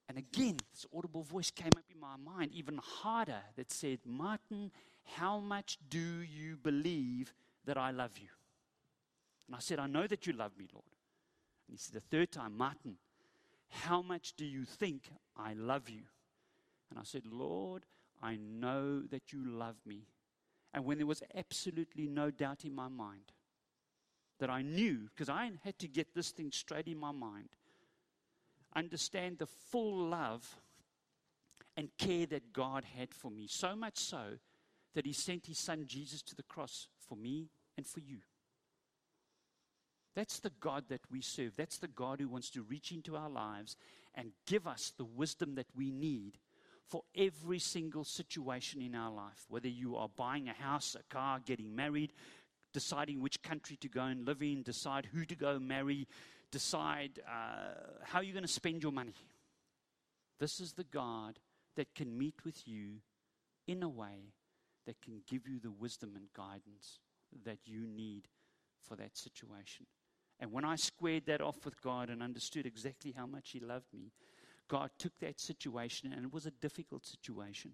And 0.09 0.19
again, 0.19 0.57
this 0.73 0.85
audible 0.95 1.23
voice 1.23 1.51
came 1.53 1.71
up 1.77 1.85
in 1.95 2.01
my 2.01 2.17
mind, 2.17 2.51
even 2.53 2.81
harder, 2.83 3.41
that 3.57 3.71
said, 3.71 4.01
Martin, 4.05 4.73
how 5.05 5.39
much 5.39 5.79
do 5.89 6.01
you 6.01 6.57
believe 6.57 7.33
that 7.65 7.77
I 7.77 7.91
love 7.91 8.19
you? 8.19 8.29
And 9.47 9.57
I 9.57 9.61
said, 9.61 9.79
I 9.79 9.87
know 9.87 10.07
that 10.07 10.27
you 10.27 10.33
love 10.33 10.53
me, 10.59 10.69
Lord. 10.73 10.85
And 11.69 11.75
he 11.75 11.79
said, 11.79 11.95
the 11.95 12.01
third 12.01 12.33
time, 12.33 12.57
Martin, 12.57 12.97
how 13.69 14.03
much 14.03 14.35
do 14.37 14.45
you 14.45 14.65
think 14.65 15.11
I 15.37 15.55
love 15.55 15.89
you? 15.89 16.03
And 16.91 16.99
I 16.99 17.03
said, 17.05 17.23
Lord, 17.31 17.85
I 18.23 18.37
know 18.37 19.03
that 19.11 19.33
you 19.33 19.45
love 19.45 19.77
me. 19.87 20.07
And 20.75 20.85
when 20.85 20.99
there 20.99 21.07
was 21.07 21.23
absolutely 21.35 22.07
no 22.07 22.31
doubt 22.31 22.65
in 22.65 22.75
my 22.75 22.89
mind, 22.89 23.33
that 24.39 24.51
I 24.51 24.63
knew, 24.63 25.09
because 25.15 25.29
I 25.29 25.51
had 25.65 25.79
to 25.81 25.89
get 25.89 26.15
this 26.15 26.31
thing 26.31 26.51
straight 26.53 26.89
in 26.89 26.99
my 26.99 27.13
mind, 27.13 27.51
understand 28.75 29.39
the 29.39 29.47
full 29.47 30.09
love 30.09 30.57
and 31.77 31.89
care 31.99 32.27
that 32.27 32.53
God 32.53 32.85
had 32.97 33.13
for 33.15 33.31
me. 33.31 33.47
So 33.49 33.77
much 33.77 33.99
so 33.99 34.39
that 34.95 35.07
He 35.07 35.13
sent 35.13 35.47
His 35.47 35.59
Son 35.59 35.85
Jesus 35.87 36.23
to 36.23 36.35
the 36.35 36.43
cross 36.43 36.89
for 37.11 37.17
me 37.17 37.49
and 37.77 37.87
for 37.87 37.99
you. 37.99 38.19
That's 40.15 40.39
the 40.39 40.53
God 40.61 40.85
that 40.89 41.01
we 41.11 41.21
serve. 41.21 41.57
That's 41.57 41.79
the 41.79 41.89
God 41.89 42.21
who 42.21 42.29
wants 42.29 42.51
to 42.51 42.63
reach 42.63 42.93
into 42.93 43.17
our 43.17 43.29
lives 43.29 43.77
and 44.15 44.33
give 44.47 44.67
us 44.67 44.93
the 44.97 45.05
wisdom 45.05 45.57
that 45.57 45.67
we 45.75 45.91
need 45.91 46.39
for 46.89 47.03
every 47.17 47.59
single 47.59 48.05
situation 48.05 48.81
in 48.81 48.95
our 48.95 49.11
life. 49.11 49.45
Whether 49.49 49.69
you 49.69 49.97
are 49.97 50.09
buying 50.09 50.49
a 50.49 50.53
house, 50.53 50.97
a 50.99 51.15
car, 51.15 51.41
getting 51.45 51.75
married, 51.75 52.13
deciding 52.73 53.21
which 53.21 53.43
country 53.43 53.77
to 53.77 53.89
go 53.89 54.03
and 54.03 54.27
live 54.27 54.43
in, 54.43 54.63
decide 54.63 55.07
who 55.13 55.25
to 55.25 55.35
go 55.35 55.59
marry, 55.59 56.07
decide 56.51 57.21
uh, 57.29 57.75
how 58.05 58.21
you're 58.21 58.35
going 58.35 58.43
to 58.43 58.49
spend 58.49 58.83
your 58.83 58.93
money. 58.93 59.15
This 60.39 60.61
is 60.61 60.73
the 60.73 60.85
God 60.85 61.39
that 61.77 61.95
can 61.95 62.17
meet 62.17 62.45
with 62.45 62.67
you 62.67 62.99
in 63.67 63.83
a 63.83 63.89
way 63.89 64.35
that 64.87 65.01
can 65.03 65.23
give 65.29 65.47
you 65.47 65.61
the 65.61 65.71
wisdom 65.71 66.13
and 66.17 66.27
guidance 66.35 66.99
that 67.45 67.59
you 67.65 67.87
need 67.87 68.29
for 68.87 68.97
that 68.97 69.17
situation. 69.17 69.87
And 70.39 70.53
when 70.53 70.65
I 70.65 70.77
squared 70.77 71.27
that 71.27 71.41
off 71.41 71.65
with 71.65 71.81
God 71.83 72.09
and 72.09 72.23
understood 72.23 72.67
exactly 72.67 73.13
how 73.17 73.27
much 73.27 73.51
He 73.51 73.61
loved 73.61 73.93
me, 73.93 74.13
God 74.69 74.91
took 74.99 75.19
that 75.21 75.41
situation, 75.41 76.13
and 76.13 76.25
it 76.25 76.33
was 76.33 76.47
a 76.47 76.51
difficult 76.51 77.05
situation. 77.05 77.73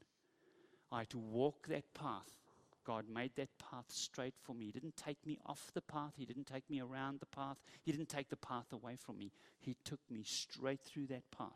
I 0.90 1.00
had 1.00 1.10
to 1.10 1.18
walk 1.18 1.68
that 1.68 1.94
path 1.94 2.36
God 2.86 3.06
made 3.12 3.32
that 3.34 3.48
path 3.58 3.86
straight 3.88 4.34
for 4.40 4.54
me. 4.54 4.66
He 4.66 4.70
didn't 4.70 4.96
take 4.96 5.18
me 5.26 5.38
off 5.44 5.72
the 5.74 5.80
path. 5.80 6.12
He 6.16 6.24
didn't 6.24 6.46
take 6.46 6.70
me 6.70 6.80
around 6.80 7.18
the 7.18 7.26
path. 7.26 7.56
He 7.82 7.90
didn't 7.90 8.08
take 8.08 8.28
the 8.28 8.36
path 8.36 8.72
away 8.72 8.94
from 8.94 9.18
me. 9.18 9.32
He 9.58 9.76
took 9.84 9.98
me 10.08 10.22
straight 10.22 10.80
through 10.82 11.08
that 11.08 11.28
path. 11.36 11.48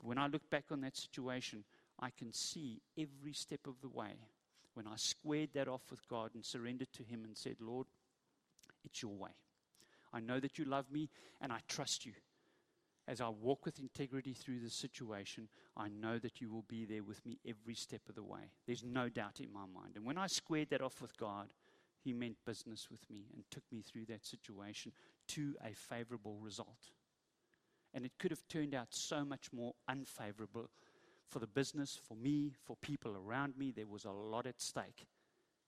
But 0.00 0.08
when 0.08 0.18
I 0.18 0.26
look 0.26 0.50
back 0.50 0.64
on 0.72 0.80
that 0.80 0.96
situation, 0.96 1.62
I 1.98 2.10
can 2.10 2.32
see 2.32 2.80
every 2.96 3.32
step 3.32 3.66
of 3.66 3.80
the 3.80 3.88
way 3.88 4.14
when 4.74 4.86
I 4.86 4.96
squared 4.96 5.50
that 5.54 5.68
off 5.68 5.90
with 5.90 6.06
God 6.08 6.30
and 6.34 6.44
surrendered 6.44 6.92
to 6.94 7.02
Him 7.02 7.24
and 7.24 7.36
said, 7.36 7.56
Lord, 7.60 7.86
it's 8.84 9.02
your 9.02 9.12
way. 9.12 9.30
I 10.12 10.20
know 10.20 10.40
that 10.40 10.58
you 10.58 10.64
love 10.64 10.90
me 10.90 11.10
and 11.40 11.52
I 11.52 11.58
trust 11.68 12.06
you 12.06 12.12
as 13.08 13.22
I 13.22 13.28
walk 13.28 13.64
with 13.64 13.80
integrity 13.80 14.34
through 14.34 14.60
this 14.60 14.74
situation, 14.74 15.48
I 15.76 15.88
know 15.88 16.18
that 16.18 16.42
you 16.42 16.50
will 16.52 16.66
be 16.68 16.84
there 16.84 17.02
with 17.02 17.24
me 17.24 17.38
every 17.48 17.74
step 17.74 18.02
of 18.08 18.14
the 18.14 18.22
way. 18.22 18.52
There's 18.66 18.84
no 18.84 19.08
doubt 19.08 19.40
in 19.40 19.50
my 19.50 19.64
mind. 19.74 19.94
And 19.96 20.04
when 20.04 20.18
I 20.18 20.26
squared 20.26 20.68
that 20.70 20.82
off 20.82 21.00
with 21.00 21.16
God, 21.16 21.54
He 22.04 22.12
meant 22.12 22.36
business 22.44 22.88
with 22.90 23.08
me 23.10 23.24
and 23.34 23.44
took 23.50 23.64
me 23.72 23.80
through 23.80 24.04
that 24.06 24.26
situation 24.26 24.92
to 25.28 25.54
a 25.64 25.74
favorable 25.74 26.36
result. 26.38 26.92
And 27.94 28.04
it 28.04 28.12
could 28.18 28.30
have 28.30 28.46
turned 28.46 28.74
out 28.74 28.88
so 28.90 29.24
much 29.24 29.50
more 29.54 29.72
unfavorable 29.88 30.68
for 31.28 31.38
the 31.38 31.46
business, 31.46 31.98
for 32.08 32.16
me, 32.16 32.52
for 32.64 32.76
people 32.76 33.16
around 33.16 33.56
me. 33.56 33.72
There 33.74 33.86
was 33.86 34.04
a 34.04 34.10
lot 34.10 34.46
at 34.46 34.60
stake 34.60 35.06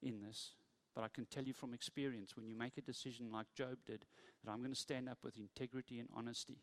in 0.02 0.20
this. 0.20 0.52
But 0.94 1.04
I 1.04 1.08
can 1.08 1.26
tell 1.26 1.44
you 1.44 1.52
from 1.52 1.72
experience, 1.72 2.36
when 2.36 2.46
you 2.46 2.54
make 2.54 2.76
a 2.76 2.82
decision 2.82 3.30
like 3.32 3.46
Job 3.54 3.76
did, 3.86 4.04
that 4.44 4.50
I'm 4.50 4.58
going 4.58 4.74
to 4.74 4.80
stand 4.80 5.08
up 5.08 5.18
with 5.22 5.38
integrity 5.38 6.00
and 6.00 6.08
honesty 6.16 6.58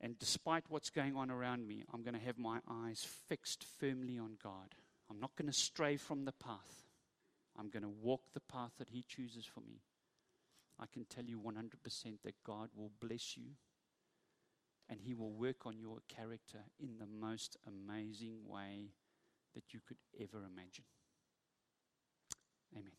and 0.00 0.18
despite 0.18 0.64
what's 0.68 0.90
going 0.90 1.16
on 1.16 1.30
around 1.30 1.66
me, 1.66 1.82
I'm 1.92 2.02
going 2.02 2.14
to 2.14 2.24
have 2.24 2.38
my 2.38 2.60
eyes 2.70 3.06
fixed 3.28 3.64
firmly 3.80 4.18
on 4.18 4.36
God. 4.42 4.74
I'm 5.10 5.18
not 5.18 5.34
going 5.36 5.50
to 5.50 5.56
stray 5.56 5.96
from 5.96 6.24
the 6.24 6.32
path. 6.32 6.86
I'm 7.58 7.68
going 7.68 7.82
to 7.82 7.88
walk 7.88 8.22
the 8.32 8.40
path 8.40 8.72
that 8.78 8.90
He 8.90 9.04
chooses 9.08 9.44
for 9.44 9.60
me. 9.60 9.80
I 10.78 10.86
can 10.92 11.04
tell 11.06 11.24
you 11.24 11.40
100% 11.40 11.62
that 12.22 12.44
God 12.44 12.68
will 12.76 12.92
bless 13.00 13.36
you 13.36 13.54
and 14.88 15.00
He 15.00 15.14
will 15.14 15.32
work 15.32 15.66
on 15.66 15.78
your 15.78 15.98
character 16.08 16.58
in 16.80 16.98
the 16.98 17.06
most 17.06 17.56
amazing 17.66 18.36
way 18.46 18.92
that 19.54 19.64
you 19.72 19.80
could 19.86 19.98
ever 20.20 20.44
imagine. 20.44 20.84
Amen. 22.76 22.92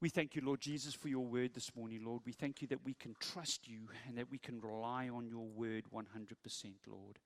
We 0.00 0.08
thank 0.10 0.36
you, 0.36 0.42
Lord 0.44 0.60
Jesus, 0.60 0.94
for 0.94 1.08
your 1.08 1.26
word 1.26 1.54
this 1.54 1.74
morning, 1.74 2.04
Lord. 2.04 2.22
We 2.24 2.32
thank 2.32 2.62
you 2.62 2.68
that 2.68 2.84
we 2.84 2.94
can 2.94 3.16
trust 3.20 3.66
you 3.66 3.88
and 4.06 4.16
that 4.16 4.30
we 4.30 4.38
can 4.38 4.60
rely 4.60 5.08
on 5.08 5.26
your 5.26 5.46
word 5.46 5.84
100%, 5.92 6.04
Lord. 6.86 7.18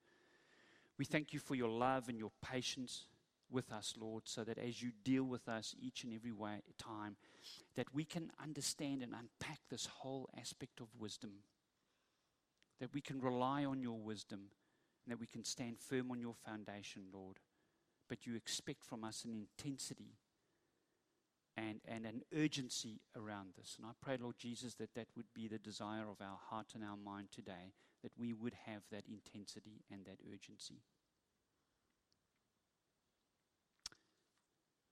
We 0.99 1.05
thank 1.05 1.35
you 1.35 1.39
for 1.39 1.55
your 1.55 1.69
love 1.69 2.09
and 2.09 2.19
your 2.19 2.33
patience 2.43 3.07
with 3.51 3.71
us, 3.73 3.95
Lord, 4.01 4.23
so 4.25 4.43
that 4.45 4.57
as 4.57 4.83
you 4.83 4.91
deal 5.05 5.25
with 5.25 5.49
us 5.49 5.75
each 5.81 6.05
and 6.05 6.15
every 6.15 6.33
way, 6.33 6.63
time, 6.79 7.17
that 7.77 7.95
we 7.95 8.05
can 8.05 8.31
understand 8.43 9.03
and 9.03 9.13
unpack 9.13 9.59
this 9.71 9.87
whole 9.87 10.31
aspect 10.39 10.81
of 10.81 10.87
wisdom. 10.99 11.33
That 12.83 12.93
we 12.93 13.01
can 13.01 13.21
rely 13.21 13.65
on 13.65 13.81
your 13.81 13.97
wisdom 13.97 14.41
and 15.05 15.13
that 15.13 15.21
we 15.21 15.29
can 15.29 15.45
stand 15.45 15.79
firm 15.79 16.11
on 16.11 16.19
your 16.19 16.35
foundation, 16.35 17.03
Lord. 17.15 17.39
But 18.09 18.27
you 18.27 18.35
expect 18.35 18.85
from 18.85 19.05
us 19.05 19.25
an 19.25 19.31
intensity 19.31 20.17
and, 21.57 21.81
and 21.87 22.05
an 22.05 22.23
urgency 22.37 22.99
around 23.17 23.51
this. 23.57 23.77
And 23.79 23.87
I 23.87 23.93
pray, 24.03 24.19
Lord 24.21 24.35
Jesus, 24.37 24.75
that 24.75 24.97
that 24.97 25.07
would 25.17 25.33
be 25.33 25.47
the 25.47 25.61
desire 25.61 26.11
of 26.11 26.21
our 26.21 26.41
heart 26.51 26.73
and 26.75 26.83
our 26.83 26.97
mind 26.97 27.29
today, 27.31 27.73
that 28.03 28.19
we 28.19 28.33
would 28.33 28.55
have 28.67 28.83
that 28.91 29.05
intensity 29.09 29.85
and 29.89 30.05
that 30.05 30.19
urgency. 30.33 30.83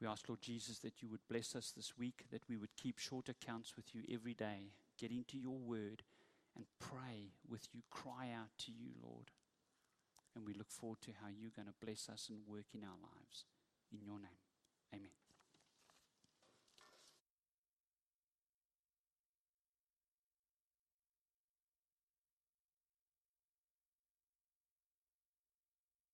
We 0.01 0.07
ask, 0.07 0.29
Lord 0.29 0.43
Jesus, 0.43 0.79
that 0.79 1.03
you 1.03 1.09
would 1.09 1.27
bless 1.29 1.57
us 1.57 1.73
this 1.77 1.99
week, 1.99 2.27
that 2.31 2.49
we 2.49 2.57
would 2.57 2.77
keep 2.77 2.99
short 2.99 3.29
accounts 3.29 3.75
with 3.75 3.97
you 3.97 4.03
every 4.15 4.35
day, 4.35 4.75
get 4.97 5.11
into 5.11 5.39
your 5.39 5.59
word, 5.59 6.05
and 6.57 6.65
pray 6.79 7.33
with 7.49 7.69
you, 7.73 7.83
cry 7.91 8.31
out 8.35 8.51
to 8.59 8.73
you, 8.73 8.91
Lord. 9.03 9.31
And 10.35 10.47
we 10.47 10.55
look 10.55 10.71
forward 10.71 11.01
to 11.03 11.13
how 11.21 11.29
you're 11.29 11.55
going 11.55 11.69
to 11.69 11.85
bless 11.85 12.09
us 12.09 12.29
and 12.31 12.39
work 12.47 12.67
in 12.75 12.83
our 12.85 12.99
lives. 13.03 13.45
In 13.93 14.01
your 14.05 14.19
name, 14.19 14.41
amen. 14.95 15.20